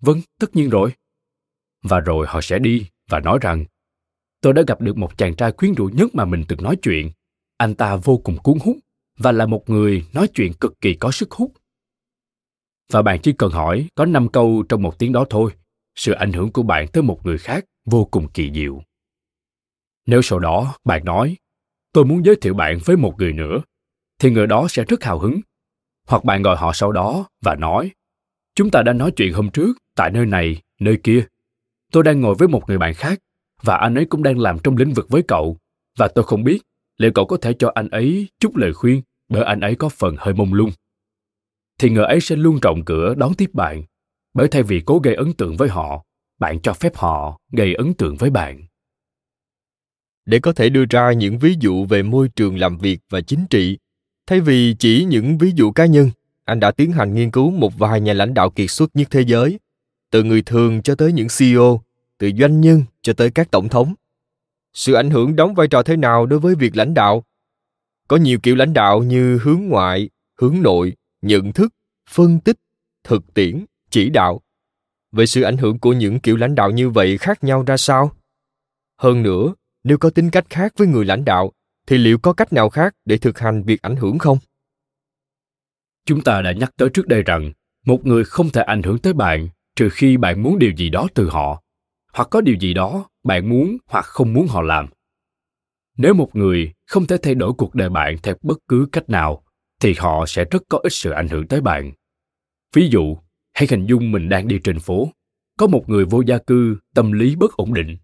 Vâng, 0.01 0.21
tất 0.41 0.57
nhiên 0.57 0.71
rồi. 0.71 0.93
Và 1.83 2.01
rồi 2.01 2.27
họ 2.29 2.41
sẽ 2.41 2.59
đi 2.59 2.87
và 3.09 3.21
nói 3.21 3.39
rằng 3.41 3.65
tôi 4.41 4.53
đã 4.53 4.63
gặp 4.67 4.81
được 4.81 4.97
một 4.97 5.19
chàng 5.19 5.37
trai 5.37 5.53
quyến 5.53 5.75
rũ 5.75 5.91
nhất 5.93 6.15
mà 6.15 6.25
mình 6.25 6.45
từng 6.49 6.63
nói 6.63 6.77
chuyện. 6.83 7.11
Anh 7.57 7.75
ta 7.75 7.97
vô 7.97 8.19
cùng 8.25 8.39
cuốn 8.39 8.59
hút 8.61 8.77
và 9.19 9.33
là 9.33 9.47
một 9.47 9.71
người 9.71 10.07
nói 10.13 10.29
chuyện 10.35 10.53
cực 10.53 10.81
kỳ 10.81 10.95
có 10.95 11.11
sức 11.11 11.31
hút. 11.31 11.53
Và 12.93 13.03
bạn 13.03 13.21
chỉ 13.23 13.33
cần 13.33 13.53
hỏi 13.53 13.89
có 13.95 14.05
5 14.05 14.29
câu 14.29 14.65
trong 14.69 14.83
một 14.83 14.99
tiếng 14.99 15.13
đó 15.13 15.25
thôi, 15.31 15.53
sự 15.97 16.13
ảnh 16.13 16.33
hưởng 16.33 16.53
của 16.53 16.63
bạn 16.63 16.89
tới 16.89 17.03
một 17.03 17.27
người 17.27 17.39
khác 17.39 17.65
vô 17.85 18.05
cùng 18.05 18.29
kỳ 18.29 18.53
diệu. 18.53 18.83
Nếu 20.07 20.23
sau 20.23 20.39
đó 20.39 20.75
bạn 20.85 21.05
nói, 21.05 21.37
tôi 21.93 22.05
muốn 22.05 22.25
giới 22.25 22.37
thiệu 22.37 22.55
bạn 22.55 22.79
với 22.85 22.97
một 22.97 23.15
người 23.19 23.33
nữa, 23.33 23.63
thì 24.19 24.31
người 24.31 24.47
đó 24.47 24.67
sẽ 24.69 24.85
rất 24.85 25.05
hào 25.05 25.19
hứng 25.19 25.41
hoặc 26.07 26.25
bạn 26.25 26.43
gọi 26.43 26.57
họ 26.57 26.73
sau 26.73 26.93
đó 26.93 27.29
và 27.43 27.55
nói 27.55 27.91
chúng 28.55 28.71
ta 28.71 28.83
đã 28.83 28.93
nói 28.93 29.13
chuyện 29.17 29.33
hôm 29.33 29.51
trước 29.51 29.77
tại 29.97 30.11
nơi 30.11 30.27
này 30.27 30.63
nơi 30.81 30.99
kia. 31.03 31.27
Tôi 31.93 32.03
đang 32.03 32.21
ngồi 32.21 32.35
với 32.39 32.49
một 32.49 32.63
người 32.69 32.79
bạn 32.79 32.95
khác 32.95 33.19
và 33.63 33.77
anh 33.77 33.95
ấy 33.95 34.05
cũng 34.05 34.23
đang 34.23 34.39
làm 34.39 34.59
trong 34.65 34.77
lĩnh 34.77 34.93
vực 34.93 35.07
với 35.09 35.23
cậu 35.29 35.57
và 35.99 36.09
tôi 36.09 36.25
không 36.25 36.45
biết 36.45 36.63
liệu 36.99 37.11
cậu 37.15 37.27
có 37.27 37.37
thể 37.37 37.53
cho 37.59 37.73
anh 37.75 37.89
ấy 37.89 38.29
chút 38.41 38.57
lời 38.57 38.75
khuyên 38.75 39.03
bởi 39.29 39.45
anh 39.45 39.61
ấy 39.61 39.75
có 39.75 39.89
phần 39.89 40.17
hơi 40.19 40.35
mông 40.35 40.55
lung. 40.55 40.71
Thì 41.79 41.91
người 41.91 42.05
ấy 42.05 42.21
sẽ 42.21 42.37
luôn 42.37 42.59
rộng 42.63 42.85
cửa 42.85 43.15
đón 43.15 43.35
tiếp 43.35 43.51
bạn 43.53 43.83
bởi 44.35 44.49
thay 44.49 44.63
vì 44.63 44.83
cố 44.87 44.99
gây 44.99 45.15
ấn 45.15 45.33
tượng 45.33 45.57
với 45.57 45.69
họ, 45.69 46.05
bạn 46.39 46.61
cho 46.61 46.73
phép 46.73 46.97
họ 46.97 47.41
gây 47.53 47.75
ấn 47.75 47.95
tượng 47.95 48.17
với 48.17 48.31
bạn. 48.31 48.63
Để 50.27 50.39
có 50.39 50.53
thể 50.53 50.69
đưa 50.69 50.85
ra 50.91 51.13
những 51.13 51.39
ví 51.39 51.57
dụ 51.61 51.85
về 51.85 52.03
môi 52.03 52.29
trường 52.29 52.59
làm 52.59 52.79
việc 52.79 53.01
và 53.11 53.21
chính 53.21 53.47
trị, 53.51 53.79
thay 54.27 54.41
vì 54.41 54.75
chỉ 54.79 55.05
những 55.05 55.39
ví 55.39 55.53
dụ 55.55 55.73
cá 55.73 55.87
nhân, 55.87 56.11
anh 56.45 56.61
đã 56.61 56.71
tiến 56.71 56.93
hành 56.93 57.15
nghiên 57.15 57.31
cứu 57.31 57.51
một 57.51 57.79
vài 57.79 58.01
nhà 58.01 58.13
lãnh 58.13 58.35
đạo 58.35 58.51
kiệt 58.51 58.71
xuất 58.71 58.91
nhất 58.97 59.09
thế 59.11 59.21
giới, 59.21 59.59
từ 60.11 60.23
người 60.23 60.43
thường 60.43 60.83
cho 60.83 60.95
tới 60.95 61.13
những 61.13 61.29
CEO, 61.39 61.81
từ 62.19 62.31
doanh 62.39 62.61
nhân 62.61 62.83
cho 63.03 63.13
tới 63.13 63.31
các 63.31 63.51
tổng 63.51 63.69
thống. 63.69 63.95
Sự 64.75 64.93
ảnh 64.93 65.11
hưởng 65.11 65.37
đóng 65.37 65.55
vai 65.55 65.69
trò 65.69 65.83
thế 65.83 65.97
nào 65.97 66.27
đối 66.27 66.39
với 66.39 66.55
việc 66.55 66.77
lãnh 66.77 66.95
đạo? 66.95 67.25
Có 68.09 68.17
nhiều 68.17 68.39
kiểu 68.43 68.55
lãnh 68.55 68.73
đạo 68.73 69.03
như 69.03 69.39
hướng 69.39 69.63
ngoại, 69.69 70.11
hướng 70.39 70.63
nội, 70.63 70.97
nhận 71.23 71.53
thức, 71.53 71.75
phân 72.11 72.41
tích, 72.41 72.57
thực 73.05 73.35
tiễn, 73.35 73.65
chỉ 73.91 74.11
đạo. 74.11 74.41
Vậy 75.13 75.27
sự 75.27 75.43
ảnh 75.43 75.57
hưởng 75.57 75.79
của 75.79 75.93
những 75.93 76.21
kiểu 76.21 76.37
lãnh 76.37 76.55
đạo 76.55 76.71
như 76.71 76.91
vậy 76.91 77.19
khác 77.19 77.45
nhau 77.45 77.65
ra 77.67 77.77
sao? 77.77 78.13
Hơn 78.99 79.23
nữa, 79.23 79.55
nếu 79.85 79.99
có 79.99 80.11
tính 80.11 80.31
cách 80.31 80.47
khác 80.51 80.73
với 80.77 80.87
người 80.87 81.05
lãnh 81.05 81.25
đạo, 81.25 81.53
thì 81.87 81.99
liệu 81.99 82.19
có 82.19 82.33
cách 82.33 82.53
nào 82.53 82.71
khác 82.71 82.95
để 83.05 83.19
thực 83.19 83.39
hành 83.39 83.63
việc 83.63 83.83
ảnh 83.83 83.97
hưởng 83.97 84.19
không? 84.19 84.39
Chúng 86.07 86.21
ta 86.21 86.43
đã 86.43 86.53
nhắc 86.53 86.73
tới 86.77 86.89
trước 86.95 87.09
đây 87.09 87.23
rằng 87.23 87.53
một 87.87 88.07
người 88.07 88.25
không 88.25 88.51
thể 88.51 88.63
ảnh 88.63 88.83
hưởng 88.83 88.99
tới 88.99 89.13
bạn 89.13 89.49
trừ 89.77 89.89
khi 89.93 90.17
bạn 90.17 90.43
muốn 90.43 90.59
điều 90.59 90.71
gì 90.77 90.89
đó 90.89 91.09
từ 91.15 91.29
họ 91.29 91.63
hoặc 92.13 92.29
có 92.31 92.41
điều 92.41 92.57
gì 92.61 92.75
đó 92.75 93.05
bạn 93.25 93.49
muốn 93.49 93.77
hoặc 93.87 94.05
không 94.05 94.33
muốn 94.33 94.47
họ 94.47 94.63
làm. 94.63 94.87
Nếu 95.97 96.15
một 96.15 96.37
người 96.37 96.73
không 96.87 97.07
thể 97.07 97.17
thay 97.23 97.35
đổi 97.35 97.53
cuộc 97.53 97.75
đời 97.75 97.89
bạn 97.89 98.17
theo 98.23 98.35
bất 98.43 98.59
cứ 98.69 98.89
cách 98.93 99.09
nào, 99.09 99.43
thì 99.81 99.95
họ 99.99 100.25
sẽ 100.27 100.45
rất 100.51 100.63
có 100.69 100.79
ít 100.83 100.93
sự 100.93 101.11
ảnh 101.11 101.29
hưởng 101.29 101.47
tới 101.47 101.61
bạn. 101.61 101.93
Ví 102.75 102.89
dụ, 102.89 103.17
hãy 103.55 103.67
hình 103.71 103.87
dung 103.87 104.13
mình 104.13 104.29
đang 104.29 104.49
đi 104.49 104.59
trên 104.65 104.79
phố. 104.79 105.09
Có 105.59 105.67
một 105.67 105.89
người 105.89 106.05
vô 106.05 106.21
gia 106.21 106.39
cư, 106.39 106.77
tâm 106.95 107.13
lý 107.13 107.37
bất 107.37 107.57
ổn 107.57 107.75
định. 107.75 107.97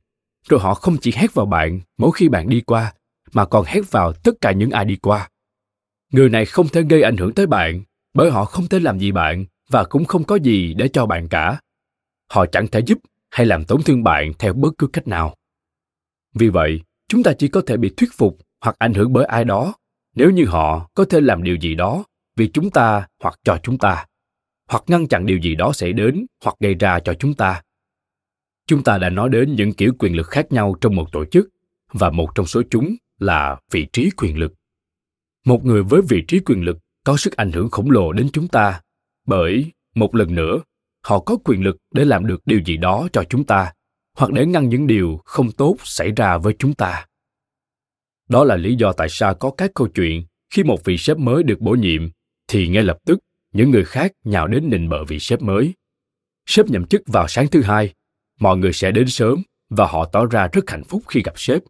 Rồi 0.49 0.61
họ 0.61 0.75
không 0.75 0.97
chỉ 1.01 1.13
hét 1.15 1.35
vào 1.35 1.47
bạn 1.47 1.81
mỗi 1.99 2.11
khi 2.15 2.29
bạn 2.29 2.49
đi 2.49 2.61
qua, 2.61 2.93
mà 3.33 3.45
còn 3.45 3.65
hét 3.67 3.91
vào 3.91 4.13
tất 4.13 4.33
cả 4.41 4.53
những 4.53 4.71
ai 4.71 4.85
đi 4.85 4.97
qua. 4.97 5.29
Người 6.13 6.29
này 6.29 6.47
không 6.47 6.69
thể 6.69 6.83
gây 6.83 7.03
ảnh 7.03 7.17
hưởng 7.17 7.35
tới 7.35 7.47
bạn, 7.47 7.83
bởi 8.15 8.31
họ 8.31 8.45
không 8.45 8.69
thể 8.69 8.81
làm 8.81 8.99
gì 8.99 9.13
bạn 9.13 9.45
và 9.71 9.85
cũng 9.85 10.05
không 10.05 10.25
có 10.25 10.37
gì 10.37 10.75
để 10.75 10.89
cho 10.89 11.07
bạn 11.07 11.29
cả. 11.29 11.61
Họ 12.31 12.47
chẳng 12.47 12.69
thể 12.69 12.81
giúp 12.81 12.99
hay 13.31 13.47
làm 13.47 13.65
tổn 13.65 13.83
thương 13.83 14.05
bạn 14.05 14.33
theo 14.39 14.53
bất 14.53 14.71
cứ 14.79 14.87
cách 14.87 15.09
nào. 15.09 15.37
Vì 16.35 16.49
vậy, 16.49 16.81
chúng 17.09 17.23
ta 17.23 17.33
chỉ 17.39 17.49
có 17.49 17.63
thể 17.67 17.77
bị 17.77 17.95
thuyết 17.97 18.11
phục 18.13 18.39
hoặc 18.61 18.77
ảnh 18.79 18.95
hưởng 18.95 19.13
bởi 19.13 19.25
ai 19.25 19.45
đó. 19.45 19.75
Nếu 20.15 20.31
như 20.31 20.45
họ 20.45 20.91
có 20.95 21.05
thể 21.05 21.21
làm 21.21 21.43
điều 21.43 21.57
gì 21.57 21.75
đó 21.75 22.05
vì 22.37 22.51
chúng 22.55 22.71
ta 22.71 23.07
hoặc 23.23 23.41
cho 23.45 23.59
chúng 23.63 23.79
ta, 23.79 24.07
hoặc 24.69 24.85
ngăn 24.87 25.09
chặn 25.09 25.27
điều 25.27 25.39
gì 25.39 25.55
đó 25.55 25.73
xảy 25.73 25.93
đến 25.93 26.27
hoặc 26.45 26.57
gây 26.61 26.75
ra 26.75 27.01
cho 27.01 27.15
chúng 27.15 27.35
ta. 27.35 27.63
Chúng 28.67 28.85
ta 28.85 28.99
đã 28.99 29.11
nói 29.11 29.29
đến 29.29 29.55
những 29.55 29.73
kiểu 29.73 29.93
quyền 29.99 30.17
lực 30.17 30.27
khác 30.27 30.53
nhau 30.53 30.75
trong 30.81 30.97
một 30.97 31.13
tổ 31.13 31.25
chức, 31.25 31.49
và 31.93 32.11
một 32.11 32.35
trong 32.35 32.47
số 32.47 32.63
chúng 32.71 32.95
là 33.19 33.61
vị 33.71 33.87
trí 33.93 34.11
quyền 34.17 34.39
lực. 34.39 34.55
Một 35.45 35.65
người 35.65 35.83
với 35.83 36.03
vị 36.09 36.25
trí 36.29 36.41
quyền 36.41 36.65
lực 36.65 36.79
có 37.05 37.17
sức 37.17 37.37
ảnh 37.37 37.53
hưởng 37.53 37.71
khổng 37.71 37.91
lồ 37.91 38.13
đến 38.13 38.29
chúng 38.33 38.49
ta, 38.49 38.81
bởi 39.27 39.73
một 39.95 40.15
lần 40.15 40.35
nữa 40.35 40.59
họ 41.03 41.19
có 41.19 41.37
quyền 41.45 41.63
lực 41.63 41.77
để 41.95 42.05
làm 42.05 42.27
được 42.27 42.41
điều 42.47 42.61
gì 42.67 42.77
đó 42.77 43.09
cho 43.13 43.25
chúng 43.25 43.45
ta, 43.45 43.73
hoặc 44.17 44.33
để 44.33 44.47
ngăn 44.47 44.69
những 44.69 44.87
điều 44.87 45.21
không 45.25 45.53
tốt 45.53 45.77
xảy 45.85 46.13
ra 46.17 46.39
với 46.39 46.55
chúng 46.59 46.75
ta. 46.75 47.07
Đó 48.29 48.45
là 48.45 48.57
lý 48.57 48.75
do 48.75 48.93
tại 48.93 49.09
sao 49.11 49.35
có 49.35 49.51
các 49.51 49.71
câu 49.75 49.89
chuyện, 49.89 50.25
khi 50.51 50.63
một 50.63 50.85
vị 50.85 50.99
sếp 50.99 51.19
mới 51.19 51.43
được 51.43 51.61
bổ 51.61 51.73
nhiệm, 51.73 52.09
thì 52.49 52.69
ngay 52.69 52.83
lập 52.83 52.99
tức, 53.07 53.19
những 53.53 53.71
người 53.71 53.85
khác 53.85 54.13
nhào 54.25 54.47
đến 54.47 54.71
nịnh 54.71 54.89
bợ 54.89 55.05
vị 55.05 55.19
sếp 55.19 55.43
mới. 55.43 55.75
Sếp 56.47 56.67
nhậm 56.67 56.87
chức 56.87 57.03
vào 57.07 57.29
sáng 57.29 57.49
thứ 57.49 57.63
hai, 57.63 57.95
mọi 58.41 58.57
người 58.57 58.73
sẽ 58.73 58.91
đến 58.91 59.09
sớm 59.09 59.43
và 59.71 59.87
họ 59.87 60.09
tỏ 60.13 60.27
ra 60.27 60.49
rất 60.53 60.71
hạnh 60.71 60.85
phúc 60.85 61.03
khi 61.09 61.23
gặp 61.25 61.35
sếp. 61.37 61.63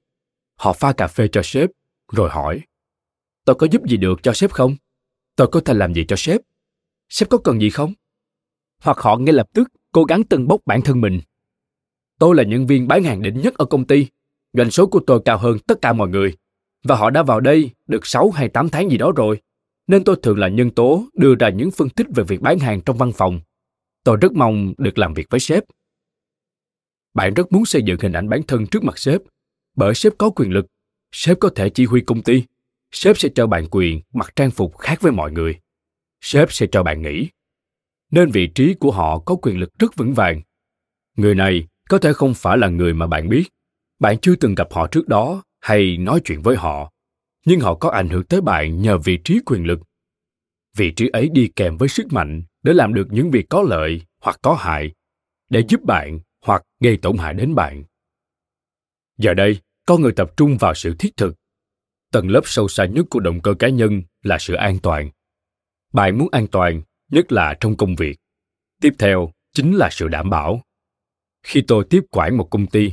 Họ 0.57 0.73
pha 0.73 0.93
cà 0.93 1.07
phê 1.07 1.29
cho 1.33 1.41
sếp, 1.45 1.71
rồi 2.13 2.31
hỏi, 2.31 2.61
tôi 3.45 3.57
có 3.57 3.67
giúp 3.71 3.83
gì 3.89 3.97
được 3.97 4.23
cho 4.23 4.33
sếp 4.33 4.51
không? 4.51 4.77
Tôi 5.37 5.49
có 5.53 5.61
thể 5.61 5.75
làm 5.75 5.95
gì 5.95 6.05
cho 6.09 6.17
sếp? 6.17 6.41
Sếp 7.09 7.29
có 7.29 7.39
cần 7.39 7.61
gì 7.61 7.71
không? 7.71 7.93
Hoặc 8.83 8.99
họ 8.99 9.17
ngay 9.17 9.33
lập 9.33 9.47
tức 9.55 9.69
cố 9.93 10.05
gắng 10.05 10.25
từng 10.25 10.49
bốc 10.49 10.61
bản 10.67 10.83
thân 10.83 11.01
mình. 11.01 11.21
Tôi 12.19 12.37
là 12.37 12.43
nhân 12.43 12.67
viên 12.67 12.89
bán 12.89 13.03
hàng 13.03 13.23
đỉnh 13.23 13.41
nhất 13.41 13.55
ở 13.55 13.65
công 13.65 13.87
ty. 13.87 14.07
Doanh 14.53 14.71
số 14.71 14.87
của 14.87 15.01
tôi 15.07 15.21
cao 15.25 15.39
hơn 15.39 15.59
tất 15.67 15.79
cả 15.83 15.93
mọi 15.93 16.09
người. 16.09 16.37
Và 16.85 16.97
họ 16.97 17.11
đã 17.11 17.23
vào 17.23 17.41
đây 17.41 17.71
được 17.87 18.07
6 18.07 18.31
hay 18.31 18.49
8 18.49 18.69
tháng 18.69 18.91
gì 18.91 18.99
đó 18.99 19.13
rồi. 19.17 19.41
Nên 19.87 20.05
tôi 20.05 20.17
thường 20.23 20.39
là 20.39 20.49
nhân 20.49 20.71
tố 20.71 21.05
đưa 21.15 21.35
ra 21.35 21.49
những 21.49 21.71
phân 21.71 21.89
tích 21.89 22.07
về 22.15 22.25
việc 22.25 22.41
bán 22.41 22.59
hàng 22.59 22.81
trong 22.81 22.97
văn 22.97 23.13
phòng. 23.13 23.41
Tôi 24.05 24.17
rất 24.21 24.33
mong 24.33 24.75
được 24.79 24.99
làm 24.99 25.15
việc 25.15 25.27
với 25.31 25.41
sếp. 25.41 25.65
Bạn 27.15 27.35
rất 27.35 27.53
muốn 27.53 27.65
xây 27.65 27.83
dựng 27.83 27.99
hình 28.01 28.13
ảnh 28.13 28.29
bản 28.29 28.43
thân 28.43 28.67
trước 28.67 28.85
mặt 28.85 28.99
sếp. 28.99 29.21
Bởi 29.77 29.95
sếp 29.95 30.13
có 30.19 30.31
quyền 30.31 30.53
lực. 30.53 30.67
Sếp 31.13 31.41
có 31.41 31.51
thể 31.55 31.71
chỉ 31.71 31.85
huy 31.85 32.01
công 32.01 32.23
ty. 32.23 32.45
Sếp 32.93 33.19
sẽ 33.19 33.29
cho 33.35 33.47
bạn 33.47 33.67
quyền 33.71 34.01
mặc 34.13 34.33
trang 34.37 34.51
phục 34.51 34.79
khác 34.79 35.01
với 35.01 35.13
mọi 35.13 35.33
người. 35.33 35.59
Sếp 36.21 36.53
sẽ 36.53 36.67
cho 36.73 36.83
bạn 36.83 37.03
nghỉ 37.03 37.29
nên 38.11 38.31
vị 38.31 38.47
trí 38.55 38.75
của 38.75 38.91
họ 38.91 39.19
có 39.19 39.37
quyền 39.37 39.59
lực 39.59 39.79
rất 39.79 39.97
vững 39.97 40.15
vàng. 40.15 40.43
Người 41.17 41.35
này 41.35 41.67
có 41.89 41.99
thể 41.99 42.13
không 42.13 42.35
phải 42.35 42.59
là 42.59 42.69
người 42.69 42.95
mà 42.95 43.07
bạn 43.07 43.29
biết. 43.29 43.45
Bạn 43.99 44.19
chưa 44.19 44.37
từng 44.37 44.55
gặp 44.55 44.69
họ 44.71 44.87
trước 44.87 45.09
đó 45.09 45.43
hay 45.61 45.97
nói 45.97 46.21
chuyện 46.25 46.43
với 46.43 46.57
họ, 46.57 46.93
nhưng 47.47 47.61
họ 47.61 47.75
có 47.75 47.91
ảnh 47.91 48.09
hưởng 48.09 48.25
tới 48.25 48.41
bạn 48.41 48.83
nhờ 48.83 48.99
vị 48.99 49.19
trí 49.25 49.41
quyền 49.47 49.65
lực. 49.67 49.81
Vị 50.77 50.91
trí 50.91 51.09
ấy 51.09 51.29
đi 51.29 51.51
kèm 51.57 51.77
với 51.77 51.89
sức 51.89 52.13
mạnh 52.13 52.43
để 52.63 52.73
làm 52.73 52.95
được 52.95 53.07
những 53.11 53.31
việc 53.31 53.47
có 53.51 53.63
lợi 53.63 54.03
hoặc 54.21 54.39
có 54.43 54.55
hại, 54.55 54.93
để 55.51 55.65
giúp 55.69 55.85
bạn 55.85 56.21
hoặc 56.45 56.63
gây 56.81 56.97
tổn 56.97 57.17
hại 57.19 57.35
đến 57.35 57.55
bạn. 57.55 57.85
Giờ 59.19 59.35
đây 59.35 59.61
con 59.87 60.03
người 60.03 60.13
tập 60.13 60.31
trung 60.37 60.57
vào 60.59 60.75
sự 60.75 60.95
thiết 60.99 61.17
thực. 61.17 61.35
Tầng 62.13 62.31
lớp 62.31 62.41
sâu 62.45 62.69
xa 62.69 62.85
nhất 62.85 63.07
của 63.11 63.21
động 63.21 63.41
cơ 63.41 63.55
cá 63.59 63.69
nhân 63.69 64.03
là 64.23 64.39
sự 64.39 64.55
an 64.55 64.79
toàn. 64.83 65.11
Bạn 65.93 66.19
muốn 66.19 66.29
an 66.33 66.47
toàn 66.47 66.83
nhất 67.11 67.33
là 67.33 67.55
trong 67.61 67.77
công 67.77 67.97
việc. 67.97 68.19
Tiếp 68.81 68.95
theo 68.99 69.33
chính 69.55 69.77
là 69.77 69.89
sự 69.93 70.09
đảm 70.09 70.31
bảo. 70.31 70.63
Khi 71.43 71.63
tôi 71.69 71.85
tiếp 71.91 72.05
quản 72.11 72.37
một 72.37 72.51
công 72.51 72.67
ty, 72.67 72.93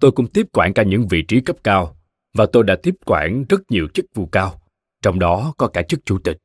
tôi 0.00 0.12
cũng 0.12 0.26
tiếp 0.26 0.46
quản 0.52 0.74
cả 0.74 0.82
những 0.82 1.08
vị 1.08 1.22
trí 1.22 1.40
cấp 1.40 1.56
cao 1.64 1.96
và 2.34 2.46
tôi 2.52 2.64
đã 2.64 2.76
tiếp 2.82 2.94
quản 3.04 3.44
rất 3.48 3.70
nhiều 3.70 3.88
chức 3.94 4.06
vụ 4.14 4.26
cao, 4.26 4.60
trong 5.02 5.18
đó 5.18 5.54
có 5.56 5.68
cả 5.68 5.82
chức 5.82 6.00
chủ 6.04 6.18
tịch. 6.18 6.36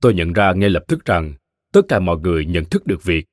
Tôi 0.00 0.14
nhận 0.14 0.32
ra 0.32 0.52
ngay 0.52 0.70
lập 0.70 0.82
tức 0.88 1.04
rằng 1.04 1.34
tất 1.72 1.82
cả 1.88 1.98
mọi 1.98 2.18
người 2.18 2.46
nhận 2.46 2.64
thức 2.64 2.86
được 2.86 3.04
việc. 3.04 3.26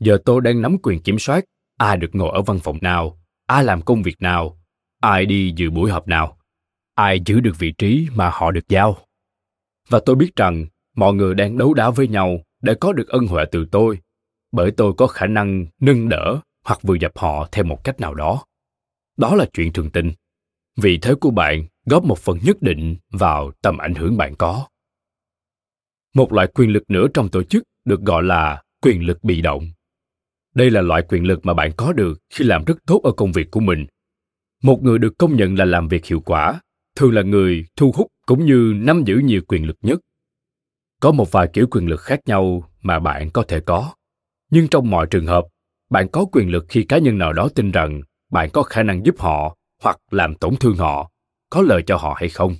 Giờ 0.00 0.18
tôi 0.24 0.40
đang 0.40 0.62
nắm 0.62 0.76
quyền 0.82 1.02
kiểm 1.02 1.18
soát 1.18 1.44
ai 1.78 1.96
được 1.96 2.10
ngồi 2.12 2.30
ở 2.34 2.42
văn 2.42 2.58
phòng 2.62 2.78
nào 2.80 3.20
ai 3.50 3.64
làm 3.64 3.82
công 3.82 4.02
việc 4.02 4.22
nào, 4.22 4.58
ai 5.00 5.26
đi 5.26 5.52
dự 5.56 5.70
buổi 5.70 5.90
họp 5.90 6.08
nào, 6.08 6.38
ai 6.94 7.20
giữ 7.26 7.40
được 7.40 7.58
vị 7.58 7.72
trí 7.78 8.08
mà 8.14 8.30
họ 8.32 8.50
được 8.50 8.68
giao. 8.68 8.98
Và 9.88 10.00
tôi 10.06 10.16
biết 10.16 10.36
rằng 10.36 10.66
mọi 10.96 11.14
người 11.14 11.34
đang 11.34 11.58
đấu 11.58 11.74
đá 11.74 11.90
với 11.90 12.08
nhau 12.08 12.40
để 12.62 12.74
có 12.74 12.92
được 12.92 13.08
ân 13.08 13.26
huệ 13.26 13.44
từ 13.52 13.66
tôi, 13.70 13.98
bởi 14.52 14.70
tôi 14.70 14.92
có 14.96 15.06
khả 15.06 15.26
năng 15.26 15.66
nâng 15.80 16.08
đỡ 16.08 16.40
hoặc 16.64 16.82
vừa 16.82 16.94
dập 16.94 17.18
họ 17.18 17.48
theo 17.52 17.64
một 17.64 17.84
cách 17.84 18.00
nào 18.00 18.14
đó. 18.14 18.44
Đó 19.16 19.34
là 19.34 19.46
chuyện 19.52 19.72
thường 19.72 19.90
tình. 19.90 20.12
Vị 20.76 20.98
thế 21.02 21.14
của 21.14 21.30
bạn, 21.30 21.66
góp 21.86 22.04
một 22.04 22.18
phần 22.18 22.38
nhất 22.42 22.62
định 22.62 22.96
vào 23.10 23.52
tầm 23.62 23.78
ảnh 23.78 23.94
hưởng 23.94 24.16
bạn 24.16 24.36
có. 24.36 24.66
Một 26.14 26.32
loại 26.32 26.46
quyền 26.46 26.70
lực 26.70 26.90
nữa 26.90 27.06
trong 27.14 27.28
tổ 27.28 27.42
chức 27.42 27.62
được 27.84 28.00
gọi 28.00 28.22
là 28.22 28.62
quyền 28.82 29.06
lực 29.06 29.24
bị 29.24 29.40
động. 29.40 29.70
Đây 30.54 30.70
là 30.70 30.80
loại 30.80 31.02
quyền 31.08 31.24
lực 31.24 31.46
mà 31.46 31.54
bạn 31.54 31.70
có 31.76 31.92
được 31.92 32.18
khi 32.30 32.44
làm 32.44 32.64
rất 32.64 32.78
tốt 32.86 33.00
ở 33.04 33.12
công 33.12 33.32
việc 33.32 33.50
của 33.50 33.60
mình. 33.60 33.86
Một 34.62 34.82
người 34.82 34.98
được 34.98 35.18
công 35.18 35.36
nhận 35.36 35.58
là 35.58 35.64
làm 35.64 35.88
việc 35.88 36.06
hiệu 36.06 36.20
quả, 36.20 36.60
thường 36.96 37.12
là 37.12 37.22
người 37.22 37.66
thu 37.76 37.92
hút 37.96 38.06
cũng 38.26 38.46
như 38.46 38.72
nắm 38.76 39.02
giữ 39.06 39.16
nhiều 39.24 39.40
quyền 39.48 39.66
lực 39.66 39.76
nhất 39.82 40.00
có 41.00 41.12
một 41.12 41.32
vài 41.32 41.48
kiểu 41.52 41.66
quyền 41.70 41.86
lực 41.86 42.00
khác 42.00 42.20
nhau 42.26 42.62
mà 42.82 42.98
bạn 42.98 43.30
có 43.30 43.42
thể 43.48 43.60
có. 43.60 43.94
Nhưng 44.50 44.68
trong 44.68 44.90
mọi 44.90 45.06
trường 45.06 45.26
hợp, 45.26 45.44
bạn 45.90 46.08
có 46.08 46.24
quyền 46.32 46.50
lực 46.50 46.66
khi 46.68 46.84
cá 46.84 46.98
nhân 46.98 47.18
nào 47.18 47.32
đó 47.32 47.48
tin 47.54 47.70
rằng 47.70 48.00
bạn 48.30 48.50
có 48.50 48.62
khả 48.62 48.82
năng 48.82 49.06
giúp 49.06 49.14
họ 49.18 49.56
hoặc 49.82 49.98
làm 50.10 50.34
tổn 50.34 50.56
thương 50.56 50.76
họ, 50.76 51.10
có 51.50 51.62
lợi 51.62 51.82
cho 51.86 51.96
họ 51.96 52.14
hay 52.16 52.28
không. 52.28 52.56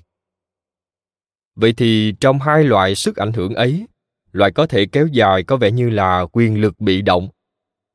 Vậy 1.56 1.72
thì 1.76 2.14
trong 2.20 2.38
hai 2.38 2.64
loại 2.64 2.94
sức 2.94 3.16
ảnh 3.16 3.32
hưởng 3.32 3.54
ấy, 3.54 3.86
loại 4.32 4.50
có 4.52 4.66
thể 4.66 4.86
kéo 4.86 5.06
dài 5.06 5.42
có 5.42 5.56
vẻ 5.56 5.70
như 5.70 5.90
là 5.90 6.26
quyền 6.32 6.60
lực 6.60 6.80
bị 6.80 7.02
động. 7.02 7.28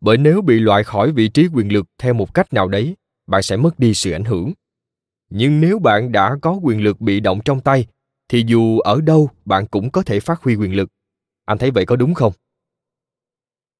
Bởi 0.02 0.18
nếu 0.18 0.42
bị 0.42 0.60
loại 0.60 0.84
khỏi 0.84 1.12
vị 1.12 1.28
trí 1.28 1.48
quyền 1.54 1.74
lực 1.74 1.86
theo 1.98 2.14
một 2.14 2.34
cách 2.34 2.54
nào 2.54 2.68
đấy, 2.68 2.96
bạn 3.28 3.42
sẽ 3.42 3.58
mất 3.58 3.80
đi 3.80 3.94
sự 3.94 4.12
ảnh 4.12 4.24
hưởng. 4.24 4.54
Nhưng 5.30 5.62
nếu 5.62 5.80
bạn 5.80 6.12
đã 6.12 6.36
có 6.42 6.60
quyền 6.64 6.84
lực 6.84 7.02
bị 7.02 7.20
động 7.20 7.40
trong 7.46 7.62
tay 7.62 7.86
thì 8.30 8.44
dù 8.48 8.80
ở 8.80 9.02
đâu 9.02 9.30
bạn 9.46 9.68
cũng 9.68 9.92
có 9.92 10.02
thể 10.02 10.20
phát 10.20 10.42
huy 10.42 10.56
quyền 10.56 10.76
lực. 10.76 10.90
Anh 11.46 11.58
thấy 11.58 11.72
vậy 11.72 11.86
có 11.86 11.96
đúng 11.96 12.14
không? 12.14 12.34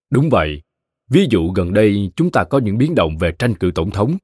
Đúng 0.10 0.30
vậy. 0.30 0.62
Ví 1.10 1.28
dụ 1.30 1.52
gần 1.52 1.74
đây 1.74 2.12
chúng 2.16 2.32
ta 2.32 2.44
có 2.44 2.58
những 2.58 2.78
biến 2.78 2.96
động 2.96 3.18
về 3.18 3.32
tranh 3.40 3.56
cử 3.56 3.72
tổng 3.76 3.92
thống 3.92 4.18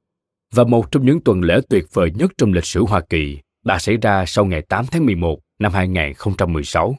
và 0.52 0.64
một 0.64 0.90
trong 0.90 1.06
những 1.06 1.20
tuần 1.20 1.40
lễ 1.40 1.60
tuyệt 1.68 1.84
vời 1.92 2.10
nhất 2.14 2.32
trong 2.38 2.52
lịch 2.52 2.64
sử 2.64 2.84
Hoa 2.84 3.00
Kỳ 3.00 3.38
đã 3.64 3.78
xảy 3.78 3.96
ra 3.96 4.24
sau 4.26 4.44
ngày 4.44 4.62
8 4.62 4.86
tháng 4.90 5.06
11 5.06 5.40
năm 5.58 5.72
2016. 5.72 6.96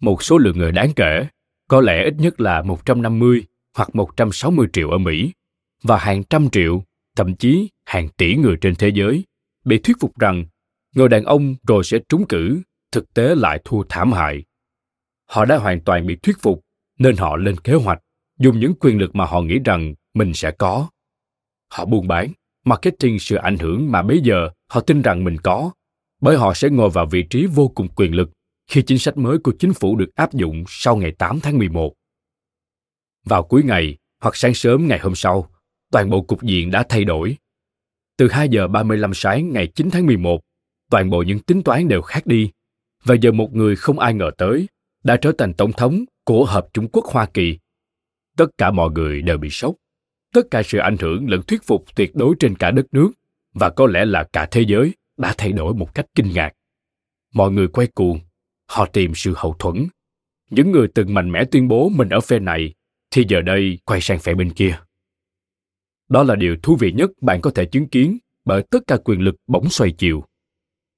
Một 0.00 0.22
số 0.22 0.38
lượng 0.38 0.58
người 0.58 0.72
đáng 0.72 0.92
kể, 0.96 1.26
có 1.68 1.80
lẽ 1.80 2.04
ít 2.04 2.14
nhất 2.18 2.40
là 2.40 2.62
150 2.62 3.44
hoặc 3.76 3.94
160 3.94 4.66
triệu 4.72 4.90
ở 4.90 4.98
Mỹ 4.98 5.32
và 5.82 5.98
hàng 5.98 6.24
trăm 6.24 6.50
triệu, 6.50 6.82
thậm 7.16 7.36
chí 7.36 7.68
hàng 7.84 8.08
tỷ 8.08 8.36
người 8.36 8.56
trên 8.60 8.74
thế 8.74 8.88
giới 8.88 9.24
bị 9.64 9.78
thuyết 9.78 9.96
phục 10.00 10.18
rằng 10.18 10.44
người 10.96 11.08
đàn 11.08 11.24
ông 11.24 11.54
rồi 11.68 11.84
sẽ 11.84 11.98
trúng 12.08 12.26
cử, 12.28 12.62
thực 12.92 13.14
tế 13.14 13.34
lại 13.34 13.60
thua 13.64 13.82
thảm 13.88 14.12
hại. 14.12 14.44
Họ 15.28 15.44
đã 15.44 15.56
hoàn 15.56 15.80
toàn 15.80 16.06
bị 16.06 16.16
thuyết 16.16 16.36
phục 16.42 16.60
nên 16.98 17.16
họ 17.16 17.36
lên 17.36 17.56
kế 17.60 17.74
hoạch 17.74 17.98
dùng 18.38 18.60
những 18.60 18.74
quyền 18.80 18.98
lực 18.98 19.14
mà 19.14 19.24
họ 19.24 19.40
nghĩ 19.40 19.58
rằng 19.64 19.94
mình 20.14 20.34
sẽ 20.34 20.50
có. 20.50 20.88
Họ 21.72 21.84
buôn 21.84 22.08
bán, 22.08 22.32
marketing 22.64 23.18
sự 23.18 23.36
ảnh 23.36 23.58
hưởng 23.58 23.92
mà 23.92 24.02
bây 24.02 24.20
giờ 24.20 24.50
họ 24.70 24.80
tin 24.80 25.02
rằng 25.02 25.24
mình 25.24 25.36
có, 25.38 25.70
bởi 26.20 26.36
họ 26.36 26.54
sẽ 26.54 26.68
ngồi 26.68 26.90
vào 26.90 27.06
vị 27.06 27.22
trí 27.30 27.46
vô 27.46 27.68
cùng 27.68 27.88
quyền 27.96 28.14
lực 28.14 28.30
khi 28.70 28.82
chính 28.82 28.98
sách 28.98 29.16
mới 29.16 29.38
của 29.38 29.52
chính 29.58 29.72
phủ 29.72 29.96
được 29.96 30.14
áp 30.14 30.32
dụng 30.32 30.64
sau 30.68 30.96
ngày 30.96 31.12
8 31.18 31.40
tháng 31.40 31.58
11. 31.58 31.94
Vào 33.24 33.42
cuối 33.42 33.62
ngày 33.62 33.96
hoặc 34.22 34.36
sáng 34.36 34.54
sớm 34.54 34.88
ngày 34.88 34.98
hôm 34.98 35.14
sau, 35.14 35.50
toàn 35.92 36.10
bộ 36.10 36.22
cục 36.22 36.42
diện 36.42 36.70
đã 36.70 36.84
thay 36.88 37.04
đổi. 37.04 37.36
Từ 38.16 38.28
2 38.28 38.48
giờ 38.48 38.68
35 38.68 39.14
sáng 39.14 39.52
ngày 39.52 39.66
9 39.74 39.90
tháng 39.90 40.06
11, 40.06 40.40
toàn 40.90 41.10
bộ 41.10 41.22
những 41.22 41.38
tính 41.38 41.62
toán 41.62 41.88
đều 41.88 42.02
khác 42.02 42.26
đi. 42.26 42.50
Và 43.04 43.14
giờ 43.14 43.32
một 43.32 43.54
người 43.54 43.76
không 43.76 43.98
ai 43.98 44.14
ngờ 44.14 44.30
tới 44.38 44.68
đã 45.04 45.16
trở 45.16 45.32
thành 45.38 45.54
tổng 45.54 45.72
thống 45.72 46.04
của 46.24 46.44
Hợp 46.44 46.66
Trung 46.74 46.88
Quốc 46.92 47.04
Hoa 47.04 47.26
Kỳ. 47.26 47.58
Tất 48.36 48.46
cả 48.58 48.70
mọi 48.70 48.90
người 48.90 49.22
đều 49.22 49.38
bị 49.38 49.50
sốc. 49.50 49.74
Tất 50.34 50.42
cả 50.50 50.62
sự 50.62 50.78
ảnh 50.78 50.96
hưởng 51.00 51.30
lẫn 51.30 51.42
thuyết 51.42 51.62
phục 51.62 51.84
tuyệt 51.96 52.14
đối 52.14 52.34
trên 52.40 52.56
cả 52.56 52.70
đất 52.70 52.86
nước 52.92 53.10
và 53.54 53.70
có 53.70 53.86
lẽ 53.86 54.04
là 54.04 54.24
cả 54.32 54.48
thế 54.50 54.64
giới 54.68 54.94
đã 55.16 55.34
thay 55.38 55.52
đổi 55.52 55.74
một 55.74 55.94
cách 55.94 56.06
kinh 56.14 56.32
ngạc. 56.34 56.52
Mọi 57.34 57.50
người 57.50 57.68
quay 57.68 57.86
cuồng, 57.86 58.20
họ 58.66 58.86
tìm 58.86 59.12
sự 59.14 59.34
hậu 59.36 59.56
thuẫn. 59.58 59.86
Những 60.50 60.72
người 60.72 60.88
từng 60.94 61.14
mạnh 61.14 61.32
mẽ 61.32 61.44
tuyên 61.50 61.68
bố 61.68 61.88
mình 61.88 62.08
ở 62.08 62.20
phe 62.20 62.38
này 62.38 62.74
thì 63.10 63.24
giờ 63.28 63.40
đây 63.40 63.78
quay 63.84 64.00
sang 64.00 64.18
phe 64.18 64.34
bên 64.34 64.50
kia. 64.50 64.78
Đó 66.08 66.22
là 66.22 66.34
điều 66.34 66.56
thú 66.62 66.76
vị 66.76 66.92
nhất 66.92 67.10
bạn 67.20 67.40
có 67.40 67.50
thể 67.50 67.64
chứng 67.64 67.88
kiến 67.88 68.18
bởi 68.44 68.62
tất 68.70 68.78
cả 68.86 68.96
quyền 69.04 69.20
lực 69.20 69.34
bỗng 69.46 69.70
xoay 69.70 69.90
chiều. 69.90 70.24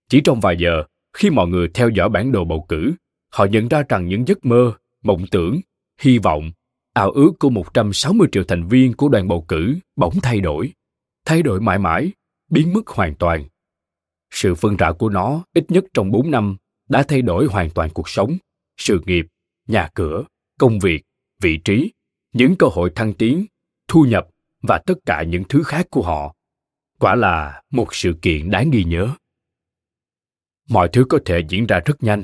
Chỉ 0.08 0.20
trong 0.20 0.40
vài 0.40 0.56
giờ, 0.58 0.84
khi 1.12 1.30
mọi 1.30 1.48
người 1.48 1.68
theo 1.74 1.88
dõi 1.88 2.08
bản 2.08 2.32
đồ 2.32 2.44
bầu 2.44 2.66
cử, 2.68 2.94
họ 3.32 3.44
nhận 3.44 3.68
ra 3.68 3.82
rằng 3.88 4.06
những 4.06 4.24
giấc 4.28 4.44
mơ, 4.44 4.72
mộng 5.02 5.26
tưởng, 5.30 5.60
hy 6.00 6.18
vọng, 6.18 6.50
ảo 6.92 7.10
ước 7.10 7.32
của 7.38 7.50
160 7.50 8.28
triệu 8.32 8.44
thành 8.44 8.68
viên 8.68 8.92
của 8.92 9.08
đoàn 9.08 9.28
bầu 9.28 9.44
cử 9.48 9.76
bỗng 9.96 10.20
thay 10.22 10.40
đổi. 10.40 10.72
Thay 11.24 11.42
đổi 11.42 11.60
mãi 11.60 11.78
mãi, 11.78 12.12
biến 12.50 12.72
mất 12.72 12.86
hoàn 12.86 13.14
toàn. 13.14 13.44
Sự 14.30 14.54
phân 14.54 14.76
rã 14.76 14.92
của 14.92 15.08
nó 15.08 15.44
ít 15.54 15.64
nhất 15.70 15.84
trong 15.94 16.10
4 16.10 16.30
năm 16.30 16.56
đã 16.88 17.02
thay 17.02 17.22
đổi 17.22 17.46
hoàn 17.46 17.70
toàn 17.70 17.90
cuộc 17.90 18.08
sống, 18.08 18.36
sự 18.76 19.00
nghiệp, 19.06 19.26
nhà 19.66 19.88
cửa, 19.94 20.24
công 20.58 20.78
việc, 20.78 21.02
vị 21.42 21.56
trí, 21.56 21.92
những 22.32 22.56
cơ 22.56 22.66
hội 22.66 22.90
thăng 22.94 23.14
tiến, 23.14 23.46
thu 23.88 24.02
nhập 24.02 24.28
và 24.62 24.78
tất 24.86 24.94
cả 25.06 25.22
những 25.22 25.44
thứ 25.48 25.62
khác 25.62 25.86
của 25.90 26.02
họ. 26.02 26.34
Quả 26.98 27.14
là 27.14 27.62
một 27.70 27.94
sự 27.94 28.14
kiện 28.22 28.50
đáng 28.50 28.70
ghi 28.70 28.84
nhớ. 28.84 29.08
Mọi 30.68 30.88
thứ 30.92 31.04
có 31.08 31.18
thể 31.24 31.40
diễn 31.48 31.66
ra 31.66 31.80
rất 31.84 32.02
nhanh. 32.02 32.22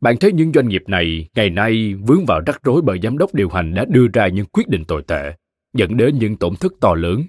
Bạn 0.00 0.16
thấy 0.20 0.32
những 0.32 0.52
doanh 0.52 0.68
nghiệp 0.68 0.82
này 0.86 1.28
ngày 1.34 1.50
nay 1.50 1.94
vướng 1.94 2.24
vào 2.26 2.40
rắc 2.46 2.60
rối 2.62 2.82
bởi 2.82 2.98
giám 3.02 3.18
đốc 3.18 3.34
điều 3.34 3.48
hành 3.48 3.74
đã 3.74 3.84
đưa 3.88 4.06
ra 4.12 4.28
những 4.28 4.46
quyết 4.46 4.68
định 4.68 4.84
tồi 4.84 5.02
tệ, 5.02 5.32
dẫn 5.72 5.96
đến 5.96 6.18
những 6.18 6.36
tổn 6.36 6.56
thất 6.56 6.72
to 6.80 6.94
lớn. 6.94 7.22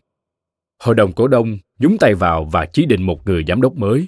Hội 0.84 0.96
đồng 0.96 1.14
cổ 1.14 1.28
đông 1.28 1.58
nhúng 1.80 1.98
tay 1.98 2.14
vào 2.14 2.46
và 2.46 2.66
chỉ 2.66 2.86
định 2.86 3.04
một 3.04 3.26
người 3.26 3.44
giám 3.48 3.62
đốc 3.62 3.76
mới. 3.76 4.08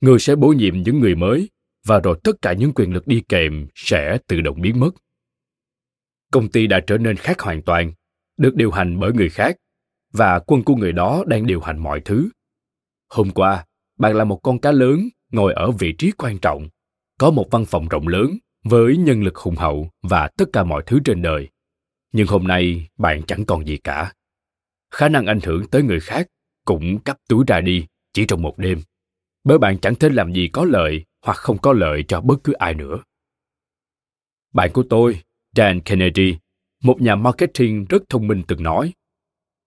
Người 0.00 0.18
sẽ 0.18 0.36
bổ 0.36 0.48
nhiệm 0.48 0.82
những 0.82 1.00
người 1.00 1.14
mới 1.14 1.48
và 1.86 2.00
rồi 2.00 2.20
tất 2.24 2.42
cả 2.42 2.52
những 2.52 2.72
quyền 2.72 2.92
lực 2.92 3.06
đi 3.06 3.22
kèm 3.28 3.66
sẽ 3.74 4.18
tự 4.26 4.40
động 4.40 4.60
biến 4.60 4.80
mất. 4.80 4.90
Công 6.32 6.48
ty 6.48 6.66
đã 6.66 6.80
trở 6.86 6.98
nên 6.98 7.16
khác 7.16 7.40
hoàn 7.40 7.62
toàn, 7.62 7.92
được 8.36 8.54
điều 8.54 8.70
hành 8.70 9.00
bởi 9.00 9.12
người 9.12 9.28
khác 9.28 9.56
và 10.12 10.38
quân 10.38 10.62
của 10.62 10.74
người 10.76 10.92
đó 10.92 11.24
đang 11.26 11.46
điều 11.46 11.60
hành 11.60 11.78
mọi 11.78 12.00
thứ. 12.00 12.28
Hôm 13.08 13.30
qua, 13.30 13.64
bạn 13.98 14.14
là 14.14 14.24
một 14.24 14.40
con 14.42 14.58
cá 14.58 14.72
lớn 14.72 15.08
ngồi 15.30 15.52
ở 15.52 15.70
vị 15.70 15.92
trí 15.98 16.12
quan 16.18 16.38
trọng, 16.38 16.68
có 17.18 17.30
một 17.30 17.46
văn 17.50 17.64
phòng 17.64 17.88
rộng 17.88 18.08
lớn 18.08 18.38
với 18.64 18.96
nhân 18.96 19.22
lực 19.22 19.36
hùng 19.36 19.56
hậu 19.56 19.90
và 20.02 20.28
tất 20.36 20.44
cả 20.52 20.64
mọi 20.64 20.82
thứ 20.86 20.98
trên 21.04 21.22
đời. 21.22 21.48
Nhưng 22.12 22.26
hôm 22.26 22.46
nay 22.46 22.88
bạn 22.98 23.22
chẳng 23.22 23.44
còn 23.44 23.66
gì 23.66 23.76
cả. 23.76 24.12
Khả 24.90 25.08
năng 25.08 25.26
ảnh 25.26 25.40
hưởng 25.40 25.66
tới 25.66 25.82
người 25.82 26.00
khác 26.00 26.26
cũng 26.64 26.98
cắp 26.98 27.16
túi 27.28 27.44
ra 27.46 27.60
đi 27.60 27.86
chỉ 28.12 28.24
trong 28.26 28.42
một 28.42 28.58
đêm. 28.58 28.80
Bởi 29.44 29.58
bạn 29.58 29.78
chẳng 29.78 29.94
thể 29.94 30.08
làm 30.08 30.32
gì 30.32 30.48
có 30.48 30.64
lợi 30.64 31.04
hoặc 31.24 31.36
không 31.36 31.58
có 31.58 31.72
lợi 31.72 32.04
cho 32.08 32.20
bất 32.20 32.36
cứ 32.44 32.52
ai 32.52 32.74
nữa. 32.74 33.02
Bạn 34.52 34.70
của 34.72 34.84
tôi, 34.90 35.20
Dan 35.56 35.80
Kennedy, 35.80 36.36
một 36.82 37.00
nhà 37.00 37.16
marketing 37.16 37.84
rất 37.84 38.02
thông 38.08 38.26
minh 38.26 38.42
từng 38.48 38.62
nói, 38.62 38.92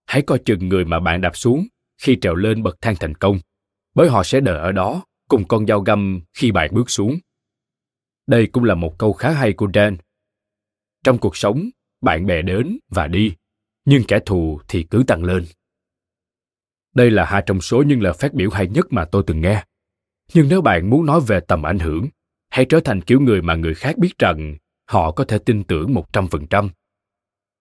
hãy 0.06 0.22
coi 0.22 0.40
chừng 0.40 0.70
người 0.70 0.86
mà 0.86 1.00
bạn 1.00 1.22
đạp 1.22 1.36
xuống 1.36 1.68
khi 2.02 2.18
trèo 2.22 2.36
lên 2.36 2.64
bậc 2.64 2.78
thang 2.82 2.96
thành 3.00 3.16
công, 3.16 3.40
bởi 3.96 4.10
họ 4.10 4.24
sẽ 4.24 4.40
đợi 4.40 4.60
ở 4.60 4.72
đó 4.72 5.04
cùng 5.28 5.48
con 5.48 5.68
dao 5.68 5.82
găm 5.82 6.22
khi 6.34 6.52
bạn 6.52 6.74
bước 6.74 6.90
xuống. 6.90 7.20
Đây 8.28 8.48
cũng 8.48 8.64
là 8.64 8.76
một 8.76 8.96
câu 8.98 9.14
khá 9.14 9.32
hay 9.32 9.54
của 9.54 9.68
Dan. 9.74 9.98
Trong 11.04 11.18
cuộc 11.18 11.38
sống, 11.38 11.70
bạn 12.02 12.26
bè 12.26 12.42
đến 12.42 12.78
và 12.90 13.08
đi, 13.08 13.36
nhưng 13.86 14.04
kẻ 14.08 14.20
thù 14.26 14.60
thì 14.68 14.84
cứ 14.84 15.04
tăng 15.08 15.24
lên. 15.24 15.46
Đây 16.96 17.12
là 17.12 17.26
hai 17.26 17.44
trong 17.46 17.62
số 17.62 17.84
những 17.84 18.02
lời 18.02 18.14
phát 18.14 18.34
biểu 18.34 18.50
hay 18.50 18.68
nhất 18.68 18.86
mà 18.90 19.06
tôi 19.06 19.24
từng 19.28 19.42
nghe. 19.42 19.64
Nhưng 20.34 20.50
nếu 20.50 20.62
bạn 20.62 20.90
muốn 20.90 21.06
nói 21.06 21.22
về 21.28 21.40
tầm 21.48 21.64
ảnh 21.64 21.80
hưởng, 21.80 22.08
hãy 22.50 22.66
trở 22.70 22.80
thành 22.80 23.02
kiểu 23.02 23.20
người 23.20 23.42
mà 23.42 23.56
người 23.56 23.74
khác 23.74 23.98
biết 23.98 24.18
rằng 24.20 24.58
họ 24.90 25.12
có 25.12 25.26
thể 25.26 25.38
tin 25.38 25.64
tưởng 25.64 25.94
một 25.94 26.14
trăm 26.14 26.28
phần 26.28 26.48
trăm. 26.48 26.70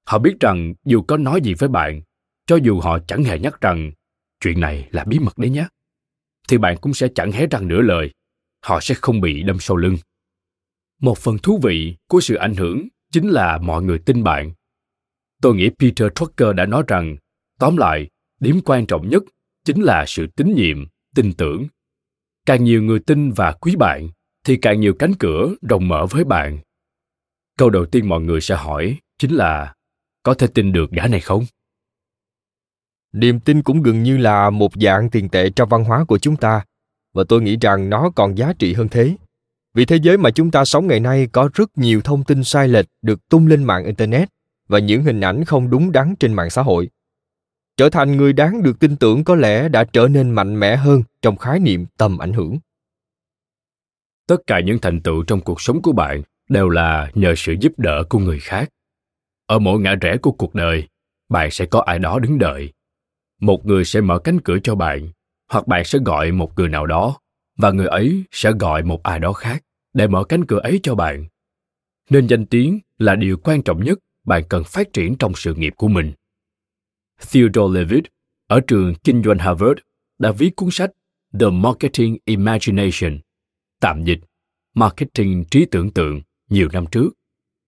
Họ 0.07 0.19
biết 0.19 0.35
rằng 0.41 0.75
dù 0.85 1.03
có 1.03 1.17
nói 1.17 1.41
gì 1.45 1.55
với 1.55 1.69
bạn, 1.69 2.03
cho 2.47 2.57
dù 2.57 2.81
họ 2.81 2.99
chẳng 3.07 3.25
hề 3.25 3.39
nhắc 3.39 3.61
rằng 3.61 3.93
chuyện 4.41 4.61
này 4.61 4.89
là 4.91 5.05
bí 5.05 5.19
mật 5.19 5.39
đấy 5.39 5.51
nhé, 5.51 5.67
thì 6.49 6.59
bạn 6.59 6.77
cũng 6.81 6.95
sẽ 6.95 7.09
chẳng 7.15 7.33
hé 7.33 7.47
răng 7.47 7.69
nửa 7.69 7.81
lời. 7.81 8.11
Họ 8.65 8.81
sẽ 8.81 8.95
không 8.95 9.21
bị 9.21 9.43
đâm 9.43 9.59
sau 9.61 9.77
lưng. 9.77 9.97
Một 11.01 11.19
phần 11.19 11.39
thú 11.39 11.61
vị 11.63 11.97
của 12.09 12.21
sự 12.21 12.35
ảnh 12.35 12.55
hưởng 12.55 12.89
chính 13.13 13.29
là 13.29 13.59
mọi 13.59 13.83
người 13.83 13.99
tin 13.99 14.23
bạn. 14.23 14.53
Tôi 15.43 15.55
nghĩ 15.55 15.71
Peter 15.79 16.09
Drucker 16.17 16.55
đã 16.57 16.67
nói 16.67 16.83
rằng, 16.89 17.17
tóm 17.59 17.77
lại, 17.77 18.09
điểm 18.41 18.61
quan 18.65 18.87
trọng 18.87 19.09
nhất 19.09 19.23
chính 19.65 19.81
là 19.81 20.05
sự 20.07 20.27
tín 20.27 20.55
nhiệm, 20.55 20.87
tin 21.15 21.33
tưởng. 21.33 21.67
Càng 22.47 22.65
nhiều 22.65 22.83
người 22.83 23.01
tin 23.01 23.31
và 23.31 23.53
quý 23.53 23.77
bạn, 23.77 24.09
thì 24.45 24.57
càng 24.57 24.81
nhiều 24.81 24.95
cánh 24.99 25.13
cửa 25.19 25.55
rộng 25.63 25.89
mở 25.89 26.07
với 26.11 26.25
bạn. 26.25 26.59
Câu 27.59 27.71
đầu 27.71 27.87
tiên 27.87 28.09
mọi 28.09 28.21
người 28.21 28.41
sẽ 28.41 28.57
hỏi 28.57 28.97
chính 29.19 29.35
là 29.35 29.75
có 30.23 30.35
thể 30.35 30.47
tin 30.47 30.73
được 30.73 30.91
gã 30.91 31.07
này 31.07 31.21
không? 31.21 31.45
Niềm 33.13 33.41
tin 33.41 33.63
cũng 33.63 33.83
gần 33.83 34.03
như 34.03 34.17
là 34.17 34.51
một 34.51 34.73
dạng 34.81 35.11
tiền 35.11 35.29
tệ 35.29 35.51
trong 35.51 35.69
văn 35.69 35.85
hóa 35.85 36.05
của 36.05 36.19
chúng 36.19 36.37
ta, 36.37 36.65
và 37.15 37.25
tôi 37.29 37.43
nghĩ 37.43 37.57
rằng 37.61 37.91
nó 37.91 38.11
còn 38.11 38.39
giá 38.39 38.53
trị 38.59 38.75
hơn 38.75 38.89
thế. 38.89 39.17
Vì 39.75 39.85
thế 39.85 39.97
giới 40.03 40.19
mà 40.19 40.31
chúng 40.31 40.51
ta 40.51 40.65
sống 40.65 40.87
ngày 40.87 41.01
nay 41.01 41.29
có 41.33 41.51
rất 41.55 41.79
nhiều 41.79 42.01
thông 42.01 42.25
tin 42.25 42.45
sai 42.45 42.69
lệch 42.69 42.87
được 43.03 43.29
tung 43.29 43.47
lên 43.47 43.65
mạng 43.65 43.85
internet 43.85 44.29
và 44.69 44.79
những 44.79 45.03
hình 45.03 45.21
ảnh 45.21 45.45
không 45.45 45.71
đúng 45.71 45.93
đắn 45.93 46.15
trên 46.21 46.33
mạng 46.33 46.51
xã 46.51 46.63
hội. 46.63 46.89
Trở 47.77 47.91
thành 47.91 48.17
người 48.17 48.33
đáng 48.33 48.63
được 48.63 48.79
tin 48.81 48.97
tưởng 48.97 49.25
có 49.25 49.35
lẽ 49.35 49.69
đã 49.69 49.85
trở 49.85 50.09
nên 50.09 50.31
mạnh 50.31 50.61
mẽ 50.61 50.77
hơn 50.77 51.03
trong 51.23 51.37
khái 51.37 51.59
niệm 51.61 51.87
tầm 51.97 52.19
ảnh 52.19 52.33
hưởng. 52.33 52.59
Tất 54.27 54.37
cả 54.47 54.61
những 54.61 54.79
thành 54.79 55.01
tựu 55.01 55.23
trong 55.23 55.41
cuộc 55.41 55.61
sống 55.61 55.83
của 55.83 55.93
bạn 55.93 56.23
đều 56.49 56.69
là 56.69 57.11
nhờ 57.15 57.35
sự 57.37 57.55
giúp 57.61 57.73
đỡ 57.77 58.05
của 58.09 58.19
người 58.19 58.39
khác. 58.41 58.69
Ở 59.47 59.59
mỗi 59.59 59.81
ngã 59.81 59.95
rẽ 59.95 60.17
của 60.17 60.33
cuộc 60.33 60.55
đời, 60.55 60.89
bạn 61.29 61.51
sẽ 61.51 61.67
có 61.67 61.81
ai 61.81 61.99
đó 61.99 62.19
đứng 62.19 62.39
đợi. 62.39 62.73
Một 63.43 63.67
người 63.67 63.85
sẽ 63.85 64.01
mở 64.01 64.19
cánh 64.19 64.41
cửa 64.41 64.59
cho 64.65 64.75
bạn, 64.75 65.09
hoặc 65.49 65.67
bạn 65.67 65.85
sẽ 65.85 65.99
gọi 66.05 66.33
một 66.33 66.53
người 66.57 66.69
nào 66.69 66.87
đó, 66.87 67.19
và 67.59 67.71
người 67.71 67.87
ấy 67.87 68.25
sẽ 68.31 68.53
gọi 68.53 68.83
một 68.83 69.03
ai 69.03 69.19
đó 69.19 69.33
khác 69.33 69.65
để 69.93 70.07
mở 70.07 70.25
cánh 70.25 70.47
cửa 70.47 70.59
ấy 70.59 70.81
cho 70.83 70.95
bạn. 70.95 71.27
Nên 72.11 72.27
danh 72.27 72.47
tiếng 72.47 72.79
là 72.99 73.15
điều 73.15 73.37
quan 73.37 73.63
trọng 73.63 73.85
nhất 73.85 73.99
bạn 74.25 74.43
cần 74.49 74.65
phát 74.65 74.93
triển 74.93 75.17
trong 75.19 75.33
sự 75.37 75.55
nghiệp 75.55 75.73
của 75.77 75.89
mình. 75.89 76.13
Theodore 77.33 77.81
Levitt 77.81 78.07
ở 78.47 78.61
trường 78.67 78.95
kinh 79.05 79.23
doanh 79.23 79.39
Harvard 79.39 79.81
đã 80.19 80.33
viết 80.33 80.57
cuốn 80.57 80.69
sách 80.71 80.91
The 81.41 81.47
Marketing 81.53 82.19
Imagination, 82.25 83.19
tạm 83.81 84.05
dịch 84.05 84.21
Marketing 84.75 85.45
trí 85.51 85.67
tưởng 85.71 85.91
tượng 85.91 86.21
nhiều 86.51 86.69
năm 86.73 86.85
trước. 86.91 87.11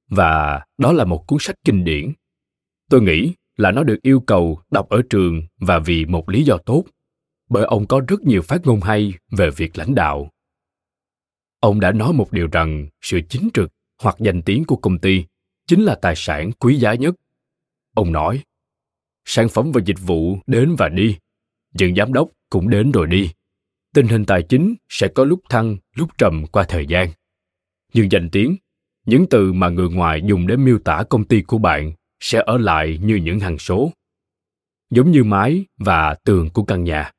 Và 0.09 0.65
đó 0.79 0.93
là 0.93 1.05
một 1.05 1.25
cuốn 1.27 1.39
sách 1.41 1.57
kinh 1.65 1.85
điển. 1.85 2.13
Tôi 2.91 3.03
nghĩ 3.03 3.33
là 3.57 3.71
nó 3.71 3.83
được 3.83 4.03
yêu 4.03 4.21
cầu 4.21 4.61
đọc 4.71 4.89
ở 4.89 5.03
trường 5.11 5.43
và 5.61 5.79
vì 5.79 6.05
một 6.05 6.29
lý 6.29 6.45
do 6.45 6.59
tốt, 6.59 6.85
bởi 7.49 7.65
ông 7.65 7.87
có 7.87 8.01
rất 8.09 8.23
nhiều 8.23 8.43
phát 8.43 8.67
ngôn 8.67 8.81
hay 8.81 9.13
về 9.31 9.51
việc 9.51 9.79
lãnh 9.79 9.95
đạo. 9.95 10.31
Ông 11.61 11.81
đã 11.81 11.93
nói 11.93 12.13
một 12.13 12.33
điều 12.33 12.49
rằng 12.53 12.89
sự 13.03 13.21
chính 13.29 13.49
trực 13.55 13.73
hoặc 14.03 14.17
danh 14.19 14.43
tiếng 14.43 14.65
của 14.65 14.77
công 14.77 14.99
ty 14.99 15.25
chính 15.67 15.83
là 15.83 15.95
tài 15.95 16.15
sản 16.17 16.53
quý 16.53 16.77
giá 16.77 16.95
nhất. 16.95 17.15
Ông 17.95 18.13
nói, 18.13 18.43
sản 19.25 19.49
phẩm 19.49 19.73
và 19.73 19.81
dịch 19.87 20.01
vụ 20.01 20.39
đến 20.47 20.75
và 20.79 20.89
đi, 20.89 21.17
những 21.75 21.95
giám 21.95 22.13
đốc 22.13 22.29
cũng 22.51 22.71
đến 22.71 22.93
rồi 22.93 23.07
đi. 23.07 23.31
Tình 23.95 24.09
hình 24.09 24.25
tài 24.25 24.43
chính 24.43 24.75
sẽ 24.89 25.09
có 25.09 25.25
lúc 25.25 25.41
thăng, 25.49 25.77
lúc 25.95 26.19
trầm 26.19 26.47
qua 26.53 26.65
thời 26.69 26.87
gian. 26.87 27.09
Nhưng 27.95 28.13
danh 28.13 28.29
tiếng, 28.33 28.57
những 29.07 29.27
từ 29.31 29.53
mà 29.53 29.69
người 29.69 29.89
ngoài 29.89 30.23
dùng 30.27 30.47
để 30.47 30.57
miêu 30.57 30.79
tả 30.79 31.05
công 31.11 31.25
ty 31.25 31.43
của 31.43 31.59
bạn 31.59 31.93
sẽ 32.25 32.43
ở 32.47 32.59
lại 32.59 32.99
như 33.03 33.17
những 33.17 33.41
hằng 33.41 33.59
số. 33.59 33.93
Giống 34.91 35.11
như 35.11 35.25
mái 35.25 35.65
và 35.79 36.17
tường 36.25 36.51
của 36.51 36.65
căn 36.65 36.85
nhà, 36.85 37.13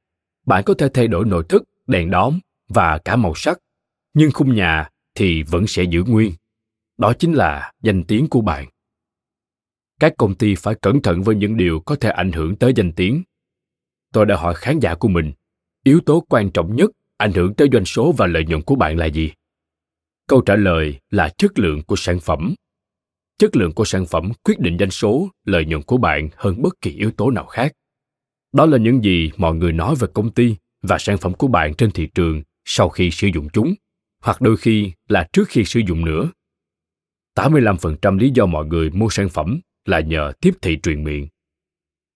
bạn 0.46 0.64
có 0.64 0.74
thể 0.78 0.90
thay 0.94 1.08
đổi 1.08 1.26
nội 1.26 1.44
thất, 1.50 1.64
đèn 1.88 2.12
đóm 2.12 2.40
và 2.70 2.98
cả 2.98 3.16
màu 3.16 3.36
sắc, 3.36 3.60
nhưng 4.14 4.32
khung 4.32 4.56
nhà 4.56 4.90
thì 5.16 5.44
vẫn 5.44 5.68
sẽ 5.68 5.84
giữ 5.84 6.04
nguyên. 6.04 6.32
Đó 6.98 7.14
chính 7.20 7.34
là 7.34 7.72
danh 7.82 8.04
tiếng 8.04 8.28
của 8.28 8.42
bạn. 8.42 8.68
Các 10.00 10.14
công 10.18 10.36
ty 10.36 10.56
phải 10.56 10.76
cẩn 10.76 11.02
thận 11.02 11.22
với 11.24 11.36
những 11.36 11.58
điều 11.58 11.80
có 11.80 11.96
thể 11.96 12.10
ảnh 12.10 12.32
hưởng 12.32 12.56
tới 12.56 12.74
danh 12.76 12.92
tiếng. 12.92 13.24
Tôi 14.14 14.26
đã 14.26 14.36
hỏi 14.36 14.54
khán 14.56 14.80
giả 14.80 14.96
của 14.96 15.08
mình, 15.08 15.34
yếu 15.84 16.00
tố 16.06 16.26
quan 16.30 16.52
trọng 16.52 16.76
nhất 16.76 16.92
ảnh 17.18 17.34
hưởng 17.34 17.54
tới 17.54 17.68
doanh 17.74 17.86
số 17.86 18.12
và 18.12 18.28
lợi 18.28 18.46
nhuận 18.46 18.62
của 18.62 18.76
bạn 18.76 18.98
là 18.98 19.06
gì? 19.06 19.32
Câu 20.28 20.42
trả 20.42 20.56
lời 20.56 21.00
là 21.10 21.30
chất 21.38 21.60
lượng 21.60 21.84
của 21.84 21.96
sản 21.96 22.20
phẩm 22.20 22.56
chất 23.38 23.56
lượng 23.56 23.72
của 23.72 23.86
sản 23.86 24.06
phẩm 24.06 24.32
quyết 24.44 24.60
định 24.60 24.78
doanh 24.80 24.92
số 24.92 25.30
lợi 25.46 25.66
nhuận 25.66 25.82
của 25.82 25.98
bạn 25.98 26.30
hơn 26.36 26.62
bất 26.62 26.82
kỳ 26.82 26.92
yếu 26.92 27.12
tố 27.12 27.32
nào 27.32 27.46
khác 27.46 27.74
đó 28.56 28.66
là 28.66 28.78
những 28.78 29.04
gì 29.04 29.32
mọi 29.38 29.56
người 29.56 29.74
nói 29.74 29.96
về 30.00 30.08
công 30.14 30.32
ty 30.32 30.56
và 30.82 30.98
sản 31.00 31.18
phẩm 31.18 31.34
của 31.34 31.48
bạn 31.48 31.74
trên 31.74 31.92
thị 31.92 32.08
trường 32.16 32.42
sau 32.66 32.90
khi 32.90 33.12
sử 33.12 33.28
dụng 33.28 33.48
chúng, 33.54 33.74
hoặc 34.22 34.42
đôi 34.42 34.58
khi 34.58 34.92
là 35.08 35.28
trước 35.34 35.50
khi 35.50 35.66
sử 35.66 35.80
dụng 35.88 36.06
nữa. 36.06 36.30
85% 37.36 38.18
lý 38.18 38.32
do 38.34 38.46
mọi 38.46 38.66
người 38.66 38.90
mua 38.90 39.10
sản 39.10 39.30
phẩm 39.30 39.60
là 39.86 40.00
nhờ 40.00 40.34
tiếp 40.42 40.52
thị 40.62 40.80
truyền 40.84 41.04
miệng. 41.04 41.28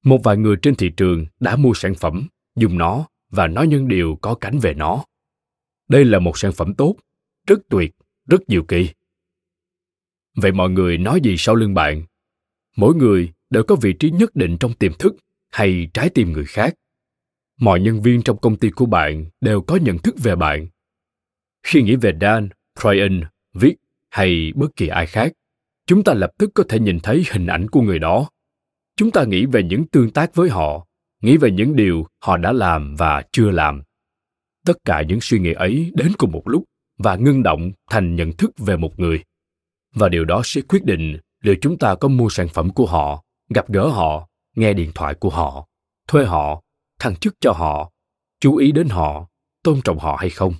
Một 0.03 0.19
vài 0.23 0.37
người 0.37 0.55
trên 0.61 0.75
thị 0.75 0.91
trường 0.97 1.25
đã 1.39 1.55
mua 1.55 1.73
sản 1.73 1.95
phẩm, 1.95 2.27
dùng 2.55 2.77
nó 2.77 3.07
và 3.29 3.47
nói 3.47 3.67
những 3.67 3.87
điều 3.87 4.17
có 4.21 4.35
cánh 4.35 4.59
về 4.59 4.73
nó. 4.73 5.05
Đây 5.89 6.05
là 6.05 6.19
một 6.19 6.37
sản 6.37 6.51
phẩm 6.51 6.73
tốt, 6.73 6.95
rất 7.47 7.59
tuyệt, 7.69 7.91
rất 8.27 8.41
diệu 8.47 8.63
kỳ. 8.63 8.89
Vậy 10.41 10.51
mọi 10.51 10.69
người 10.69 10.97
nói 10.97 11.19
gì 11.23 11.37
sau 11.37 11.55
lưng 11.55 11.73
bạn? 11.73 12.03
Mỗi 12.75 12.95
người 12.95 13.29
đều 13.49 13.63
có 13.63 13.75
vị 13.75 13.93
trí 13.93 14.11
nhất 14.11 14.35
định 14.35 14.57
trong 14.57 14.73
tiềm 14.73 14.93
thức 14.93 15.15
hay 15.51 15.89
trái 15.93 16.09
tim 16.09 16.31
người 16.31 16.45
khác. 16.45 16.73
Mọi 17.59 17.79
nhân 17.79 18.01
viên 18.01 18.21
trong 18.21 18.37
công 18.37 18.55
ty 18.55 18.69
của 18.69 18.85
bạn 18.85 19.25
đều 19.41 19.61
có 19.61 19.75
nhận 19.75 19.97
thức 19.97 20.15
về 20.23 20.35
bạn. 20.35 20.67
Khi 21.63 21.81
nghĩ 21.81 21.95
về 21.95 22.13
dan, 22.21 22.49
brian, 22.81 23.21
vic 23.53 23.75
hay 24.09 24.51
bất 24.55 24.75
kỳ 24.75 24.87
ai 24.87 25.05
khác, 25.05 25.33
chúng 25.87 26.03
ta 26.03 26.13
lập 26.13 26.31
tức 26.37 26.51
có 26.53 26.63
thể 26.69 26.79
nhìn 26.79 26.99
thấy 26.99 27.25
hình 27.31 27.47
ảnh 27.47 27.69
của 27.69 27.81
người 27.81 27.99
đó. 27.99 28.29
Chúng 28.95 29.11
ta 29.11 29.23
nghĩ 29.23 29.45
về 29.45 29.63
những 29.63 29.87
tương 29.87 30.11
tác 30.11 30.35
với 30.35 30.49
họ, 30.49 30.87
nghĩ 31.21 31.37
về 31.37 31.51
những 31.51 31.75
điều 31.75 32.07
họ 32.21 32.37
đã 32.37 32.51
làm 32.51 32.95
và 32.95 33.23
chưa 33.31 33.51
làm. 33.51 33.81
Tất 34.65 34.77
cả 34.85 35.01
những 35.01 35.21
suy 35.21 35.39
nghĩ 35.39 35.53
ấy 35.53 35.91
đến 35.95 36.11
cùng 36.17 36.31
một 36.31 36.43
lúc 36.45 36.63
và 36.97 37.15
ngưng 37.15 37.43
động 37.43 37.71
thành 37.89 38.15
nhận 38.15 38.33
thức 38.33 38.51
về 38.57 38.77
một 38.77 38.99
người 38.99 39.23
và 39.95 40.09
điều 40.09 40.25
đó 40.25 40.41
sẽ 40.43 40.61
quyết 40.61 40.85
định 40.85 41.17
liệu 41.41 41.55
chúng 41.61 41.77
ta 41.77 41.95
có 41.95 42.07
mua 42.07 42.29
sản 42.29 42.47
phẩm 42.47 42.69
của 42.69 42.85
họ, 42.85 43.23
gặp 43.49 43.69
gỡ 43.69 43.87
họ, 43.87 44.27
nghe 44.55 44.73
điện 44.73 44.91
thoại 44.95 45.15
của 45.15 45.29
họ, 45.29 45.67
thuê 46.07 46.25
họ, 46.25 46.61
thăng 46.99 47.15
chức 47.15 47.35
cho 47.39 47.51
họ, 47.51 47.91
chú 48.39 48.55
ý 48.55 48.71
đến 48.71 48.89
họ, 48.89 49.27
tôn 49.63 49.81
trọng 49.81 49.99
họ 49.99 50.15
hay 50.19 50.29
không. 50.29 50.53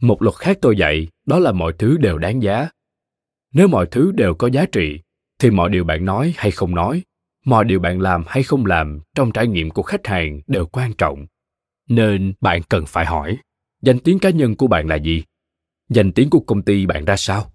Một 0.00 0.22
luật 0.22 0.36
khác 0.36 0.58
tôi 0.62 0.76
dạy, 0.76 1.08
đó 1.26 1.38
là 1.38 1.52
mọi 1.52 1.72
thứ 1.78 1.96
đều 1.96 2.18
đáng 2.18 2.42
giá. 2.42 2.68
Nếu 3.52 3.68
mọi 3.68 3.86
thứ 3.90 4.12
đều 4.12 4.34
có 4.34 4.48
giá 4.48 4.66
trị, 4.72 5.00
thì 5.38 5.50
mọi 5.50 5.70
điều 5.70 5.84
bạn 5.84 6.04
nói 6.04 6.34
hay 6.36 6.50
không 6.50 6.74
nói, 6.74 7.02
mọi 7.44 7.64
điều 7.64 7.80
bạn 7.80 8.00
làm 8.00 8.24
hay 8.26 8.42
không 8.42 8.66
làm 8.66 9.00
trong 9.14 9.32
trải 9.32 9.46
nghiệm 9.46 9.70
của 9.70 9.82
khách 9.82 10.06
hàng 10.06 10.40
đều 10.46 10.66
quan 10.66 10.92
trọng. 10.92 11.26
Nên 11.88 12.34
bạn 12.40 12.62
cần 12.62 12.86
phải 12.86 13.06
hỏi, 13.06 13.38
danh 13.82 13.98
tiếng 13.98 14.18
cá 14.18 14.30
nhân 14.30 14.56
của 14.56 14.66
bạn 14.66 14.88
là 14.88 14.96
gì? 14.96 15.24
Danh 15.88 16.12
tiếng 16.12 16.30
của 16.30 16.40
công 16.40 16.62
ty 16.62 16.86
bạn 16.86 17.04
ra 17.04 17.16
sao? 17.16 17.53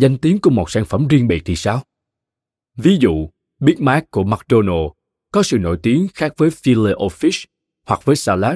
Danh 0.00 0.18
tiếng 0.18 0.38
của 0.40 0.50
một 0.50 0.70
sản 0.70 0.84
phẩm 0.84 1.08
riêng 1.08 1.28
biệt 1.28 1.42
thì 1.44 1.56
sao 1.56 1.82
ví 2.76 2.98
dụ 3.00 3.28
Big 3.60 3.76
Mac 3.78 4.10
của 4.10 4.24
McDonald's 4.24 4.92
có 5.32 5.42
sự 5.42 5.58
nổi 5.58 5.78
tiếng 5.82 6.06
khác 6.14 6.32
với 6.36 6.50
filet 6.50 6.94
of 6.94 7.08
fish, 7.08 7.44
hoặc 7.86 8.04
với 8.04 8.16
salad, 8.16 8.54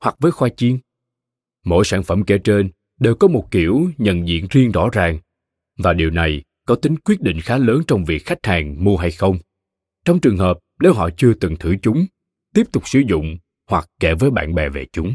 hoặc 0.00 0.16
với 0.18 0.32
khoai 0.32 0.50
chiên. 0.56 0.78
Mỗi 1.64 1.84
sản 1.84 2.02
phẩm 2.02 2.24
kể 2.24 2.38
trên 2.38 2.70
đều 3.00 3.14
có 3.14 3.28
một 3.28 3.48
kiểu 3.50 3.90
nhận 3.98 4.28
diện 4.28 4.46
riêng 4.50 4.72
rõ 4.72 4.88
ràng, 4.92 5.18
và 5.78 5.92
điều 5.92 6.10
này 6.10 6.42
có 6.66 6.74
tính 6.74 6.96
quyết 6.96 7.20
định 7.20 7.40
khá 7.40 7.58
lớn 7.58 7.82
trong 7.86 8.04
việc 8.04 8.26
khách 8.26 8.46
hàng 8.46 8.84
mua 8.84 8.96
hay 8.96 9.10
không. 9.10 9.38
Trong 10.04 10.20
trường 10.20 10.38
hợp 10.38 10.58
nếu 10.80 10.92
họ 10.92 11.10
chưa 11.16 11.34
từng 11.34 11.56
thử 11.56 11.76
chúng, 11.82 12.06
tiếp 12.54 12.66
tục 12.72 12.88
sử 12.88 13.02
dụng 13.08 13.38
hoặc 13.68 13.88
kể 14.00 14.14
với 14.14 14.30
bạn 14.30 14.54
bè 14.54 14.68
về 14.68 14.86
chúng. 14.92 15.14